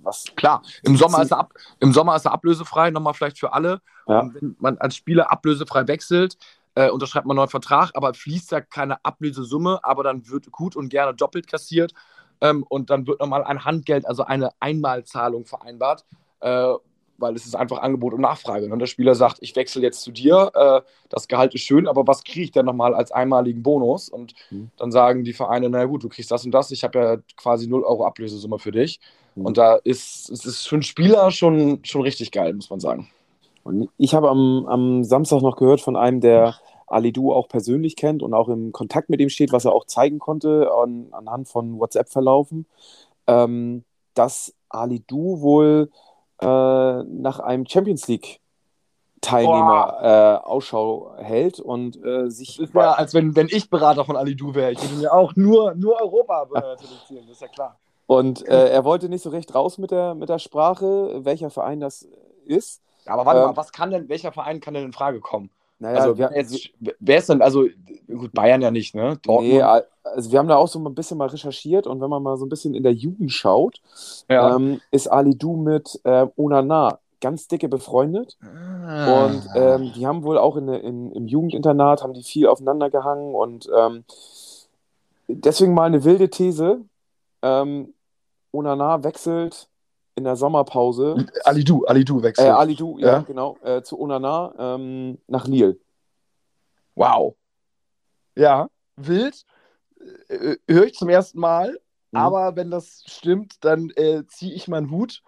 was 0.03 0.25
klar, 0.37 0.63
im 0.83 0.97
Sommer, 0.97 1.23
ist 1.23 1.33
er 1.33 1.39
ab, 1.39 1.53
im 1.81 1.93
Sommer 1.93 2.17
ist 2.17 2.27
er 2.27 2.33
ablösefrei, 2.33 2.91
nochmal 2.91 3.15
vielleicht 3.15 3.39
für 3.39 3.53
alle. 3.53 3.81
Ja. 4.07 4.21
Und 4.21 4.35
wenn 4.35 4.57
man 4.59 4.79
als 4.79 4.97
Spieler 4.97 5.33
ablösefrei 5.33 5.87
wechselt, 5.89 6.39
äh, 6.79 6.91
unterschreibt 6.91 7.27
man 7.27 7.35
einen 7.35 7.39
neuen 7.39 7.51
Vertrag, 7.51 7.91
aber 7.95 8.15
fließt 8.15 8.53
da 8.53 8.61
keine 8.61 9.05
Ablösesumme, 9.05 9.81
aber 9.83 10.05
dann 10.05 10.29
wird 10.29 10.53
gut 10.53 10.77
und 10.77 10.91
gerne 10.91 11.13
doppelt 11.13 11.49
kassiert. 11.49 11.93
Ähm, 12.41 12.63
und 12.69 12.89
dann 12.91 13.09
wird 13.09 13.19
nochmal 13.19 13.43
ein 13.43 13.65
Handgeld, 13.65 14.07
also 14.07 14.25
eine 14.25 14.51
Einmalzahlung 14.61 15.45
vereinbart. 15.45 16.05
Äh, 16.39 16.75
weil 17.21 17.35
es 17.35 17.47
ist 17.47 17.57
einfach 17.57 17.79
Angebot 17.79 18.15
und 18.15 18.21
Nachfrage. 18.21 18.67
Und 18.67 18.71
ne? 18.71 18.79
der 18.79 18.87
Spieler 18.87 19.17
sagt, 19.17 19.39
ich 19.41 19.57
wechsle 19.57 19.83
jetzt 19.83 20.03
zu 20.03 20.13
dir, 20.13 20.53
äh, 20.55 20.81
das 21.09 21.27
Gehalt 21.27 21.53
ist 21.53 21.63
schön, 21.63 21.89
aber 21.89 22.07
was 22.07 22.23
kriege 22.23 22.43
ich 22.43 22.53
denn 22.53 22.65
nochmal 22.65 22.95
als 22.95 23.11
einmaligen 23.11 23.65
Bonus? 23.65 24.09
Und 24.09 24.35
mhm. 24.53 24.71
dann 24.77 24.93
sagen 24.93 25.25
die 25.25 25.33
Vereine, 25.33 25.69
naja 25.69 25.87
gut, 25.87 26.05
du 26.05 26.09
kriegst 26.09 26.31
das 26.31 26.45
und 26.45 26.53
das, 26.53 26.71
ich 26.71 26.85
habe 26.85 26.97
ja 27.01 27.17
quasi 27.37 27.67
0 27.67 27.83
Euro 27.83 28.07
Ablösesumme 28.07 28.61
für 28.61 28.71
dich. 28.71 29.01
Mhm. 29.35 29.47
Und 29.47 29.59
da 29.59 29.75
ist 29.75 30.31
es 30.31 30.45
ist 30.45 30.69
für 30.69 30.77
einen 30.77 30.85
Spieler 30.85 31.33
schon, 31.33 31.81
schon 31.85 32.03
richtig 32.03 32.31
geil, 32.31 32.55
muss 32.55 32.71
man 32.71 32.79
sagen. 32.79 33.11
Und 33.69 33.91
ich 33.99 34.15
habe 34.15 34.31
am, 34.31 34.67
am 34.67 35.05
Samstag 35.05 35.43
noch 35.43 35.57
gehört 35.57 35.83
von 35.83 35.95
einem, 35.95 36.21
der 36.21 36.55
Alidu 36.87 37.35
auch 37.35 37.49
persönlich 37.49 37.97
kennt 37.97 38.23
und 38.23 38.33
auch 38.33 38.49
im 38.49 38.73
Kontakt 38.73 39.11
mit 39.11 39.21
ihm 39.21 39.29
steht, 39.29 39.53
was 39.53 39.67
er 39.67 39.75
auch 39.75 39.85
zeigen 39.85 40.19
konnte 40.19 40.71
an, 40.73 41.09
anhand 41.13 41.49
von 41.49 41.79
WhatsApp-Verlaufen, 41.79 42.65
ähm, 43.27 43.85
dass 44.15 44.55
Alidu 44.71 45.43
wohl 45.43 45.91
äh, 46.41 46.47
nach 46.47 47.41
einem 47.41 47.67
Champions 47.67 48.09
League 48.09 48.41
Teilnehmer 49.21 49.99
äh, 50.45 50.49
Ausschau 50.49 51.13
hält 51.19 51.61
und 51.61 52.03
äh, 52.03 52.31
sich. 52.31 52.57
Das 52.57 52.69
ist 52.69 52.75
ja, 52.75 52.93
als 52.93 53.13
wenn, 53.13 53.37
wenn 53.37 53.49
ich 53.51 53.69
Berater 53.69 54.07
von 54.07 54.17
Alidu 54.17 54.55
wäre. 54.55 54.73
Ich 54.73 54.83
würde 54.83 54.95
mir 54.95 55.13
auch 55.13 55.37
nur, 55.37 55.75
nur 55.75 56.01
Europa 56.01 56.47
selektieren, 56.79 57.27
das 57.27 57.37
ist 57.37 57.43
ja 57.43 57.49
klar. 57.49 57.79
Und 58.07 58.49
äh, 58.49 58.71
er 58.71 58.85
wollte 58.85 59.11
nicht 59.11 59.23
so 59.23 59.29
recht 59.29 59.55
raus 59.55 59.77
mit 59.77 59.91
der, 59.91 60.15
mit 60.15 60.31
der 60.31 60.39
Sprache, 60.39 61.27
welcher 61.27 61.51
Verein 61.51 61.81
das 61.81 62.09
ist. 62.47 62.81
Aber 63.09 63.27
warte 63.27 63.41
ähm, 63.41 63.47
mal, 63.47 63.57
was 63.57 63.73
kann 63.73 63.91
denn, 63.91 64.09
welcher 64.09 64.33
Verein 64.33 64.61
kann 64.61 64.75
denn 64.75 64.85
in 64.85 64.93
Frage 64.93 65.21
kommen? 65.21 65.51
Naja, 65.81 66.01
also, 66.01 66.19
wer, 66.19 66.37
jetzt, 66.37 66.71
wer 66.99 67.19
ist 67.19 67.29
denn, 67.29 67.41
also, 67.41 67.67
gut, 68.09 68.33
Bayern 68.33 68.61
ja 68.61 68.71
nicht, 68.71 68.95
ne? 68.95 69.19
Dortmund. 69.23 69.55
Nee, 69.55 69.63
also 69.63 70.33
wir 70.33 70.39
haben 70.39 70.49
da 70.49 70.57
auch 70.57 70.67
so 70.67 70.79
ein 70.81 70.95
bisschen 70.95 71.19
mal 71.19 71.29
recherchiert 71.29 71.87
und 71.87 72.01
wenn 72.01 72.11
man 72.11 72.23
mal 72.23 72.37
so 72.37 72.47
ein 72.47 72.49
bisschen 72.49 72.75
in 72.75 72.83
der 72.83 72.95
Jugend 72.95 73.33
schaut, 73.33 73.81
ja. 74.29 74.57
ähm, 74.57 74.81
ist 74.91 75.07
Ali 75.07 75.37
Du 75.37 75.57
mit 75.57 76.01
äh, 76.05 76.27
Onana 76.37 76.99
ganz 77.21 77.49
dicke 77.49 77.69
befreundet. 77.69 78.37
Ah. 78.43 79.25
Und 79.25 79.49
ähm, 79.55 79.93
die 79.95 80.07
haben 80.07 80.23
wohl 80.23 80.39
auch 80.39 80.57
in, 80.57 80.69
in, 80.69 81.13
im 81.13 81.27
Jugendinternat, 81.27 82.03
haben 82.03 82.15
die 82.15 82.23
viel 82.23 82.47
aufeinander 82.47 82.91
gehangen 82.91 83.35
und 83.35 83.69
ähm, 83.77 84.05
deswegen 85.29 85.75
mal 85.75 85.85
eine 85.85 86.05
wilde 86.05 86.31
These. 86.31 86.81
Ähm, 87.43 87.95
Onana 88.53 89.05
wechselt 89.05 89.69
in 90.19 90.25
der 90.25 90.37
Sommerpause. 90.37 91.27
Alidu, 91.45 91.85
Alidu 91.87 92.23
wechselt. 92.23 92.49
Äh, 92.49 92.51
Alidu, 92.51 92.99
ja, 92.99 93.07
ja. 93.07 93.19
genau, 93.21 93.57
äh, 93.63 93.83
zu 93.83 93.99
Onana 93.99 94.53
ähm, 94.59 95.19
nach 95.27 95.47
Lille. 95.47 95.79
Wow. 96.95 97.37
Ja, 98.35 98.69
wild. 98.97 99.45
Äh, 100.29 100.57
Höre 100.69 100.85
ich 100.85 100.95
zum 100.95 101.09
ersten 101.09 101.41
Mal. 101.41 101.79
Mhm. 102.11 102.19
Aber 102.19 102.57
wenn 102.57 102.71
das 102.71 103.03
stimmt, 103.07 103.65
dann 103.65 103.91
äh, 103.91 104.25
ziehe 104.27 104.55
ich 104.55 104.69
meinen 104.69 104.91
Hut. 104.91 105.23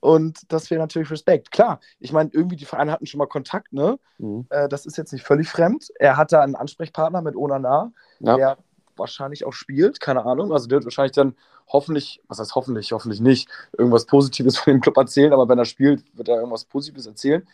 Und 0.00 0.50
das 0.50 0.70
wäre 0.70 0.80
natürlich 0.80 1.10
Respekt. 1.10 1.50
Klar, 1.50 1.78
ich 1.98 2.12
meine, 2.12 2.30
irgendwie 2.32 2.56
die 2.56 2.64
Vereine 2.64 2.90
hatten 2.90 3.04
schon 3.04 3.18
mal 3.18 3.26
Kontakt, 3.26 3.72
ne? 3.72 3.98
Mhm. 4.18 4.46
Äh, 4.48 4.68
das 4.68 4.86
ist 4.86 4.96
jetzt 4.96 5.12
nicht 5.12 5.26
völlig 5.26 5.48
fremd. 5.48 5.92
Er 5.98 6.16
hatte 6.16 6.40
einen 6.40 6.56
Ansprechpartner 6.56 7.20
mit 7.20 7.36
Onana, 7.36 7.92
ja. 8.20 8.36
der 8.36 8.58
wahrscheinlich 8.96 9.44
auch 9.44 9.52
spielt, 9.52 10.00
keine 10.00 10.24
Ahnung. 10.24 10.52
Also 10.52 10.68
der 10.68 10.76
wird 10.76 10.86
wahrscheinlich 10.86 11.12
dann 11.12 11.36
hoffentlich, 11.72 12.20
was 12.28 12.38
heißt 12.38 12.54
hoffentlich, 12.54 12.92
hoffentlich 12.92 13.20
nicht, 13.20 13.48
irgendwas 13.76 14.06
Positives 14.06 14.58
von 14.58 14.72
dem 14.72 14.80
Club 14.80 14.96
erzählen, 14.96 15.32
aber 15.32 15.48
wenn 15.48 15.58
er 15.58 15.64
spielt, 15.64 16.04
wird 16.16 16.28
er 16.28 16.36
irgendwas 16.36 16.64
Positives 16.64 17.06
erzählen. 17.06 17.46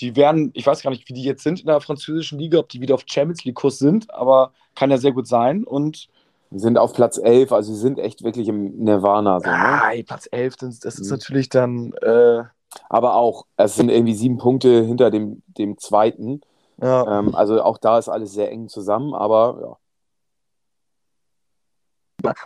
Die 0.00 0.16
werden, 0.16 0.50
ich 0.54 0.66
weiß 0.66 0.82
gar 0.82 0.90
nicht, 0.90 1.08
wie 1.08 1.12
die 1.12 1.22
jetzt 1.22 1.42
sind 1.42 1.60
in 1.60 1.66
der 1.66 1.80
französischen 1.80 2.38
Liga, 2.38 2.58
ob 2.58 2.68
die 2.68 2.80
wieder 2.80 2.94
auf 2.94 3.04
Champions 3.06 3.44
League-Kurs 3.44 3.78
sind, 3.78 4.12
aber 4.12 4.52
kann 4.74 4.90
ja 4.90 4.96
sehr 4.96 5.12
gut 5.12 5.26
sein 5.26 5.64
und 5.64 6.08
sind 6.50 6.78
auf 6.78 6.92
Platz 6.92 7.18
11, 7.18 7.52
also 7.52 7.72
sie 7.72 7.80
sind 7.80 7.98
echt 7.98 8.24
wirklich 8.24 8.48
im 8.48 8.78
Nirvana. 8.78 9.40
So, 9.40 9.48
ne? 9.48 9.56
Ah, 9.56 9.92
Platz 10.06 10.28
11, 10.30 10.56
das, 10.56 10.80
das 10.80 10.98
ist 10.98 11.06
mhm. 11.06 11.16
natürlich 11.16 11.48
dann. 11.48 11.92
Äh... 12.02 12.44
Aber 12.88 13.16
auch, 13.16 13.44
es 13.56 13.76
sind 13.76 13.90
irgendwie 13.90 14.14
sieben 14.14 14.38
Punkte 14.38 14.82
hinter 14.82 15.10
dem, 15.10 15.42
dem 15.46 15.78
zweiten. 15.78 16.40
Ja. 16.80 17.18
Ähm, 17.18 17.34
also 17.34 17.62
auch 17.62 17.78
da 17.78 17.98
ist 17.98 18.08
alles 18.08 18.32
sehr 18.32 18.50
eng 18.50 18.68
zusammen, 18.68 19.14
aber 19.14 19.58
ja. 19.62 19.76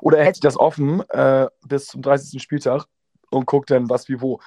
Oder 0.00 0.18
er 0.18 0.24
hält 0.24 0.36
sich 0.36 0.42
das 0.42 0.58
offen 0.58 1.02
äh, 1.10 1.46
bis 1.66 1.86
zum 1.86 2.02
30. 2.02 2.42
Spieltag 2.42 2.84
und 3.30 3.46
guckt 3.46 3.70
dann, 3.70 3.88
was 3.90 4.08
wie 4.08 4.20
wo. 4.20 4.40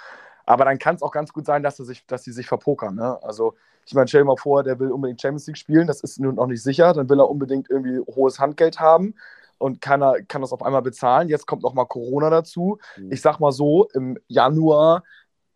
Aber 0.46 0.66
dann 0.66 0.80
kann 0.80 0.96
es 0.96 1.02
auch 1.02 1.12
ganz 1.12 1.32
gut 1.32 1.46
sein, 1.46 1.62
dass, 1.62 1.80
er 1.80 1.86
sich, 1.86 2.06
dass 2.08 2.24
sie 2.24 2.32
sich 2.32 2.48
verpokern. 2.48 2.96
Ne? 2.96 3.22
Also, 3.22 3.56
ich 3.86 3.94
meine, 3.94 4.08
stell 4.08 4.22
dir 4.22 4.26
mal 4.26 4.38
vor, 4.38 4.64
der 4.64 4.80
will 4.80 4.92
unbedingt 4.92 5.22
Champions 5.22 5.48
League 5.48 5.58
spielen, 5.58 5.88
das 5.88 6.02
ist 6.02 6.20
nun 6.20 6.36
noch 6.36 6.48
nicht 6.48 6.64
sicher. 6.64 6.94
Dann 6.94 7.10
will 7.10 7.20
er 7.20 7.30
unbedingt 7.30 7.70
irgendwie 7.70 8.00
hohes 8.00 8.40
Handgeld 8.40 8.80
haben 8.80 9.14
und 9.60 9.82
keiner 9.82 10.16
kann 10.28 10.42
das 10.42 10.54
auf 10.54 10.64
einmal 10.64 10.82
bezahlen. 10.82 11.30
Jetzt 11.30 11.46
kommt 11.46 11.62
noch 11.62 11.74
mal 11.74 11.86
Corona 11.86 12.30
dazu. 12.30 12.80
Mhm. 12.98 13.12
Ich 13.12 13.22
sag 13.22 13.40
mal 13.40 13.52
so, 13.52 13.88
im 13.94 14.18
Januar 14.28 15.04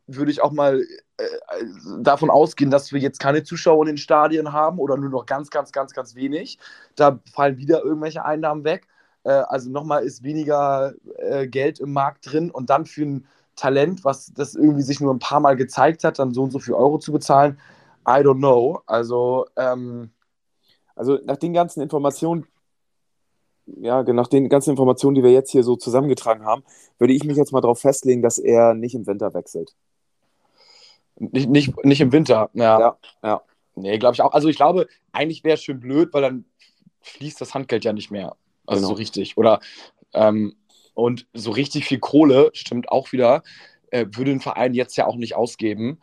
würde 0.06 0.32
ich 0.32 0.44
auch 0.44 0.52
mal 0.52 0.82
äh, 1.18 1.26
davon 2.00 2.30
ausgehen, 2.30 2.70
dass 2.70 2.92
wir 2.92 3.00
jetzt 3.00 3.20
keine 3.20 3.44
Zuschauer 3.44 3.84
in 3.84 3.94
den 3.94 3.98
Stadien 3.98 4.52
haben 4.52 4.78
oder 4.78 4.98
nur 4.98 5.10
noch 5.10 5.26
ganz, 5.26 5.50
ganz, 5.50 5.72
ganz, 5.72 5.94
ganz 5.94 6.16
wenig. 6.16 6.60
Da 6.96 7.20
fallen 7.34 7.58
wieder 7.58 7.84
irgendwelche 7.84 8.26
Einnahmen 8.26 8.64
weg. 8.64 8.88
Äh, 9.24 9.32
also 9.32 9.70
nochmal 9.70 10.04
ist 10.04 10.24
weniger 10.24 10.94
äh, 11.18 11.48
Geld 11.48 11.80
im 11.80 11.94
Markt 11.94 12.32
drin 12.32 12.52
und 12.52 12.70
dann 12.70 12.86
für 12.86 13.04
ein 13.04 13.28
Talent, 13.56 14.04
was 14.04 14.34
das 14.34 14.56
irgendwie 14.56 14.82
sich 14.82 15.00
nur 15.00 15.14
ein 15.14 15.20
paar 15.20 15.40
Mal 15.40 15.56
gezeigt 15.56 16.04
hat, 16.04 16.20
dann 16.20 16.34
so 16.34 16.44
und 16.44 16.52
so 16.52 16.60
viel 16.60 16.74
Euro 16.74 16.98
zu 16.98 17.12
bezahlen, 17.12 17.60
I 18.08 18.22
don't 18.22 18.40
know. 18.40 18.82
Also, 18.86 19.46
ähm, 19.58 20.12
also 20.96 21.20
nach 21.26 21.38
den 21.38 21.54
ganzen 21.54 21.82
Informationen, 21.82 22.46
ja, 23.66 24.04
nach 24.04 24.28
den 24.28 24.50
ganzen 24.50 24.72
Informationen, 24.72 25.16
die 25.16 25.24
wir 25.24 25.32
jetzt 25.32 25.52
hier 25.52 25.64
so 25.64 25.76
zusammengetragen 25.76 26.46
haben, 26.46 26.64
würde 26.98 27.14
ich 27.14 27.24
mich 27.24 27.38
jetzt 27.38 27.54
mal 27.54 27.62
darauf 27.62 27.80
festlegen, 27.80 28.22
dass 28.22 28.38
er 28.38 28.74
nicht 28.74 28.96
im 28.96 29.08
Winter 29.08 29.34
wechselt. 29.34 29.74
Nicht, 31.18 31.50
nicht, 31.50 31.86
nicht 31.86 32.02
im 32.02 32.12
Winter, 32.12 32.50
ja. 32.54 32.80
Ja, 32.80 32.98
ja. 33.24 33.42
Nee, 33.76 33.98
glaube 33.98 34.14
ich 34.14 34.22
auch. 34.22 34.34
Also 34.34 34.50
ich 34.50 34.56
glaube, 34.56 34.88
eigentlich 35.12 35.44
wäre 35.44 35.56
es 35.56 35.64
schön 35.64 35.80
blöd, 35.80 36.14
weil 36.14 36.22
dann 36.22 36.46
fließt 37.02 37.40
das 37.40 37.54
Handgeld 37.54 37.86
ja 37.86 37.94
nicht 37.94 38.12
mehr. 38.12 38.36
Also 38.66 38.82
Genau. 38.82 38.90
so 38.90 38.94
richtig. 38.96 39.38
Oder 39.38 39.60
ähm, 40.14 40.56
und 40.94 41.28
so 41.34 41.52
richtig 41.52 41.86
viel 41.86 42.00
Kohle, 42.00 42.52
stimmt 42.54 42.90
auch 42.90 43.12
wieder, 43.12 43.44
äh, 43.92 44.06
würde 44.12 44.32
ein 44.32 44.40
Verein 44.42 44.74
jetzt 44.74 44.96
ja 44.96 45.08
auch 45.08 45.16
nicht 45.16 45.36
ausgeben. 45.36 46.00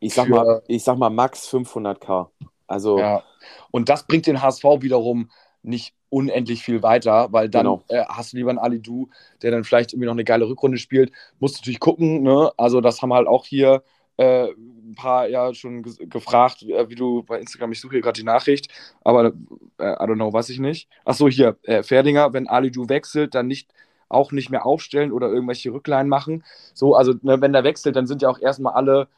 Ich 0.00 0.14
sag 0.14 0.26
Für- 0.26 0.32
mal, 0.34 0.62
ich 0.68 0.84
sag 0.84 0.98
mal 0.98 1.10
max 1.10 1.48
500k. 1.48 2.30
Also, 2.66 2.98
Ja. 2.98 3.22
Und 3.70 3.88
das 3.88 4.06
bringt 4.06 4.26
den 4.26 4.40
HSV 4.42 4.64
wiederum 4.80 5.30
nicht 5.62 5.94
unendlich 6.10 6.62
viel 6.62 6.82
weiter, 6.82 7.28
weil 7.32 7.48
dann 7.48 7.64
Genau. 7.64 7.82
äh, 7.88 8.04
hast 8.08 8.32
du 8.32 8.36
lieber 8.36 8.50
einen 8.50 8.58
Ali 8.58 8.80
Du, 8.80 9.08
der 9.40 9.50
dann 9.50 9.64
vielleicht 9.64 9.92
irgendwie 9.92 10.06
noch 10.06 10.12
eine 10.12 10.24
geile 10.24 10.46
Rückrunde 10.48 10.76
spielt. 10.78 11.12
Musst 11.38 11.56
natürlich 11.56 11.80
gucken, 11.80 12.22
ne? 12.22 12.52
Also, 12.56 12.80
das 12.80 13.00
haben 13.00 13.12
halt 13.14 13.26
auch 13.28 13.46
hier 13.46 13.82
äh, 14.18 14.48
ein 14.92 14.94
paar 14.94 15.28
ja 15.28 15.52
schon 15.54 15.82
ge 15.82 16.06
gefragt, 16.06 16.62
äh, 16.62 16.88
wie 16.88 16.94
du 16.94 17.22
bei 17.22 17.40
Instagram, 17.40 17.72
ich 17.72 17.80
suche 17.80 17.94
hier 17.94 18.02
gerade 18.02 18.20
die 18.20 18.26
Nachricht, 18.26 18.68
aber 19.02 19.32
äh, 19.78 19.92
I 19.92 20.04
don't 20.06 20.14
know, 20.14 20.32
weiß 20.32 20.50
ich 20.50 20.58
nicht. 20.58 20.88
Achso, 21.04 21.28
hier, 21.28 21.56
äh, 21.62 21.82
Ferdinger, 21.82 22.32
wenn 22.32 22.48
Ali 22.48 22.70
Du 22.70 22.88
wechselt, 22.88 23.34
dann 23.34 23.46
nicht 23.46 23.72
auch 24.08 24.30
nicht 24.30 24.50
mehr 24.50 24.66
aufstellen 24.66 25.10
oder 25.10 25.28
irgendwelche 25.28 25.72
Rückleihen 25.72 26.08
machen. 26.08 26.44
So, 26.74 26.94
also 26.94 27.14
ne, 27.22 27.40
wenn 27.40 27.52
der 27.52 27.64
wechselt, 27.64 27.96
dann 27.96 28.06
sind 28.06 28.22
ja 28.22 28.28
auch 28.28 28.38
erstmal 28.38 28.74
alle 28.74 29.08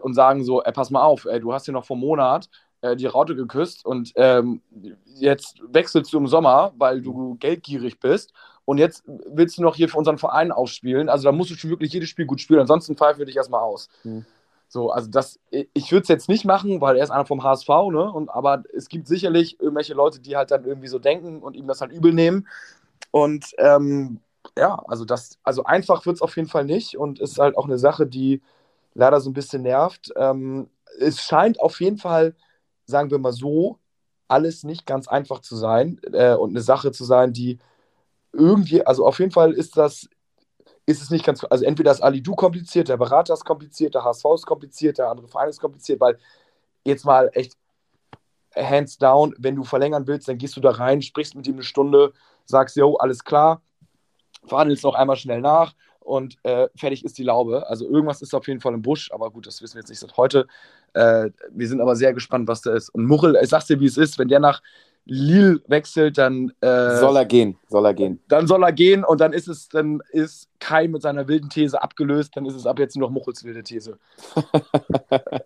und 0.00 0.14
sagen 0.14 0.44
so, 0.44 0.62
ey, 0.62 0.72
pass 0.72 0.90
mal 0.90 1.02
auf, 1.02 1.26
ey, 1.26 1.40
du 1.40 1.52
hast 1.52 1.66
hier 1.66 1.74
noch 1.74 1.84
vor 1.84 1.96
Monat 1.96 2.48
äh, 2.80 2.96
die 2.96 3.06
Raute 3.06 3.36
geküsst 3.36 3.84
und 3.84 4.12
ähm, 4.16 4.62
jetzt 5.16 5.60
wechselst 5.68 6.12
du 6.12 6.18
im 6.18 6.26
Sommer, 6.26 6.72
weil 6.78 7.02
du 7.02 7.36
geldgierig 7.36 8.00
bist 8.00 8.32
und 8.64 8.78
jetzt 8.78 9.04
willst 9.06 9.58
du 9.58 9.62
noch 9.62 9.76
hier 9.76 9.88
für 9.88 9.98
unseren 9.98 10.18
Verein 10.18 10.52
aufspielen. 10.52 11.08
Also 11.08 11.24
da 11.24 11.32
musst 11.32 11.50
du 11.50 11.54
schon 11.54 11.70
wirklich 11.70 11.92
jedes 11.92 12.08
Spiel 12.08 12.26
gut 12.26 12.40
spielen, 12.40 12.60
ansonsten 12.60 12.96
pfeifen 12.96 13.18
wir 13.18 13.26
dich 13.26 13.36
erstmal 13.36 13.62
aus. 13.62 13.88
Mhm. 14.04 14.24
So, 14.68 14.90
also 14.90 15.08
das, 15.10 15.38
ich 15.50 15.92
würde 15.92 16.02
es 16.02 16.08
jetzt 16.08 16.28
nicht 16.28 16.44
machen, 16.44 16.80
weil 16.80 16.96
er 16.96 17.04
ist 17.04 17.10
einer 17.10 17.26
vom 17.26 17.42
HSV, 17.42 17.68
ne? 17.90 18.10
Und, 18.12 18.28
aber 18.30 18.64
es 18.74 18.88
gibt 18.88 19.06
sicherlich 19.06 19.60
irgendwelche 19.60 19.94
Leute, 19.94 20.20
die 20.20 20.36
halt 20.36 20.50
dann 20.50 20.64
irgendwie 20.64 20.88
so 20.88 20.98
denken 20.98 21.40
und 21.42 21.54
ihm 21.54 21.66
das 21.68 21.80
halt 21.80 21.92
übel 21.92 22.12
nehmen. 22.12 22.48
Und 23.10 23.54
ähm, 23.58 24.20
ja, 24.58 24.76
also 24.88 25.04
das, 25.04 25.38
also 25.44 25.64
einfach 25.64 26.06
wird 26.06 26.16
es 26.16 26.22
auf 26.22 26.36
jeden 26.36 26.48
Fall 26.48 26.64
nicht 26.64 26.96
und 26.98 27.20
ist 27.20 27.38
halt 27.38 27.56
auch 27.56 27.66
eine 27.66 27.78
Sache, 27.78 28.06
die 28.06 28.42
leider 28.94 29.20
so 29.20 29.30
ein 29.30 29.34
bisschen 29.34 29.62
nervt. 29.62 30.12
Ähm, 30.16 30.68
es 31.00 31.22
scheint 31.22 31.60
auf 31.60 31.80
jeden 31.80 31.98
Fall, 31.98 32.34
sagen 32.86 33.10
wir 33.10 33.18
mal 33.18 33.32
so, 33.32 33.78
alles 34.28 34.64
nicht 34.64 34.86
ganz 34.86 35.08
einfach 35.08 35.40
zu 35.40 35.56
sein 35.56 36.00
äh, 36.12 36.34
und 36.34 36.50
eine 36.50 36.60
Sache 36.62 36.92
zu 36.92 37.04
sein, 37.04 37.32
die 37.32 37.58
irgendwie, 38.32 38.84
also 38.86 39.06
auf 39.06 39.18
jeden 39.18 39.32
Fall 39.32 39.52
ist 39.52 39.76
das, 39.76 40.08
ist 40.86 41.02
es 41.02 41.10
nicht 41.10 41.24
ganz, 41.24 41.44
also 41.44 41.64
entweder 41.64 41.90
ist 41.90 42.00
Ali 42.00 42.22
Du 42.22 42.34
kompliziert, 42.34 42.88
der 42.88 42.96
Berater 42.96 43.34
ist 43.34 43.44
kompliziert, 43.44 43.94
der 43.94 44.04
HSV 44.04 44.24
ist 44.34 44.46
kompliziert, 44.46 44.98
der 44.98 45.10
andere 45.10 45.28
Verein 45.28 45.48
ist 45.48 45.60
kompliziert, 45.60 46.00
weil 46.00 46.18
jetzt 46.84 47.04
mal 47.04 47.28
echt 47.34 47.56
hands 48.54 48.96
down, 48.96 49.34
wenn 49.38 49.56
du 49.56 49.64
verlängern 49.64 50.06
willst, 50.06 50.28
dann 50.28 50.38
gehst 50.38 50.56
du 50.56 50.60
da 50.60 50.70
rein, 50.70 51.02
sprichst 51.02 51.34
mit 51.34 51.46
ihm 51.46 51.54
eine 51.54 51.64
Stunde, 51.64 52.12
sagst, 52.44 52.76
yo, 52.76 52.94
alles 52.96 53.24
klar, 53.24 53.60
verhandelst 54.46 54.84
noch 54.84 54.94
einmal 54.94 55.16
schnell 55.16 55.40
nach 55.40 55.74
und 56.00 56.36
äh, 56.44 56.68
fertig 56.76 57.04
ist 57.04 57.18
die 57.18 57.24
Laube. 57.24 57.68
Also 57.68 57.84
irgendwas 57.88 58.22
ist 58.22 58.34
auf 58.34 58.46
jeden 58.46 58.60
Fall 58.60 58.72
im 58.72 58.82
Busch, 58.82 59.10
aber 59.12 59.30
gut, 59.30 59.46
das 59.46 59.60
wissen 59.60 59.74
wir 59.74 59.80
jetzt 59.80 59.90
nicht 59.90 59.98
seit 59.98 60.16
heute. 60.16 60.46
Äh, 60.94 61.30
wir 61.50 61.68
sind 61.68 61.80
aber 61.80 61.96
sehr 61.96 62.14
gespannt, 62.14 62.46
was 62.46 62.62
da 62.62 62.74
ist. 62.74 62.90
Und 62.90 63.06
Muchel, 63.06 63.36
ich 63.42 63.48
sag's 63.48 63.66
dir, 63.66 63.80
wie 63.80 63.86
es 63.86 63.96
ist, 63.96 64.18
wenn 64.18 64.28
der 64.28 64.40
nach 64.40 64.62
Lille 65.06 65.62
wechselt, 65.68 66.18
dann 66.18 66.52
äh, 66.60 66.96
soll 66.96 67.16
er 67.16 67.24
gehen, 67.24 67.56
soll 67.68 67.86
er 67.86 67.94
gehen. 67.94 68.20
dann 68.28 68.48
soll 68.48 68.64
er 68.64 68.72
gehen 68.72 69.04
und 69.04 69.20
dann 69.20 69.32
ist 69.32 69.46
es, 69.46 69.68
dann 69.68 70.02
ist 70.10 70.48
Kai 70.58 70.88
mit 70.88 71.00
seiner 71.00 71.28
wilden 71.28 71.48
These 71.48 71.80
abgelöst, 71.80 72.36
dann 72.36 72.44
ist 72.44 72.56
es 72.56 72.66
ab 72.66 72.80
jetzt 72.80 72.96
nur 72.96 73.08
noch 73.08 73.14
Muchels 73.14 73.44
wilde 73.44 73.62
These. 73.62 73.98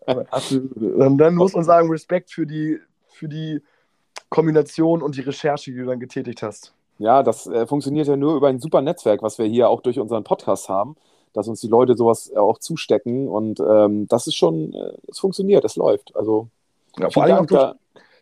und 0.06 1.18
dann 1.18 1.34
muss 1.34 1.52
man 1.52 1.64
sagen, 1.64 1.90
Respekt 1.90 2.30
für 2.30 2.46
die, 2.46 2.78
für 3.08 3.28
die 3.28 3.60
Kombination 4.30 5.02
und 5.02 5.16
die 5.16 5.20
Recherche, 5.20 5.70
die 5.70 5.76
du 5.76 5.84
dann 5.84 6.00
getätigt 6.00 6.42
hast. 6.42 6.72
Ja, 6.98 7.22
das 7.22 7.46
äh, 7.46 7.66
funktioniert 7.66 8.08
ja 8.08 8.16
nur 8.16 8.36
über 8.36 8.48
ein 8.48 8.60
super 8.60 8.80
Netzwerk, 8.80 9.22
was 9.22 9.38
wir 9.38 9.46
hier 9.46 9.68
auch 9.68 9.82
durch 9.82 9.98
unseren 9.98 10.24
Podcast 10.24 10.70
haben, 10.70 10.96
dass 11.34 11.48
uns 11.48 11.60
die 11.60 11.68
Leute 11.68 11.96
sowas 11.96 12.30
äh, 12.34 12.38
auch 12.38 12.58
zustecken 12.58 13.28
und 13.28 13.60
ähm, 13.60 14.08
das 14.08 14.26
ist 14.26 14.36
schon, 14.36 14.72
äh, 14.72 14.92
es 15.08 15.18
funktioniert, 15.18 15.66
es 15.66 15.76
läuft. 15.76 16.16
Also 16.16 16.48
Ja, 16.98 17.10
vor 17.10 17.24
allem 17.24 17.36
Dank 17.36 17.48
durch, 17.48 17.60
da. 17.60 17.74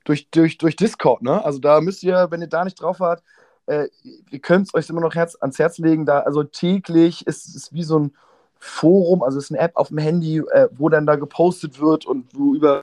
Durch, 0.08 0.30
durch, 0.30 0.56
durch 0.56 0.74
Discord, 0.74 1.22
ne? 1.22 1.44
Also 1.44 1.58
da 1.58 1.80
müsst 1.80 2.02
ihr, 2.02 2.28
wenn 2.30 2.40
ihr 2.40 2.46
da 2.48 2.64
nicht 2.64 2.80
drauf 2.80 2.98
wart, 2.98 3.22
äh, 3.66 3.88
ihr 4.30 4.38
könnt 4.38 4.66
es 4.68 4.74
euch 4.74 4.88
immer 4.88 5.02
noch 5.02 5.14
Herz, 5.14 5.36
ans 5.40 5.58
Herz 5.58 5.76
legen, 5.78 6.06
da 6.06 6.20
also 6.20 6.42
täglich 6.44 7.26
ist 7.26 7.54
es 7.54 7.72
wie 7.74 7.82
so 7.82 7.98
ein 7.98 8.16
Forum, 8.58 9.22
also 9.22 9.38
es 9.38 9.44
ist 9.44 9.50
eine 9.50 9.60
App 9.60 9.76
auf 9.76 9.88
dem 9.88 9.98
Handy, 9.98 10.38
äh, 10.38 10.68
wo 10.72 10.88
dann 10.88 11.06
da 11.06 11.16
gepostet 11.16 11.78
wird 11.78 12.06
und 12.06 12.26
wo 12.34 12.54
über 12.54 12.80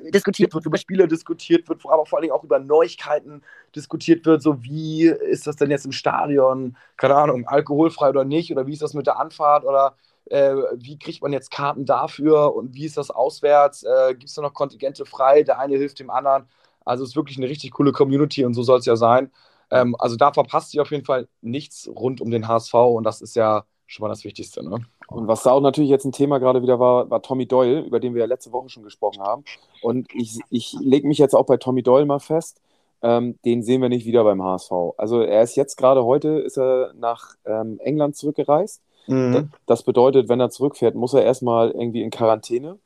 diskutiert 0.00 0.54
wird, 0.54 0.66
über 0.66 0.78
Spiele 0.78 1.08
diskutiert 1.08 1.68
wird, 1.68 1.84
wo 1.84 1.90
aber 1.90 2.06
vor 2.06 2.18
allen 2.18 2.22
Dingen 2.22 2.34
auch 2.34 2.44
über 2.44 2.58
Neuigkeiten 2.58 3.42
diskutiert 3.74 4.24
wird, 4.24 4.42
so 4.42 4.62
wie 4.62 5.06
ist 5.06 5.46
das 5.46 5.56
denn 5.56 5.70
jetzt 5.70 5.86
im 5.86 5.92
Stadion, 5.92 6.76
keine 6.96 7.16
Ahnung, 7.16 7.46
alkoholfrei 7.46 8.08
oder 8.10 8.24
nicht, 8.24 8.52
oder 8.52 8.66
wie 8.66 8.72
ist 8.72 8.82
das 8.82 8.94
mit 8.94 9.06
der 9.06 9.18
Anfahrt? 9.18 9.64
Oder 9.64 9.96
äh, 10.32 10.56
wie 10.76 10.98
kriegt 10.98 11.22
man 11.22 11.32
jetzt 11.32 11.50
Karten 11.50 11.84
dafür 11.84 12.54
und 12.54 12.74
wie 12.74 12.86
ist 12.86 12.96
das 12.96 13.10
auswärts, 13.10 13.82
äh, 13.82 14.14
gibt 14.14 14.24
es 14.30 14.34
da 14.34 14.42
noch 14.42 14.54
Kontingente 14.54 15.04
frei, 15.04 15.42
der 15.42 15.58
eine 15.58 15.76
hilft 15.76 15.98
dem 15.98 16.08
anderen, 16.08 16.48
also 16.84 17.04
es 17.04 17.10
ist 17.10 17.16
wirklich 17.16 17.36
eine 17.36 17.48
richtig 17.48 17.72
coole 17.72 17.92
Community 17.92 18.44
und 18.44 18.54
so 18.54 18.62
soll 18.62 18.78
es 18.78 18.86
ja 18.86 18.96
sein. 18.96 19.30
Ähm, 19.70 19.94
also 19.98 20.16
da 20.16 20.32
verpasst 20.32 20.72
ihr 20.74 20.82
auf 20.82 20.90
jeden 20.90 21.04
Fall 21.04 21.28
nichts 21.42 21.86
rund 21.86 22.22
um 22.22 22.30
den 22.30 22.48
HSV 22.48 22.72
und 22.72 23.04
das 23.04 23.20
ist 23.20 23.36
ja 23.36 23.64
schon 23.86 24.04
mal 24.04 24.08
das 24.08 24.24
Wichtigste. 24.24 24.66
Ne? 24.66 24.86
Und 25.08 25.28
was 25.28 25.42
da 25.42 25.50
auch 25.50 25.60
natürlich 25.60 25.90
jetzt 25.90 26.06
ein 26.06 26.12
Thema 26.12 26.38
gerade 26.38 26.62
wieder 26.62 26.80
war, 26.80 27.10
war 27.10 27.20
Tommy 27.20 27.46
Doyle, 27.46 27.80
über 27.80 28.00
den 28.00 28.14
wir 28.14 28.20
ja 28.20 28.26
letzte 28.26 28.52
Woche 28.52 28.70
schon 28.70 28.84
gesprochen 28.84 29.20
haben. 29.20 29.44
Und 29.82 30.08
ich, 30.14 30.40
ich 30.48 30.74
lege 30.80 31.06
mich 31.06 31.18
jetzt 31.18 31.34
auch 31.34 31.44
bei 31.44 31.58
Tommy 31.58 31.82
Doyle 31.82 32.06
mal 32.06 32.20
fest. 32.20 32.62
Ähm, 33.02 33.38
den 33.44 33.62
sehen 33.62 33.82
wir 33.82 33.90
nicht 33.90 34.06
wieder 34.06 34.24
beim 34.24 34.42
HSV. 34.42 34.72
Also 34.96 35.20
er 35.20 35.42
ist 35.42 35.56
jetzt 35.56 35.76
gerade 35.76 36.04
heute 36.04 36.38
ist 36.38 36.56
er 36.56 36.94
nach 36.94 37.34
ähm, 37.44 37.78
England 37.80 38.16
zurückgereist. 38.16 38.80
Mhm. 39.06 39.52
Das 39.66 39.82
bedeutet, 39.82 40.28
wenn 40.28 40.40
er 40.40 40.50
zurückfährt, 40.50 40.94
muss 40.94 41.14
er 41.14 41.24
erstmal 41.24 41.70
irgendwie 41.70 42.02
in 42.02 42.10
Quarantäne 42.10 42.78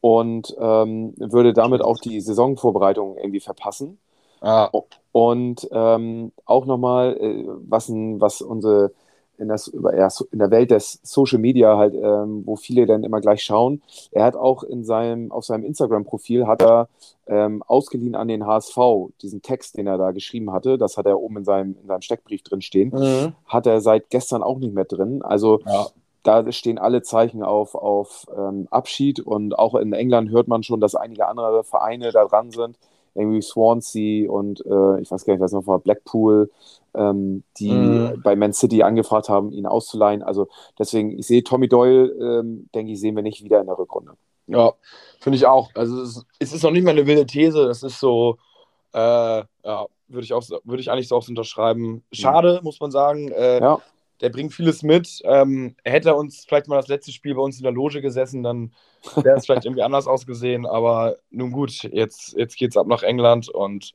und 0.00 0.56
ähm, 0.60 1.14
würde 1.18 1.52
damit 1.54 1.82
auch 1.82 1.98
die 1.98 2.20
Saisonvorbereitung 2.20 3.16
irgendwie 3.18 3.40
verpassen. 3.40 3.98
Ah, 4.40 4.70
Und 5.12 5.68
ähm, 5.72 6.32
auch 6.44 6.66
nochmal, 6.66 7.16
äh, 7.16 7.44
was, 7.68 7.88
was 7.90 8.42
unsere 8.42 8.92
in, 9.40 9.48
das, 9.48 9.72
ja, 9.72 10.08
in 10.30 10.38
der 10.38 10.50
Welt 10.50 10.70
des 10.70 11.00
Social 11.02 11.38
Media 11.38 11.76
halt, 11.76 11.94
ähm, 11.94 12.42
wo 12.46 12.56
viele 12.56 12.86
dann 12.86 13.04
immer 13.04 13.20
gleich 13.20 13.42
schauen, 13.42 13.82
er 14.12 14.24
hat 14.24 14.36
auch 14.36 14.62
in 14.62 14.84
seinem, 14.84 15.32
auf 15.32 15.44
seinem 15.44 15.64
Instagram-Profil 15.64 16.46
hat 16.46 16.62
er 16.62 16.88
ähm, 17.26 17.62
ausgeliehen 17.66 18.14
an 18.14 18.28
den 18.28 18.46
HSV, 18.46 18.76
diesen 19.22 19.42
Text, 19.42 19.76
den 19.76 19.86
er 19.86 19.98
da 19.98 20.10
geschrieben 20.10 20.52
hatte, 20.52 20.78
das 20.78 20.96
hat 20.96 21.06
er 21.06 21.20
oben 21.20 21.38
in 21.38 21.44
seinem, 21.44 21.76
in 21.80 21.86
seinem 21.86 22.02
Steckbrief 22.02 22.42
drin 22.42 22.60
stehen, 22.60 22.90
mhm. 22.90 23.34
hat 23.46 23.66
er 23.66 23.80
seit 23.80 24.10
gestern 24.10 24.42
auch 24.42 24.58
nicht 24.58 24.74
mehr 24.74 24.84
drin. 24.84 25.22
Also 25.22 25.60
ja. 25.64 25.86
da 26.22 26.50
stehen 26.52 26.78
alle 26.78 27.02
Zeichen 27.02 27.42
auf, 27.42 27.74
auf 27.74 28.26
ähm, 28.36 28.68
Abschied 28.70 29.20
und 29.20 29.58
auch 29.58 29.74
in 29.74 29.92
England 29.92 30.30
hört 30.30 30.48
man 30.48 30.62
schon, 30.62 30.80
dass 30.80 30.94
einige 30.94 31.26
andere 31.28 31.64
Vereine 31.64 32.12
da 32.12 32.24
dran 32.26 32.50
sind, 32.50 32.76
irgendwie 33.14 33.42
Swansea 33.42 34.30
und 34.30 34.64
äh, 34.66 35.00
ich 35.00 35.10
weiß 35.10 35.24
gar 35.24 35.34
nicht, 35.34 35.40
was 35.40 35.52
noch 35.52 35.66
war, 35.66 35.78
Blackpool, 35.78 36.50
ähm, 36.94 37.42
die 37.58 37.98
Mhm. 38.14 38.22
bei 38.22 38.36
Man 38.36 38.52
City 38.52 38.82
angefragt 38.82 39.28
haben, 39.28 39.52
ihn 39.52 39.66
auszuleihen. 39.66 40.22
Also 40.22 40.48
deswegen, 40.78 41.18
ich 41.18 41.26
sehe 41.26 41.42
Tommy 41.44 41.68
Doyle, 41.68 42.08
ähm, 42.40 42.68
denke 42.74 42.92
ich, 42.92 43.00
sehen 43.00 43.16
wir 43.16 43.22
nicht 43.22 43.42
wieder 43.44 43.60
in 43.60 43.66
der 43.66 43.78
Rückrunde. 43.78 44.12
Ja, 44.46 44.72
finde 45.20 45.36
ich 45.36 45.46
auch. 45.46 45.70
Also 45.74 46.02
es 46.02 46.16
ist, 46.16 46.26
es 46.38 46.52
ist 46.52 46.62
noch 46.64 46.72
nicht 46.72 46.84
mal 46.84 46.90
eine 46.90 47.06
wilde 47.06 47.26
These, 47.26 47.66
das 47.66 47.82
ist 47.82 48.00
so, 48.00 48.36
äh, 48.92 48.98
ja, 48.98 49.86
würde 50.08 50.24
ich, 50.24 50.32
auch 50.32 50.42
würde 50.64 50.80
ich 50.80 50.90
eigentlich 50.90 51.06
so 51.08 51.16
auch 51.16 51.28
unterschreiben. 51.28 52.02
Schade, 52.12 52.60
muss 52.64 52.80
man 52.80 52.90
sagen. 52.90 53.28
Äh, 53.30 53.60
Ja. 53.60 53.80
Der 54.20 54.28
bringt 54.28 54.52
vieles 54.52 54.82
mit. 54.82 55.20
Ähm, 55.24 55.76
hätte 55.84 56.10
er 56.10 56.16
uns 56.16 56.44
vielleicht 56.44 56.68
mal 56.68 56.76
das 56.76 56.88
letzte 56.88 57.12
Spiel 57.12 57.34
bei 57.34 57.42
uns 57.42 57.56
in 57.56 57.62
der 57.62 57.72
Loge 57.72 58.00
gesessen, 58.02 58.42
dann 58.42 58.72
wäre 59.16 59.36
es 59.36 59.46
vielleicht 59.46 59.64
irgendwie 59.66 59.82
anders 59.82 60.06
ausgesehen. 60.06 60.66
Aber 60.66 61.16
nun 61.30 61.52
gut, 61.52 61.82
jetzt, 61.84 62.34
jetzt 62.36 62.56
geht 62.56 62.70
es 62.70 62.76
ab 62.76 62.86
nach 62.86 63.02
England 63.02 63.48
und 63.48 63.94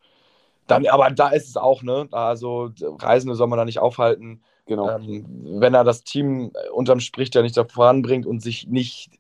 dann, 0.68 0.88
aber 0.88 1.12
da 1.12 1.30
ist 1.30 1.48
es 1.48 1.58
auch, 1.58 1.84
ne? 1.84 2.08
Also 2.12 2.72
Reisende 2.82 3.36
soll 3.36 3.48
man 3.48 3.58
da 3.58 3.66
nicht 3.66 3.80
aufhalten. 3.80 4.42
Genau. 4.66 4.98
Ähm, 4.98 5.26
wenn 5.60 5.76
er 5.76 5.84
das 5.84 6.04
Team 6.04 6.52
äh, 6.54 6.70
unterm 6.70 7.00
Strich 7.00 7.30
ja 7.34 7.44
nicht 7.44 7.56
da 7.56 7.66
voranbringt 7.66 8.26
und 8.26 8.42
sich 8.42 8.68
nicht, 8.68 9.12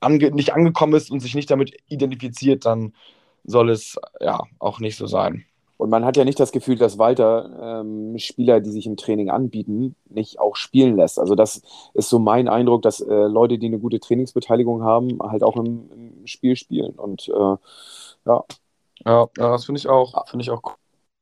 ange 0.00 0.30
nicht 0.32 0.52
angekommen 0.52 0.92
ist 0.94 1.10
und 1.10 1.20
sich 1.20 1.34
nicht 1.34 1.50
damit 1.50 1.74
identifiziert, 1.88 2.66
dann 2.66 2.92
soll 3.44 3.70
es 3.70 3.98
ja 4.20 4.40
auch 4.58 4.80
nicht 4.80 4.96
so 4.96 5.06
sein. 5.06 5.46
Und 5.82 5.90
man 5.90 6.04
hat 6.04 6.16
ja 6.16 6.24
nicht 6.24 6.38
das 6.38 6.52
Gefühl, 6.52 6.76
dass 6.76 6.96
Walter 6.96 7.80
ähm, 7.80 8.16
Spieler, 8.16 8.60
die 8.60 8.70
sich 8.70 8.86
im 8.86 8.96
Training 8.96 9.30
anbieten, 9.30 9.96
nicht 10.08 10.38
auch 10.38 10.54
spielen 10.54 10.96
lässt. 10.96 11.18
Also 11.18 11.34
das 11.34 11.60
ist 11.92 12.08
so 12.08 12.20
mein 12.20 12.46
Eindruck, 12.46 12.82
dass 12.82 13.00
äh, 13.00 13.12
Leute, 13.12 13.58
die 13.58 13.66
eine 13.66 13.80
gute 13.80 13.98
Trainingsbeteiligung 13.98 14.84
haben, 14.84 15.18
halt 15.20 15.42
auch 15.42 15.56
im, 15.56 15.90
im 16.20 16.26
Spiel 16.28 16.54
spielen. 16.54 16.92
Und 16.92 17.28
äh, 17.28 17.32
ja, 17.32 18.44
Ja, 19.04 19.28
ja 19.36 19.50
das 19.50 19.64
finde 19.64 19.80
ich 19.80 19.88
auch, 19.88 20.28
finde 20.28 20.44
ich 20.44 20.50
auch 20.50 20.62
cool. 20.64 20.74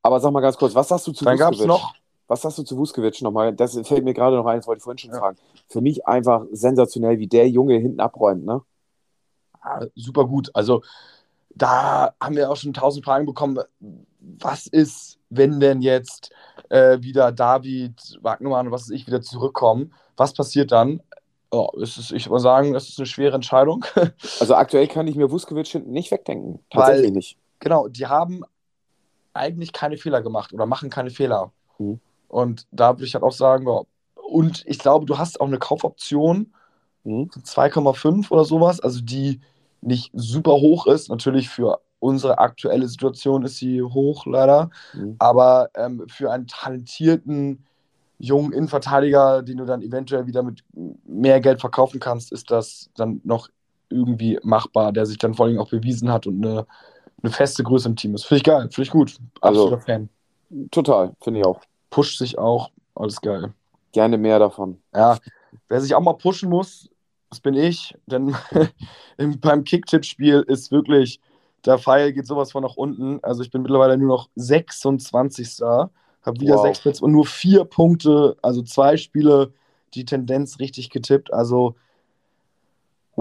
Aber 0.03 0.21
sag 0.21 0.31
mal 0.31 0.41
ganz 0.41 0.59
kurz, 0.59 0.75
was 0.75 0.89
sagst 0.89 1.07
du 1.07 1.13
zu 1.13 1.25
Dann 1.25 1.39
gab 1.39 1.55
es 1.55 1.65
noch. 1.65 1.95
Was 2.29 2.43
sagst 2.43 2.59
du 2.59 2.63
zu 2.63 2.77
Vuskovic 2.77 3.23
nochmal? 3.23 3.55
Das 3.55 3.79
fällt 3.89 4.05
mir 4.05 4.13
gerade 4.13 4.37
noch 4.37 4.45
ein, 4.45 4.59
das 4.59 4.67
wollte 4.67 4.81
ich 4.81 4.85
vorhin 4.85 4.99
schon 4.99 5.11
ja. 5.13 5.19
fragen. 5.19 5.39
Für 5.69 5.81
mich 5.81 6.07
einfach 6.07 6.45
sensationell, 6.53 7.19
wie 7.19 7.29
der 7.29 7.49
Junge 7.49 7.79
hinten 7.79 8.01
abräumt, 8.01 8.45
ne? 8.45 8.61
Ja, 9.65 9.87
super 9.95 10.27
gut. 10.27 10.51
Also, 10.53 10.83
da 11.55 12.13
haben 12.21 12.37
wir 12.37 12.51
auch 12.51 12.57
schon 12.57 12.75
tausend 12.75 13.07
Fragen 13.07 13.25
bekommen. 13.25 13.59
Was 14.21 14.67
ist, 14.67 15.19
wenn 15.31 15.61
denn 15.61 15.83
jetzt 15.83 16.31
äh, 16.69 17.01
wieder 17.01 17.33
David, 17.33 18.19
Wagnermann 18.21 18.67
und 18.67 18.73
was 18.73 18.83
weiß 18.83 18.91
ich, 18.91 19.07
wieder 19.07 19.23
zurückkommen? 19.23 19.93
Was 20.17 20.35
passiert 20.35 20.73
dann? 20.73 21.03
Oh, 21.51 21.71
ist, 21.79 22.13
ich 22.13 22.29
würde 22.29 22.41
sagen, 22.41 22.73
das 22.73 22.89
ist 22.89 22.99
eine 22.99 23.07
schwere 23.07 23.35
Entscheidung. 23.35 23.85
Also 24.41 24.55
aktuell 24.55 24.87
kann 24.87 25.07
ich 25.07 25.17
mir 25.17 25.31
Vuskovic 25.31 25.67
hinten 25.67 25.93
nicht 25.93 26.11
wegdenken. 26.11 26.61
Tatsächlich 26.71 27.07
Weil, 27.07 27.13
nicht. 27.13 27.37
Genau, 27.59 27.89
die 27.89 28.07
haben 28.07 28.43
eigentlich 29.35 29.73
keine 29.73 29.97
Fehler 29.97 30.23
gemacht 30.23 30.53
oder 30.53 30.67
machen 30.67 30.91
keine 30.91 31.11
Fehler. 31.11 31.53
Mhm. 31.79 32.01
Und 32.29 32.67
da 32.71 32.97
würde 32.97 33.05
ich 33.05 33.15
halt 33.15 33.25
auch 33.25 33.33
sagen, 33.33 33.67
und 34.15 34.65
ich 34.67 34.79
glaube, 34.79 35.07
du 35.07 35.19
hast 35.19 35.41
auch 35.41 35.47
eine 35.47 35.59
Kaufoption 35.59 36.53
mhm. 37.05 37.31
2,5 37.31 38.31
oder 38.31 38.45
sowas, 38.45 38.81
also 38.81 39.01
die 39.01 39.41
nicht 39.81 40.11
super 40.15 40.53
hoch 40.53 40.87
ist. 40.87 41.09
Natürlich 41.09 41.49
für 41.49 41.81
unsere 42.01 42.39
aktuelle 42.39 42.89
Situation 42.89 43.45
ist 43.45 43.57
sie 43.57 43.83
hoch, 43.83 44.27
leider. 44.27 44.71
Mhm. 44.93 45.17
Aber 45.19 45.71
ähm, 45.75 46.05
für 46.09 46.33
einen 46.33 46.47
talentierten 46.47 47.65
jungen 48.19 48.53
Innenverteidiger, 48.53 49.43
den 49.43 49.59
du 49.59 49.65
dann 49.65 49.83
eventuell 49.83 50.27
wieder 50.27 50.43
mit 50.43 50.63
mehr 51.05 51.41
Geld 51.41 51.61
verkaufen 51.61 52.01
kannst, 52.01 52.33
ist 52.33 52.51
das 52.51 52.91
dann 52.97 53.21
noch 53.25 53.49
irgendwie 53.89 54.39
machbar, 54.43 54.93
der 54.93 55.07
sich 55.07 55.19
dann 55.19 55.35
vor 55.35 55.47
allem 55.47 55.59
auch 55.59 55.71
bewiesen 55.71 56.13
hat 56.13 56.27
und 56.27 56.45
eine, 56.45 56.67
eine 57.23 57.33
feste 57.33 57.63
Größe 57.63 57.89
im 57.89 57.97
Team 57.97 58.15
ist. 58.15 58.25
Finde 58.25 58.39
ich 58.39 58.45
geil, 58.45 58.63
finde 58.63 58.83
ich 58.83 58.91
gut. 58.91 59.17
Absoluter 59.41 59.77
also, 59.77 59.87
Fan. 59.87 60.09
Total, 60.71 61.15
finde 61.21 61.41
ich 61.41 61.47
auch 61.47 61.61
pusht 61.91 62.19
sich 62.19 62.39
auch. 62.39 62.71
Alles 62.95 63.21
geil. 63.21 63.53
Gerne 63.93 64.17
mehr 64.17 64.39
davon. 64.39 64.81
Ja, 64.95 65.19
wer 65.69 65.81
sich 65.81 65.95
auch 65.95 66.01
mal 66.01 66.15
pushen 66.15 66.49
muss, 66.49 66.89
das 67.29 67.41
bin 67.41 67.55
ich. 67.55 67.97
Denn 68.07 68.35
beim 69.41 69.65
Kicktipp-Spiel 69.65 70.45
ist 70.47 70.71
wirklich, 70.71 71.21
der 71.65 71.79
Pfeil 71.79 72.13
geht 72.13 72.27
sowas 72.27 72.53
von 72.53 72.63
nach 72.63 72.77
unten. 72.77 73.23
Also 73.23 73.43
ich 73.43 73.51
bin 73.51 73.63
mittlerweile 73.63 73.97
nur 73.99 74.09
noch 74.09 74.29
26. 74.37 75.61
Habe 75.63 76.41
wieder 76.41 76.57
wow. 76.57 76.63
sechs 76.63 76.81
Plätze 76.81 77.05
und 77.05 77.13
nur 77.13 77.27
vier 77.27 77.65
Punkte, 77.65 78.37
also 78.43 78.63
zwei 78.63 78.97
Spiele, 78.97 79.53
die 79.95 80.05
Tendenz 80.05 80.59
richtig 80.59 80.91
getippt. 80.91 81.33
Also 81.33 81.75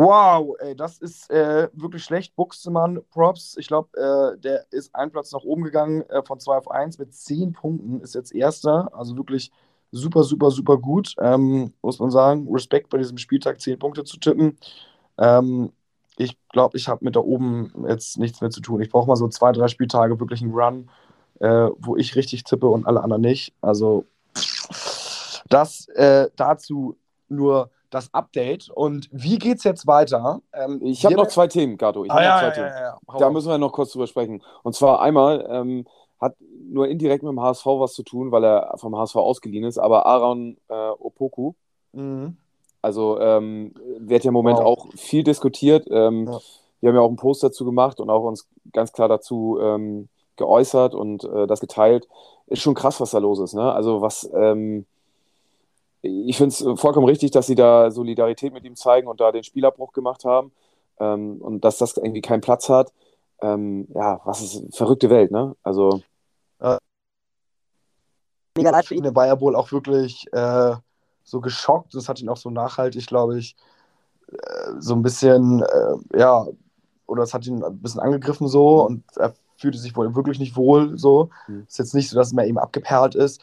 Wow, 0.02 0.56
ey, 0.60 0.78
das 0.78 1.00
ist 1.00 1.30
äh, 1.30 1.68
wirklich 1.74 2.06
schlecht. 2.06 2.34
Buxtemann, 2.38 3.02
Props. 3.12 3.58
Ich 3.58 3.68
glaube, 3.68 3.90
äh, 3.98 4.40
der 4.40 4.66
ist 4.72 4.96
einen 4.96 5.12
Platz 5.12 5.34
nach 5.34 5.44
oben 5.44 5.64
gegangen 5.64 6.04
äh, 6.04 6.22
von 6.24 6.40
2 6.40 6.58
auf 6.58 6.72
1 6.72 7.00
mit 7.00 7.14
10 7.14 7.52
Punkten, 7.52 8.00
ist 8.00 8.16
jetzt 8.16 8.34
Erster. 8.34 8.90
Also 8.94 9.18
wirklich 9.18 9.52
super, 9.92 10.24
super, 10.24 10.52
super 10.52 10.78
gut. 10.78 11.16
Ähm, 11.20 11.74
muss 11.82 12.00
man 12.00 12.12
sagen. 12.12 12.48
Respekt 12.50 12.90
bei 12.90 12.98
diesem 12.98 13.18
Spieltag 13.18 13.60
10 13.60 13.78
Punkte 13.78 14.06
zu 14.06 14.18
tippen. 14.18 14.58
Ähm, 15.18 15.74
glaube, 16.50 16.78
ich 16.78 16.88
habe 16.88 17.06
mit 17.06 17.16
da 17.16 17.20
oben 17.20 17.86
jetzt 17.88 18.18
nichts 18.18 18.42
mehr 18.42 18.50
zu 18.50 18.62
tun. 18.62 18.82
Ich 18.82 18.90
brauche 18.90 19.08
mal 19.08 19.16
so 19.16 19.28
zwei, 19.28 19.52
drei 19.52 19.68
Spieltage 19.68 20.20
wirklich 20.20 20.42
einen 20.42 20.54
Run, 20.54 20.90
äh, 21.40 21.70
wo 21.78 21.96
ich 21.96 22.16
richtig 22.16 22.44
tippe 22.44 22.68
und 22.68 22.86
alle 22.86 23.02
anderen 23.02 23.22
nicht. 23.22 23.54
Also 23.62 24.06
das 25.50 25.88
äh, 25.90 26.30
dazu 26.36 26.98
nur 27.28 27.70
das 27.90 28.14
Update. 28.14 28.70
Und 28.70 29.10
wie 29.12 29.38
geht 29.38 29.58
es 29.58 29.64
jetzt 29.64 29.88
weiter? 29.88 30.42
Ähm, 30.54 30.80
ich 30.84 31.06
habe 31.06 31.16
noch 31.16 31.28
zwei 31.28 31.48
Themen, 31.48 31.78
Gato. 31.78 32.06
Ich 32.06 32.12
ah, 32.12 32.22
ja, 32.22 32.30
noch 32.34 32.40
zwei 32.40 32.48
ja, 32.48 32.52
Themen. 32.52 33.00
Ja, 33.12 33.20
da 33.20 33.30
müssen 33.30 33.50
wir 33.50 33.58
noch 33.58 33.72
kurz 33.72 33.92
drüber 33.92 34.08
sprechen. 34.08 34.44
Und 34.64 34.76
zwar 34.76 35.02
einmal 35.02 35.48
ähm, 35.50 35.86
hat 36.20 36.36
nur 36.40 36.88
indirekt 36.88 37.24
mit 37.24 37.32
dem 37.32 37.42
HSV 37.42 37.66
was 37.66 37.94
zu 37.94 38.04
tun, 38.04 38.32
weil 38.32 38.44
er 38.44 38.76
vom 38.78 38.96
HSV 38.96 39.16
ausgeliehen 39.16 39.64
ist, 39.64 39.78
aber 39.78 40.06
Aaron 40.06 40.58
äh, 40.68 40.74
Opoku. 40.74 41.54
Mhm. 41.94 42.38
Also 42.82 43.20
ähm, 43.20 43.74
wird 43.98 44.24
ja 44.24 44.30
im 44.30 44.34
Moment 44.34 44.60
wow. 44.60 44.66
auch 44.66 44.88
viel 44.96 45.24
diskutiert. 45.24 45.88
Ähm, 45.90 46.28
ja. 46.28 46.40
Wir 46.80 46.90
haben 46.90 46.96
ja 46.96 47.02
auch 47.02 47.08
einen 47.08 47.18
Post 47.18 47.44
dazu 47.44 47.66
gemacht 47.66 48.00
und 48.00 48.10
auch 48.10 48.24
uns 48.24 48.48
ganz 48.72 48.94
klar 48.94 49.10
dazu 49.10 49.58
ähm, 49.62 50.08
geäußert 50.38 50.96
und 50.96 51.26
äh, 51.26 51.46
das 51.46 51.60
geteilt. 51.60 52.08
Ist 52.48 52.62
schon 52.62 52.76
krass, 52.76 53.02
was 53.02 53.12
da 53.12 53.18
los 53.18 53.40
ist. 53.40 53.54
Ne? 53.54 53.72
Also 53.72 54.02
was 54.02 54.30
ähm, 54.34 54.86
ich 56.02 56.38
finde 56.38 56.54
es 56.54 56.80
vollkommen 56.80 57.08
richtig, 57.08 57.32
dass 57.32 57.48
sie 57.48 57.56
da 57.56 57.92
Solidarität 57.92 58.54
mit 58.54 58.64
ihm 58.64 58.76
zeigen 58.76 59.08
und 59.08 59.20
da 59.20 59.34
den 59.34 59.44
Spielabbruch 59.44 59.92
gemacht 59.92 60.24
haben 60.24 60.54
ähm, 61.00 61.38
und 61.42 61.66
dass 61.66 61.78
das 61.78 61.98
irgendwie 61.98 62.22
keinen 62.22 62.42
Platz 62.42 62.70
hat. 62.70 62.94
Ähm, 63.42 63.88
ja, 63.94 64.22
was 64.24 64.42
ist 64.42 64.58
eine 64.58 64.72
verrückte 64.72 65.10
Welt, 65.10 65.32
ne? 65.32 65.56
Also. 65.64 66.02
Mega 68.60 68.72
leid 68.72 68.86
für 68.86 68.96
ihn. 68.96 69.06
Er 69.06 69.16
war 69.16 69.28
ja 69.28 69.40
wohl 69.40 69.56
auch 69.56 69.72
wirklich 69.72 70.26
äh, 70.34 70.76
so 71.30 71.42
geschockt. 71.42 71.96
Das 71.96 72.10
hat 72.10 72.22
ihn 72.22 72.30
auch 72.30 72.38
so 72.38 72.50
nachhaltig, 72.50 73.08
glaube 73.08 73.38
ich, 73.38 73.56
äh, 74.32 74.72
so 74.80 74.94
ein 74.96 75.02
bisschen, 75.02 75.64
äh, 75.64 76.18
ja, 76.20 76.48
oder 77.08 77.24
es 77.24 77.34
hat 77.34 77.46
ihn 77.46 77.64
ein 77.64 77.80
bisschen 77.80 78.02
angegriffen 78.02 78.48
so 78.48 78.86
und 78.86 79.04
er 79.18 79.34
fühlte 79.58 79.78
sich 79.78 79.96
wohl 79.96 80.16
wirklich 80.16 80.40
nicht 80.40 80.56
wohl 80.56 80.98
so. 80.98 81.30
Mhm. 81.48 81.66
Ist 81.68 81.80
jetzt 81.80 81.96
nicht 81.96 82.10
so, 82.10 82.18
dass 82.18 82.34
mehr 82.34 82.48
ihm 82.48 82.58
abgeperlt 82.58 83.16
ist. 83.16 83.42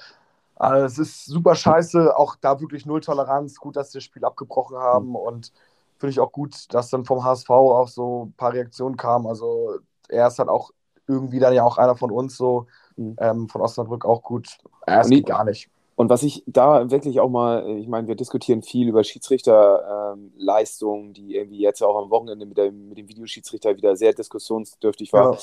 Also 0.57 0.87
es 0.87 0.99
ist 0.99 1.27
super 1.27 1.55
scheiße, 1.55 2.17
auch 2.17 2.37
da 2.37 2.61
wirklich 2.61 2.87
null 2.87 3.03
Toleranz. 3.03 3.57
Gut, 3.57 3.77
dass 3.77 3.93
sie 3.93 3.99
das 3.99 4.05
Spiel 4.05 4.25
abgebrochen 4.25 4.77
haben 4.79 5.11
mhm. 5.11 5.17
und 5.17 5.53
finde 5.99 6.11
ich 6.11 6.21
auch 6.21 6.33
gut, 6.33 6.73
dass 6.73 6.91
dann 6.91 7.05
vom 7.05 7.25
HSV 7.25 7.51
auch 7.51 7.89
so 7.89 8.27
ein 8.27 8.33
paar 8.33 8.53
Reaktionen 8.53 8.97
kamen. 8.97 9.27
Also 9.27 9.79
er 10.09 10.29
ist 10.29 10.39
halt 10.39 10.49
auch 10.49 10.71
irgendwie 11.07 11.39
dann 11.39 11.55
ja 11.55 11.65
auch 11.65 11.79
einer 11.79 11.97
von 11.97 12.11
uns 12.11 12.37
so, 12.37 12.67
mhm. 12.97 13.17
ähm, 13.19 13.49
von 13.49 13.61
Osnabrück 13.61 14.05
auch 14.05 14.23
gut. 14.23 14.59
Er 14.87 15.03
ist 15.03 15.27
gar 15.27 15.45
nicht. 15.45 15.71
Und 15.97 16.11
was 16.11 16.23
ich 16.23 16.45
da 16.47 16.91
wirklich 16.91 17.21
auch 17.21 17.31
mal, 17.31 17.67
ich 17.79 17.89
meine, 17.89 18.07
wir 18.07 18.17
diskutieren 18.17 18.63
viel 18.63 18.87
über 18.87 19.03
Schiedsrichterleistungen, 19.03 21.07
ähm, 21.07 21.15
die 21.15 21.35
irgendwie 21.35 21.59
jetzt 21.59 21.83
auch 21.83 22.03
am 22.03 22.11
Wochenende 22.11 22.45
mit, 22.45 22.59
der, 22.59 22.71
mit 22.71 22.99
dem 22.99 23.09
Videoschiedsrichter 23.09 23.79
wieder 23.79 23.97
sehr 23.97 24.13
diskussionsdürftig 24.13 25.15
war. 25.15 25.33
Ja. 25.33 25.39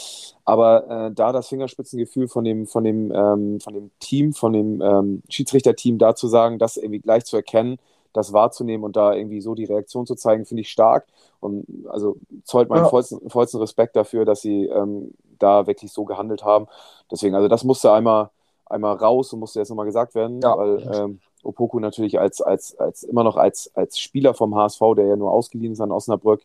Aber 0.46 1.08
äh, 1.08 1.12
da 1.12 1.32
das 1.32 1.48
Fingerspitzengefühl 1.48 2.28
von 2.28 2.44
dem, 2.44 2.68
von 2.68 2.84
dem, 2.84 3.12
ähm, 3.12 3.60
von 3.62 3.74
dem 3.74 3.90
Team, 4.00 4.34
von 4.34 4.54
dem 4.54 4.80
ähm, 4.82 5.24
Schiedsrichterteam 5.28 5.98
da 5.98 6.14
zu 6.14 6.28
sagen, 6.28 6.60
das 6.60 6.78
irgendwie 6.78 7.00
gleich 7.00 7.26
zu 7.26 7.36
erkennen, 7.36 7.80
das 8.14 8.32
wahrzunehmen 8.32 8.84
und 8.84 8.96
da 8.96 9.16
irgendwie 9.16 9.42
so 9.42 9.56
die 9.56 9.66
Reaktion 9.66 10.06
zu 10.06 10.14
zeigen, 10.14 10.46
finde 10.46 10.62
ich 10.62 10.70
stark. 10.70 11.08
Und 11.40 11.66
also 11.90 12.18
zollt 12.44 12.70
meinen 12.70 12.84
ja. 12.84 12.90
vollsten, 12.90 13.28
vollsten, 13.28 13.60
Respekt 13.60 13.96
dafür, 13.96 14.24
dass 14.24 14.42
sie 14.42 14.66
ähm, 14.66 15.16
da 15.40 15.66
wirklich 15.66 15.92
so 15.92 16.06
gehandelt 16.06 16.44
haben. 16.44 16.68
Deswegen, 17.10 17.34
also 17.34 17.48
das 17.48 17.64
musste 17.64 17.92
einmal 17.92 18.30
einmal 18.66 18.96
raus 18.96 19.34
und 19.34 19.40
musste 19.40 19.60
jetzt 19.60 19.70
nochmal 19.70 19.86
gesagt 19.86 20.16
werden, 20.16 20.42
ja. 20.42 20.58
weil 20.58 20.90
ähm, 20.94 21.20
Opoku 21.44 21.80
natürlich 21.80 22.20
als, 22.20 22.42
als, 22.42 22.78
als 22.80 23.04
immer 23.04 23.24
noch 23.24 23.38
als, 23.38 23.72
als 23.76 24.00
Spieler 24.00 24.34
vom 24.34 24.56
HSV, 24.56 24.80
der 24.96 25.06
ja 25.06 25.16
nur 25.16 25.32
ausgeliehen 25.32 25.74
ist 25.74 25.82
an 25.82 25.92
Osnabrück, 25.92 26.42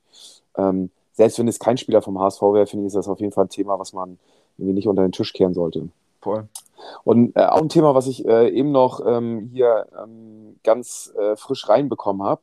ähm, 0.57 0.91
selbst 1.13 1.39
wenn 1.39 1.49
es 1.49 1.59
kein 1.59 1.79
Spieler 1.79 2.03
vom 2.03 2.19
HSV 2.21 2.41
wäre, 2.43 2.67
finde 2.67 2.85
ich, 2.85 2.89
ist 2.89 2.97
das 2.97 3.09
auf 3.09 3.21
jeden 3.21 3.33
Fall 3.33 3.47
ein 3.47 3.51
Thema, 3.51 3.79
was 3.79 3.93
man 3.93 4.19
irgendwie 4.57 4.75
nicht 4.75 4.89
unter 4.89 5.03
den 5.03 5.13
Tisch 5.13 5.33
kehren 5.33 5.55
sollte. 5.55 5.89
Voll. 6.21 6.49
Und 7.05 7.37
äh, 7.37 7.45
auch 7.45 7.61
ein 7.61 7.69
Thema, 7.69 7.95
was 7.95 8.07
ich 8.07 8.27
äh, 8.27 8.49
eben 8.51 8.71
noch 8.71 9.05
ähm, 9.05 9.51
hier 9.53 9.87
ähm, 10.01 10.59
ganz 10.63 11.13
äh, 11.19 11.37
frisch 11.37 11.69
reinbekommen 11.69 12.27
habe, 12.27 12.41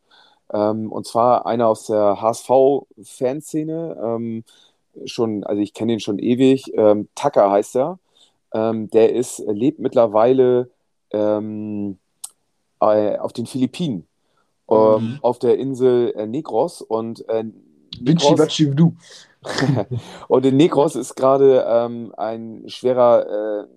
ähm, 0.54 0.92
und 0.92 1.08
zwar 1.08 1.46
einer 1.46 1.68
aus 1.68 1.88
der 1.88 2.22
HSV-Fanszene, 2.22 3.98
ähm, 4.02 4.44
schon, 5.06 5.44
also 5.44 5.62
ich 5.62 5.74
kenne 5.74 5.94
ihn 5.94 6.00
schon 6.00 6.20
ewig, 6.20 6.72
ähm, 6.76 7.08
Tucker 7.16 7.52
heißt 7.52 7.76
er, 7.76 8.00
ähm, 8.54 8.90
der 8.90 9.14
ist, 9.14 9.40
lebt 9.40 9.80
mittlerweile 9.80 10.70
ähm, 11.12 11.98
äh, 12.80 13.18
auf 13.18 13.34
den 13.34 13.46
Philippinen, 13.46 14.08
ähm, 14.70 14.78
mhm. 14.78 15.20
auf 15.22 15.40
der 15.40 15.58
Insel 15.58 16.14
äh, 16.16 16.28
Negros 16.28 16.82
und 16.82 17.28
äh, 17.30 17.44
Negros, 18.00 18.40
und 20.28 20.46
in 20.46 20.58
Negros 20.58 20.96
ist 20.96 21.16
gerade 21.16 21.66
ähm, 21.68 22.14
ein 22.18 22.64
schwerer 22.68 23.64
äh, 23.64 23.68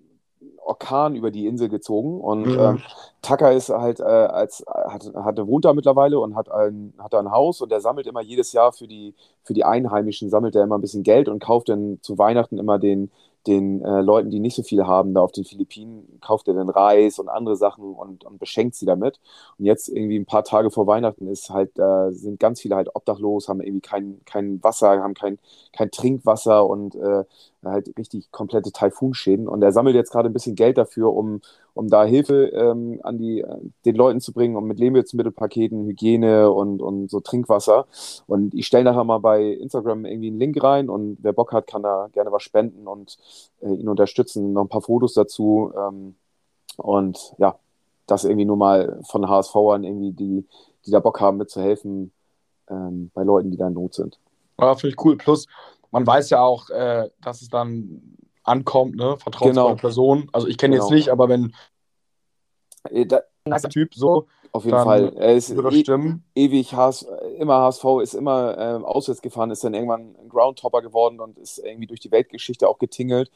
Orkan 0.69 1.15
über 1.15 1.31
die 1.31 1.47
Insel 1.47 1.67
gezogen 1.67 2.21
und 2.21 2.45
mhm. 2.45 2.59
ähm, 2.59 2.81
Tucker 3.21 3.51
ist 3.51 3.69
halt 3.69 3.99
äh, 3.99 4.03
als 4.03 4.63
hat, 4.67 5.11
hat 5.15 5.37
wohnt 5.47 5.65
da 5.65 5.73
mittlerweile 5.73 6.19
und 6.19 6.35
hat 6.35 6.51
ein 6.51 6.93
hat 6.99 7.15
ein 7.15 7.31
Haus 7.31 7.61
und 7.61 7.71
er 7.71 7.81
sammelt 7.81 8.07
immer 8.07 8.21
jedes 8.21 8.53
Jahr 8.53 8.71
für 8.71 8.87
die 8.87 9.15
für 9.43 9.53
die 9.53 9.65
Einheimischen 9.65 10.29
sammelt 10.29 10.55
er 10.55 10.63
immer 10.63 10.77
ein 10.77 10.81
bisschen 10.81 11.03
Geld 11.03 11.27
und 11.27 11.39
kauft 11.39 11.69
dann 11.69 11.99
zu 12.01 12.17
Weihnachten 12.17 12.57
immer 12.59 12.77
den 12.77 13.09
den 13.49 13.83
äh, 13.83 14.01
Leuten, 14.01 14.29
die 14.29 14.39
nicht 14.39 14.55
so 14.55 14.63
viel 14.63 14.85
haben, 14.85 15.13
da 15.13 15.21
auf 15.21 15.31
den 15.31 15.43
Philippinen, 15.45 16.19
kauft 16.21 16.47
er 16.47 16.53
dann 16.53 16.69
Reis 16.69 17.19
und 17.19 17.27
andere 17.29 17.55
Sachen 17.55 17.93
und, 17.93 18.23
und 18.23 18.39
beschenkt 18.39 18.75
sie 18.75 18.85
damit. 18.85 19.19
Und 19.57 19.65
jetzt 19.65 19.89
irgendwie 19.89 20.17
ein 20.17 20.25
paar 20.25 20.43
Tage 20.43 20.71
vor 20.71 20.87
Weihnachten 20.87 21.27
ist 21.27 21.49
halt, 21.49 21.77
äh, 21.79 22.11
sind 22.11 22.39
ganz 22.39 22.61
viele 22.61 22.75
halt 22.75 22.95
obdachlos, 22.95 23.49
haben 23.49 23.61
irgendwie 23.61 23.81
kein, 23.81 24.21
kein 24.25 24.63
Wasser, 24.63 25.01
haben 25.01 25.13
kein, 25.15 25.39
kein 25.73 25.91
Trinkwasser 25.91 26.65
und 26.65 26.95
äh, 26.95 27.25
halt 27.63 27.91
richtig 27.97 28.31
komplette 28.31 28.71
Taifunschäden. 28.71 29.47
Und 29.47 29.61
er 29.61 29.71
sammelt 29.71 29.95
jetzt 29.95 30.11
gerade 30.11 30.29
ein 30.29 30.33
bisschen 30.33 30.55
Geld 30.55 30.77
dafür, 30.77 31.13
um, 31.13 31.41
um 31.73 31.89
da 31.89 32.03
Hilfe 32.05 32.45
ähm, 32.47 32.99
an 33.03 33.17
die, 33.17 33.45
den 33.85 33.95
Leuten 33.95 34.21
zu 34.21 34.33
bringen, 34.33 34.55
um 34.55 34.65
mit 34.65 34.79
Lebensmittelpaketen, 34.79 35.85
Hygiene 35.87 36.51
und, 36.51 36.81
und 36.81 37.09
so 37.09 37.19
Trinkwasser. 37.19 37.85
Und 38.27 38.53
ich 38.53 38.67
stelle 38.67 38.85
nachher 38.85 39.03
mal 39.03 39.19
bei 39.19 39.45
Instagram 39.45 40.05
irgendwie 40.05 40.29
einen 40.29 40.39
Link 40.39 40.63
rein 40.63 40.89
und 40.89 41.17
wer 41.21 41.33
Bock 41.33 41.51
hat, 41.53 41.67
kann 41.67 41.83
da 41.83 42.09
gerne 42.13 42.31
was 42.31 42.43
spenden 42.43 42.87
und 42.87 43.17
äh, 43.61 43.73
ihn 43.73 43.89
unterstützen. 43.89 44.53
Noch 44.53 44.63
ein 44.63 44.69
paar 44.69 44.81
Fotos 44.81 45.13
dazu. 45.13 45.71
Ähm, 45.77 46.15
und 46.77 47.33
ja, 47.37 47.57
das 48.07 48.23
irgendwie 48.23 48.45
nur 48.45 48.57
mal 48.57 48.99
von 49.03 49.27
HSVern 49.27 49.83
irgendwie, 49.83 50.11
die, 50.11 50.45
die 50.85 50.91
da 50.91 50.99
Bock 50.99 51.19
haben 51.21 51.37
mitzuhelfen 51.37 52.11
ähm, 52.69 53.11
bei 53.13 53.23
Leuten, 53.23 53.51
die 53.51 53.57
da 53.57 53.67
in 53.67 53.73
Not 53.73 53.93
sind. 53.93 54.19
Ja, 54.59 54.75
finde 54.75 54.95
ich 54.95 55.05
cool. 55.05 55.17
Plus, 55.17 55.47
man 55.91 56.05
weiß 56.05 56.29
ja 56.29 56.41
auch, 56.41 56.69
äh, 56.69 57.09
dass 57.21 57.41
es 57.41 57.49
dann 57.49 58.17
ankommt, 58.43 58.95
ne? 58.95 59.17
Vertrauensvolle 59.17 59.69
genau. 59.69 59.75
Person. 59.75 60.29
Also 60.31 60.47
ich 60.47 60.57
kenne 60.57 60.75
genau. 60.75 60.85
jetzt 60.85 60.93
nicht, 60.93 61.09
aber 61.09 61.29
wenn 61.29 61.53
äh, 62.89 63.05
da, 63.05 63.21
Typ 63.69 63.95
so, 63.95 64.27
auf 64.51 64.65
jeden 64.65 64.77
Fall. 64.77 65.13
Er 65.15 65.35
ist 65.35 65.49
e 65.49 65.79
stimmen. 65.79 66.23
ewig 66.35 66.73
HS, 66.73 67.05
immer 67.39 67.61
HSV, 67.61 67.85
ist 68.03 68.13
immer 68.13 68.57
äh, 68.57 68.83
auswärts 68.83 69.21
gefahren, 69.21 69.49
ist 69.49 69.63
dann 69.63 69.73
irgendwann 69.73 70.15
ein 70.21 70.29
Groundtopper 70.29 70.81
geworden 70.81 71.19
und 71.21 71.37
ist 71.37 71.57
irgendwie 71.59 71.87
durch 71.87 72.01
die 72.01 72.11
Weltgeschichte 72.11 72.67
auch 72.67 72.79
getingelt 72.79 73.31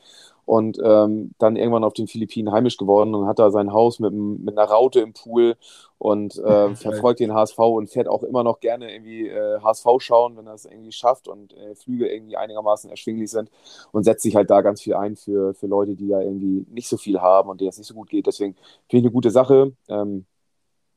und 0.45 0.78
ähm, 0.84 1.32
dann 1.38 1.56
irgendwann 1.56 1.86
auf 1.86 1.93
den 1.93 2.08
Philippinen 2.08 2.51
heimisch 2.51 2.78
geworden 2.78 3.16
und 3.16 3.28
hat 3.28 3.39
da 3.39 3.49
sein 3.49 3.72
Haus 3.72 3.99
mit, 3.99 4.14
mit 4.14 4.58
einer 4.58 4.68
Raute 4.68 4.99
im 4.99 5.14
Pool 5.14 5.56
und 5.97 6.38
äh, 6.43 6.76
verfolgt 6.76 7.22
den 7.22 7.34
HSV 7.34 7.58
und 7.60 7.89
fährt 7.89 8.10
auch 8.10 8.24
immer 8.24 8.43
noch 8.43 8.60
gerne 8.60 8.93
irgendwie 8.93 9.30
äh, 9.30 9.62
HSV 9.62 9.88
schauen, 9.99 10.36
wenn 10.36 10.47
er 10.47 10.56
es 10.56 10.66
irgendwie 10.66 10.91
schafft 10.91 11.30
und 11.30 11.54
äh, 11.54 11.76
Flüge 11.76 12.08
irgendwie 12.14 12.36
einigermaßen 12.36 12.89
erschwinglich 12.89 13.32
sind 13.32 13.49
und 13.93 14.04
setzt 14.04 14.24
sich 14.24 14.36
halt 14.36 14.49
da 14.49 14.62
ganz 14.62 14.82
viel 14.82 14.95
ein 14.95 15.16
für, 15.16 15.54
für 15.54 15.68
Leute, 15.68 15.95
die 15.95 16.10
da 16.10 16.20
irgendwie 16.20 16.66
nicht 16.70 16.89
so 16.89 16.97
viel 16.97 17.22
haben 17.22 17.49
und 17.49 17.62
denen 17.62 17.70
es 17.70 17.78
nicht 17.78 17.88
so 17.88 17.93
gut 17.93 18.10
geht. 18.10 18.28
Deswegen 18.28 18.56
finde 18.89 18.99
ich 18.99 19.04
eine 19.04 19.12
gute 19.12 19.32
Sache. 19.32 19.72
Ähm, 19.88 20.26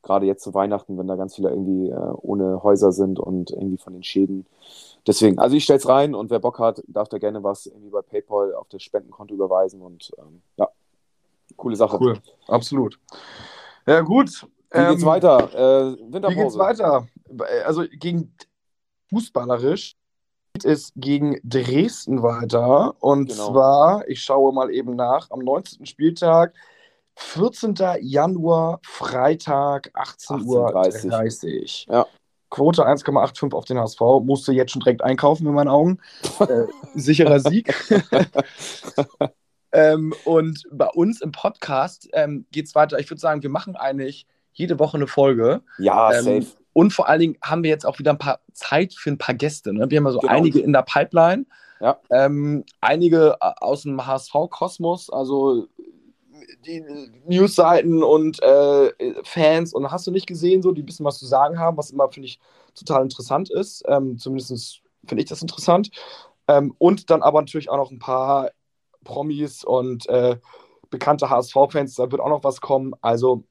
gerade 0.07 0.27
jetzt 0.27 0.43
zu 0.43 0.55
Weihnachten, 0.55 0.97
wenn 0.97 1.07
da 1.07 1.17
ganz 1.17 1.35
viele 1.35 1.51
irgendwie 1.51 1.91
äh, 1.91 2.13
ohne 2.23 2.63
Häuser 2.63 2.93
sind 2.93 3.19
und 3.19 3.51
irgendwie 3.51 3.77
von 3.77 3.93
den 3.93 4.03
Schäden. 4.03 4.47
Deswegen, 5.07 5.39
also 5.39 5.57
ich 5.57 5.65
stelle 5.65 5.79
es 5.79 5.89
rein 5.89 6.15
und 6.15 6.31
wer 6.31 6.39
Bock 6.39 6.59
hat, 6.59 6.83
darf 6.87 7.09
da 7.09 7.19
gerne 7.19 7.43
was 7.43 7.67
irgendwie 7.67 7.91
bei 7.91 8.03
PayPal 8.03 8.55
auf 8.55 8.69
das 8.69 8.83
Spendenkonto 8.83 9.35
überweisen 9.35 9.83
und 9.83 10.11
ähm, 10.19 10.43
ja, 10.57 10.69
coole 11.57 11.77
Sache. 11.77 11.99
Cool, 12.01 12.19
absolut. 12.49 12.99
Ja, 13.87 14.01
gut. 14.01 14.47
Wie 14.73 14.79
ähm, 14.79 14.91
geht's 14.91 15.05
weiter? 15.05 15.39
Äh, 15.55 16.13
Winterpause. 16.13 16.37
Wie 16.37 16.43
geht's 16.43 16.59
weiter? 16.59 17.07
Also 17.65 17.85
gegen 17.91 18.35
fußballerisch 19.11 19.97
geht 20.55 20.65
es 20.65 20.93
gegen 20.97 21.39
Dresden 21.45 22.23
weiter. 22.23 22.95
Und 23.01 23.29
genau. 23.29 23.53
zwar, 23.53 24.09
ich 24.09 24.23
schaue 24.23 24.53
mal 24.53 24.71
eben 24.71 24.97
nach, 24.97 25.31
am 25.31 25.41
19. 25.41 25.87
Spieltag 25.87 26.55
14. 27.17 27.75
Januar, 28.01 28.81
Freitag, 28.83 29.91
18.30 29.95 31.89
Uhr. 31.89 31.95
Ja. 31.95 32.07
Quote 32.51 32.87
1,85 32.87 33.55
auf 33.55 33.65
den 33.65 33.79
HSV. 33.79 34.01
Musste 34.23 34.53
jetzt 34.53 34.73
schon 34.73 34.81
direkt 34.81 35.03
einkaufen 35.03 35.47
in 35.47 35.55
meinen 35.55 35.69
Augen. 35.69 35.99
äh, 36.41 36.65
sicherer 36.95 37.41
Sieg. 37.41 37.75
ähm, 39.73 40.15
und 40.25 40.63
bei 40.71 40.89
uns 40.89 41.21
im 41.21 41.33
Podcast 41.33 42.09
ähm, 42.13 42.47
geht 42.53 42.67
es 42.67 42.75
weiter. 42.75 42.99
Ich 42.99 43.11
würde 43.11 43.21
sagen, 43.21 43.43
wir 43.43 43.51
machen 43.51 43.77
eigentlich 43.77 44.27
jede 44.53 44.79
Woche 44.79 44.97
eine 44.97 45.07
Folge. 45.07 45.63
Ja, 45.79 46.13
ähm, 46.13 46.25
safe. 46.25 46.47
Und 46.73 46.93
vor 46.93 47.09
allen 47.09 47.21
Dingen 47.21 47.39
haben 47.43 47.63
wir 47.63 47.71
jetzt 47.71 47.87
auch 47.87 47.99
wieder 47.99 48.11
ein 48.11 48.19
paar 48.19 48.41
Zeit 48.53 48.93
für 48.93 49.11
ein 49.11 49.19
paar 49.19 49.35
Gäste. 49.35 49.73
Ne? 49.73 49.91
Wir 49.91 49.97
haben 49.97 50.07
ja 50.07 50.13
so 50.13 50.21
genau. 50.21 50.33
einige 50.33 50.61
in 50.61 50.75
der 50.75 50.83
Pipeline. 50.83 51.47
Ja. 51.81 51.99
Ähm, 52.11 52.65
einige 52.81 53.37
äh, 53.41 53.53
aus 53.61 53.83
dem 53.83 54.07
HSV-Kosmos, 54.07 55.11
also 55.11 55.69
die 56.65 56.83
Newsseiten 57.27 58.03
und 58.03 58.43
äh, 58.43 58.93
Fans 59.25 59.73
und 59.73 59.91
hast 59.91 60.07
du 60.07 60.11
nicht 60.11 60.27
gesehen, 60.27 60.63
so 60.63 60.73
die 60.73 60.83
ein 60.83 60.87
bisschen 60.87 61.07
was 61.07 61.19
zu 61.19 61.27
sagen 61.27 61.59
haben, 61.59 61.77
was 61.77 61.91
immer, 61.91 62.11
finde 62.11 62.29
ich, 62.29 62.41
total 62.75 63.03
interessant 63.03 63.51
ist. 63.51 63.85
Ähm, 63.89 64.19
zumindest 64.19 64.83
finde 65.07 65.23
ich 65.23 65.29
das 65.29 65.43
interessant. 65.43 65.91
Ähm, 66.49 66.75
und 66.79 67.11
dann 67.11 67.23
aber 67.23 67.41
natürlich 67.41 67.71
auch 67.71 67.77
noch 67.77 67.91
ein 67.91 67.99
paar 67.99 68.51
Promis 69.05 69.65
und 69.65 70.09
äh, 70.09 70.37
bekannte 70.91 71.31
HSV-Fans, 71.31 71.95
da 71.95 72.11
wird 72.11 72.21
auch 72.21 72.29
noch 72.29 72.45
was 72.45 72.61
kommen. 72.61 72.95
Also 73.01 73.45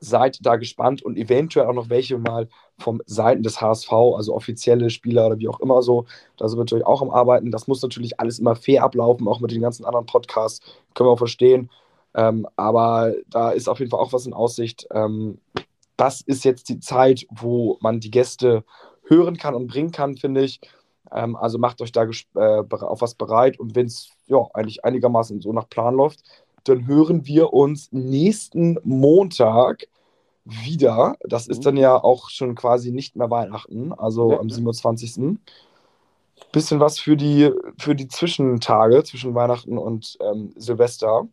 seid 0.00 0.38
da 0.44 0.56
gespannt 0.56 1.02
und 1.02 1.16
eventuell 1.16 1.66
auch 1.66 1.74
noch 1.74 1.90
welche 1.90 2.18
mal 2.18 2.48
vom 2.78 3.02
Seiten 3.06 3.42
des 3.42 3.60
HSV, 3.60 3.92
also 3.92 4.34
offizielle 4.34 4.90
Spieler 4.90 5.26
oder 5.26 5.38
wie 5.38 5.48
auch 5.48 5.60
immer 5.60 5.82
so. 5.82 6.06
Da 6.36 6.48
sind 6.48 6.58
wir 6.58 6.62
natürlich 6.62 6.86
auch 6.86 7.02
am 7.02 7.10
Arbeiten. 7.10 7.50
Das 7.50 7.66
muss 7.68 7.82
natürlich 7.82 8.18
alles 8.18 8.38
immer 8.38 8.56
fair 8.56 8.84
ablaufen, 8.84 9.28
auch 9.28 9.40
mit 9.40 9.50
den 9.50 9.60
ganzen 9.60 9.84
anderen 9.84 10.06
Podcasts. 10.06 10.60
Können 10.94 11.08
wir 11.08 11.12
auch 11.12 11.18
verstehen. 11.18 11.70
Ähm, 12.14 12.46
aber 12.56 13.14
da 13.28 13.50
ist 13.50 13.68
auf 13.68 13.78
jeden 13.78 13.90
Fall 13.90 14.00
auch 14.00 14.12
was 14.12 14.26
in 14.26 14.34
Aussicht. 14.34 14.86
Ähm, 14.92 15.38
das 15.96 16.20
ist 16.20 16.44
jetzt 16.44 16.68
die 16.68 16.80
Zeit, 16.80 17.26
wo 17.30 17.78
man 17.80 18.00
die 18.00 18.10
Gäste 18.10 18.64
hören 19.04 19.36
kann 19.36 19.54
und 19.54 19.66
bringen 19.66 19.92
kann, 19.92 20.16
finde 20.16 20.42
ich. 20.42 20.60
Ähm, 21.10 21.36
also 21.36 21.58
macht 21.58 21.80
euch 21.80 21.92
da 21.92 22.04
äh, 22.04 22.62
auf 22.70 23.00
was 23.00 23.14
bereit 23.14 23.58
und 23.58 23.74
wenn 23.74 23.86
es 23.86 24.10
ja, 24.26 24.46
eigentlich 24.54 24.84
einigermaßen 24.84 25.40
so 25.40 25.52
nach 25.52 25.68
Plan 25.68 25.94
läuft, 25.94 26.22
dann 26.64 26.86
hören 26.86 27.26
wir 27.26 27.52
uns 27.52 27.90
nächsten 27.92 28.78
Montag 28.84 29.88
wieder. 30.44 31.16
Das 31.28 31.46
ist 31.46 31.58
mhm. 31.58 31.62
dann 31.62 31.76
ja 31.76 32.02
auch 32.02 32.30
schon 32.30 32.54
quasi 32.54 32.92
nicht 32.92 33.16
mehr 33.16 33.30
Weihnachten, 33.30 33.92
also 33.92 34.32
ja. 34.32 34.40
am 34.40 34.48
27. 34.48 35.38
Bisschen 36.50 36.80
was 36.80 36.98
für 36.98 37.16
die, 37.16 37.50
für 37.78 37.94
die 37.94 38.08
Zwischentage 38.08 39.04
zwischen 39.04 39.34
Weihnachten 39.34 39.78
und 39.78 40.18
ähm, 40.20 40.52
Silvester. 40.56 41.28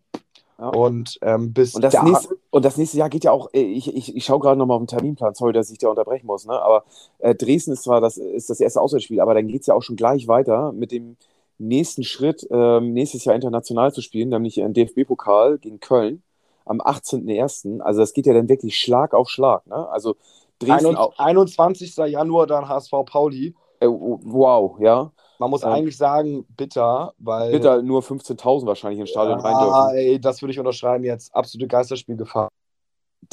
Ja. 0.60 0.68
Und 0.70 1.18
ähm, 1.22 1.54
bis 1.54 1.74
und 1.74 1.84
das, 1.84 1.94
da 1.94 2.04
nächste, 2.04 2.38
und 2.50 2.66
das 2.66 2.76
nächste 2.76 2.98
Jahr 2.98 3.10
geht 3.10 3.24
ja 3.24 3.32
auch, 3.32 3.50
äh, 3.54 3.62
ich, 3.62 3.96
ich, 3.96 4.16
ich 4.16 4.26
schaue 4.26 4.40
gerade 4.40 4.58
nochmal 4.58 4.76
auf 4.76 4.84
den 4.84 4.88
Terminplan, 4.88 5.34
sorry, 5.34 5.54
dass 5.54 5.72
ich 5.72 5.78
dir 5.78 5.90
unterbrechen 5.90 6.28
muss, 6.28 6.46
ne? 6.46 6.62
aber 6.62 6.84
äh, 7.20 7.34
Dresden 7.34 7.72
ist 7.72 7.84
zwar 7.84 8.02
das, 8.02 8.18
ist 8.18 8.50
das 8.50 8.60
erste 8.60 8.82
Auswärtsspiel, 8.82 9.22
aber 9.22 9.34
dann 9.34 9.48
geht 9.48 9.62
es 9.62 9.68
ja 9.68 9.74
auch 9.74 9.84
schon 9.84 9.96
gleich 9.96 10.28
weiter 10.28 10.74
mit 10.74 10.92
dem 10.92 11.16
nächsten 11.60 12.04
Schritt, 12.04 12.46
ähm, 12.52 12.92
nächstes 12.92 13.24
Jahr 13.24 13.36
international 13.36 13.94
zu 13.94 14.02
spielen, 14.02 14.30
nämlich 14.30 14.62
ein 14.62 14.74
DFB-Pokal 14.74 15.60
gegen 15.60 15.80
Köln 15.80 16.24
am 16.66 16.82
18.01. 16.82 17.80
Also 17.82 18.02
das 18.02 18.14
geht 18.14 18.26
ja 18.26 18.34
dann 18.34 18.50
wirklich 18.50 18.78
Schlag 18.78 19.14
auf 19.14 19.30
Schlag. 19.30 19.66
Ne? 19.68 19.88
Also 19.90 20.16
Dresden 20.60 20.98
21. 21.18 21.96
Januar 21.96 22.48
dann 22.48 22.68
HSV 22.68 22.92
Pauli. 23.06 23.56
Äh, 23.80 23.88
wow, 23.88 24.78
ja. 24.80 25.12
Man 25.40 25.50
muss 25.50 25.64
ähm, 25.64 25.70
eigentlich 25.70 25.98
sagen, 25.98 26.46
bitter, 26.56 27.14
weil. 27.18 27.52
Bitter 27.52 27.82
nur 27.82 28.02
15.000 28.02 28.66
wahrscheinlich 28.68 29.00
ins 29.00 29.10
Stadion 29.10 29.40
ja, 29.40 29.46
rein 29.46 29.66
dürfen. 29.66 29.98
Ey, 29.98 30.20
das 30.20 30.42
würde 30.42 30.52
ich 30.52 30.60
unterschreiben 30.60 31.04
jetzt. 31.06 31.34
Absolute 31.34 31.68
Geisterspielgefahr. 31.68 32.50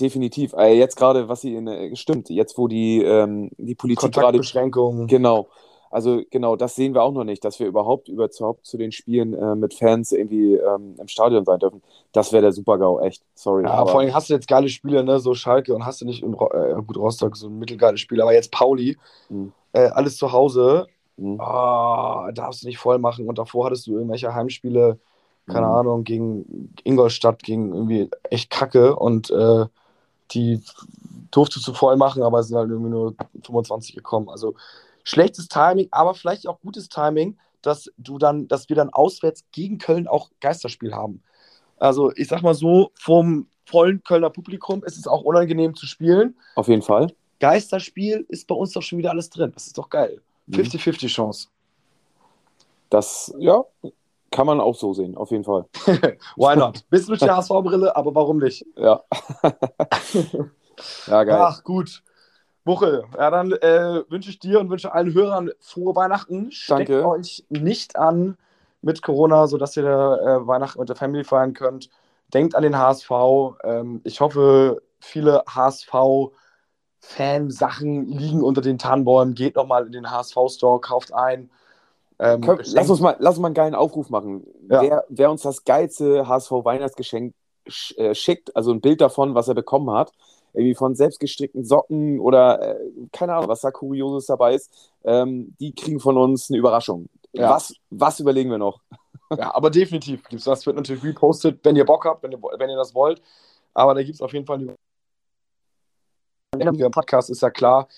Definitiv. 0.00 0.52
Äh, 0.52 0.78
jetzt 0.78 0.96
gerade, 0.96 1.28
was 1.28 1.40
sie 1.40 1.56
in, 1.56 1.66
äh, 1.66 1.94
stimmt, 1.96 2.30
jetzt 2.30 2.56
wo 2.56 2.68
die, 2.68 3.02
ähm, 3.02 3.50
die 3.58 3.74
Politik 3.74 4.12
gerade. 4.12 4.38
Beschränkungen. 4.38 5.08
Genau. 5.08 5.48
Also 5.90 6.22
genau, 6.30 6.56
das 6.56 6.74
sehen 6.74 6.94
wir 6.94 7.02
auch 7.02 7.12
noch 7.12 7.24
nicht, 7.24 7.44
dass 7.44 7.58
wir 7.58 7.66
überhaupt 7.66 8.08
überhaupt 8.08 8.66
zu 8.66 8.76
den 8.76 8.92
Spielen 8.92 9.34
äh, 9.34 9.54
mit 9.54 9.72
Fans 9.72 10.12
irgendwie 10.12 10.54
ähm, 10.54 10.96
im 10.98 11.08
Stadion 11.08 11.44
sein 11.44 11.58
dürfen. 11.58 11.82
Das 12.12 12.32
wäre 12.32 12.42
der 12.42 12.52
Super-GAU, 12.52 13.00
echt. 13.00 13.22
Sorry. 13.34 13.64
Ja, 13.64 13.70
aber 13.70 13.90
vor 13.90 14.00
allem 14.00 14.12
hast 14.12 14.28
du 14.28 14.34
jetzt 14.34 14.48
geile 14.48 14.68
Spiele, 14.68 15.04
ne? 15.04 15.20
So 15.20 15.34
Schalke 15.34 15.74
und 15.74 15.86
hast 15.86 16.00
du 16.00 16.04
nicht 16.04 16.22
in 16.22 16.34
äh, 16.34 16.82
gut 16.86 16.96
Rostock 16.96 17.36
so 17.36 17.48
ein 17.48 17.58
mittelgeiles 17.58 18.00
Spiel, 18.00 18.20
aber 18.20 18.34
jetzt 18.34 18.50
Pauli, 18.50 18.98
mhm. 19.28 19.52
äh, 19.72 19.86
alles 19.86 20.16
zu 20.16 20.32
Hause 20.32 20.86
Mhm. 21.16 21.38
Oh, 21.40 22.28
darfst 22.32 22.62
du 22.62 22.66
nicht 22.66 22.78
voll 22.78 22.98
machen. 22.98 23.26
Und 23.28 23.38
davor 23.38 23.66
hattest 23.66 23.86
du 23.86 23.94
irgendwelche 23.94 24.34
Heimspiele, 24.34 24.98
keine 25.46 25.66
mhm. 25.66 25.72
Ahnung, 25.72 26.04
gegen 26.04 26.74
Ingolstadt, 26.84 27.42
gegen 27.42 27.72
irgendwie 27.72 28.10
echt 28.30 28.50
Kacke. 28.50 28.96
Und 28.96 29.30
äh, 29.30 29.66
die 30.32 30.62
durftest 31.30 31.66
du 31.66 31.72
voll 31.72 31.96
machen, 31.96 32.22
aber 32.22 32.40
es 32.40 32.48
sind 32.48 32.56
halt 32.56 32.70
irgendwie 32.70 32.90
nur 32.90 33.14
25 33.44 33.94
gekommen. 33.94 34.28
Also 34.28 34.54
schlechtes 35.04 35.48
Timing, 35.48 35.88
aber 35.90 36.14
vielleicht 36.14 36.46
auch 36.48 36.60
gutes 36.60 36.88
Timing, 36.88 37.38
dass 37.62 37.90
du 37.96 38.18
dann, 38.18 38.48
dass 38.48 38.68
wir 38.68 38.76
dann 38.76 38.90
auswärts 38.90 39.44
gegen 39.52 39.78
Köln 39.78 40.08
auch 40.08 40.30
Geisterspiel 40.40 40.94
haben. 40.94 41.22
Also 41.78 42.12
ich 42.14 42.28
sag 42.28 42.42
mal 42.42 42.54
so, 42.54 42.90
vom 42.94 43.48
vollen 43.64 44.02
Kölner 44.02 44.30
Publikum 44.30 44.84
ist 44.84 44.96
es 44.96 45.06
auch 45.06 45.22
unangenehm 45.22 45.74
zu 45.74 45.86
spielen. 45.86 46.36
Auf 46.54 46.68
jeden 46.68 46.82
Fall. 46.82 47.12
Geisterspiel 47.40 48.24
ist 48.28 48.46
bei 48.46 48.54
uns 48.54 48.72
doch 48.72 48.82
schon 48.82 48.98
wieder 48.98 49.10
alles 49.10 49.28
drin. 49.28 49.52
Das 49.52 49.66
ist 49.66 49.76
doch 49.76 49.90
geil. 49.90 50.22
50-50 50.50 51.02
mhm. 51.04 51.08
Chance. 51.08 51.48
Das, 52.90 53.34
ja, 53.38 53.64
kann 54.30 54.46
man 54.46 54.60
auch 54.60 54.74
so 54.74 54.92
sehen, 54.92 55.16
auf 55.16 55.30
jeden 55.30 55.44
Fall. 55.44 55.64
Why 56.36 56.56
not? 56.56 56.84
Bist 56.90 57.08
du 57.08 57.12
mit 57.12 57.20
der 57.20 57.36
HSV-Brille, 57.36 57.96
aber 57.96 58.14
warum 58.14 58.38
nicht? 58.38 58.64
Ja. 58.76 59.02
ja, 61.06 61.24
geil. 61.24 61.40
Ach, 61.40 61.64
gut. 61.64 62.02
Buchel, 62.64 63.04
ja, 63.16 63.30
dann 63.30 63.52
äh, 63.52 64.02
wünsche 64.08 64.30
ich 64.30 64.40
dir 64.40 64.58
und 64.58 64.70
wünsche 64.70 64.92
allen 64.92 65.14
Hörern 65.14 65.50
frohe 65.60 65.94
Weihnachten. 65.94 66.50
Steckt 66.50 66.90
Danke. 66.90 67.06
euch 67.06 67.44
nicht 67.48 67.96
an 67.96 68.36
mit 68.82 69.02
Corona, 69.02 69.46
sodass 69.46 69.76
ihr 69.76 69.84
äh, 69.84 70.46
Weihnachten 70.46 70.80
mit 70.80 70.88
der 70.88 70.96
Family 70.96 71.22
feiern 71.22 71.54
könnt. 71.54 71.88
Denkt 72.34 72.56
an 72.56 72.64
den 72.64 72.76
HSV. 72.76 73.10
Ähm, 73.62 74.00
ich 74.02 74.20
hoffe, 74.20 74.82
viele 74.98 75.44
HSV- 75.44 76.32
Fansachen 77.06 78.08
liegen 78.08 78.42
unter 78.42 78.60
den 78.60 78.78
Tannenbäumen. 78.78 79.34
Geht 79.34 79.56
nochmal 79.56 79.86
in 79.86 79.92
den 79.92 80.10
HSV-Store, 80.10 80.80
kauft 80.80 81.14
ein. 81.14 81.50
Ähm, 82.18 82.40
Komm, 82.40 82.58
lass, 82.64 82.90
uns 82.90 83.00
mal, 83.00 83.16
lass 83.18 83.34
uns 83.34 83.42
mal 83.42 83.48
einen 83.48 83.54
geilen 83.54 83.74
Aufruf 83.74 84.10
machen. 84.10 84.44
Ja. 84.68 84.82
Wer, 84.82 85.04
wer, 85.08 85.30
uns 85.30 85.42
das 85.42 85.64
geilste 85.64 86.26
HSV-Weihnachtsgeschenk 86.26 87.34
äh, 87.96 88.14
schickt, 88.14 88.54
also 88.56 88.72
ein 88.72 88.80
Bild 88.80 89.00
davon, 89.00 89.34
was 89.34 89.48
er 89.48 89.54
bekommen 89.54 89.90
hat, 89.90 90.12
irgendwie 90.52 90.74
von 90.74 90.94
selbstgestrickten 90.94 91.64
Socken 91.64 92.18
oder 92.18 92.76
äh, 92.76 92.76
keine 93.12 93.34
Ahnung, 93.34 93.48
was 93.48 93.60
da 93.60 93.70
Kurioses 93.70 94.26
dabei 94.26 94.54
ist, 94.54 94.72
ähm, 95.04 95.54
die 95.60 95.74
kriegen 95.74 96.00
von 96.00 96.16
uns 96.16 96.50
eine 96.50 96.58
Überraschung. 96.58 97.08
Ja. 97.32 97.50
Was, 97.50 97.74
was 97.90 98.18
überlegen 98.18 98.50
wir 98.50 98.58
noch? 98.58 98.80
Ja, 99.30 99.54
aber 99.54 99.70
definitiv 99.70 100.22
gibt 100.22 100.40
es 100.40 100.44
das. 100.44 100.66
wird 100.66 100.76
natürlich 100.76 101.04
repostet, 101.04 101.60
wenn 101.64 101.76
ihr 101.76 101.84
Bock 101.84 102.04
habt, 102.04 102.22
wenn 102.22 102.32
ihr, 102.32 102.38
wenn 102.58 102.70
ihr 102.70 102.76
das 102.76 102.94
wollt. 102.94 103.20
Aber 103.74 103.94
da 103.94 104.02
gibt 104.02 104.14
es 104.14 104.22
auf 104.22 104.32
jeden 104.32 104.46
Fall 104.46 104.58
eine 104.58 104.76
Podcast 106.90 107.30
ist 107.30 107.42
ja 107.42 107.50
klar. 107.50 107.88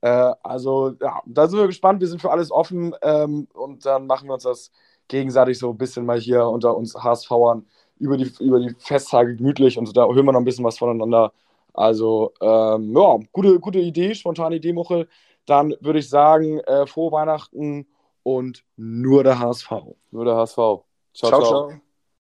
Äh, 0.00 0.32
also, 0.42 0.94
ja, 1.00 1.20
da 1.26 1.46
sind 1.46 1.58
wir 1.58 1.66
gespannt. 1.66 2.00
Wir 2.00 2.08
sind 2.08 2.20
für 2.20 2.30
alles 2.30 2.50
offen 2.50 2.94
ähm, 3.02 3.48
und 3.54 3.84
dann 3.84 4.06
machen 4.06 4.28
wir 4.28 4.34
uns 4.34 4.44
das 4.44 4.70
gegenseitig 5.08 5.58
so 5.58 5.70
ein 5.70 5.78
bisschen 5.78 6.06
mal 6.06 6.20
hier 6.20 6.46
unter 6.46 6.76
uns 6.76 6.94
HSVern 6.94 7.66
über 7.98 8.16
die, 8.16 8.30
über 8.40 8.60
die 8.60 8.74
Festtage 8.78 9.36
gemütlich 9.36 9.78
und 9.78 9.96
da 9.96 10.06
hören 10.06 10.26
wir 10.26 10.32
noch 10.32 10.40
ein 10.40 10.44
bisschen 10.44 10.64
was 10.64 10.78
voneinander. 10.78 11.32
Also, 11.74 12.32
ähm, 12.40 12.96
ja, 12.96 13.18
gute, 13.32 13.58
gute 13.60 13.78
Idee, 13.78 14.14
spontane 14.14 14.56
Idee, 14.56 14.72
Muchel. 14.72 15.08
Dann 15.46 15.74
würde 15.80 16.00
ich 16.00 16.08
sagen, 16.08 16.58
äh, 16.60 16.86
frohe 16.86 17.12
Weihnachten 17.12 17.86
und 18.22 18.64
nur 18.76 19.24
der 19.24 19.38
HSV. 19.38 19.70
Nur 20.10 20.24
der 20.24 20.36
HSV. 20.36 20.56
ciao. 20.56 20.84
ciao. 21.14 21.42
ciao. 21.42 21.87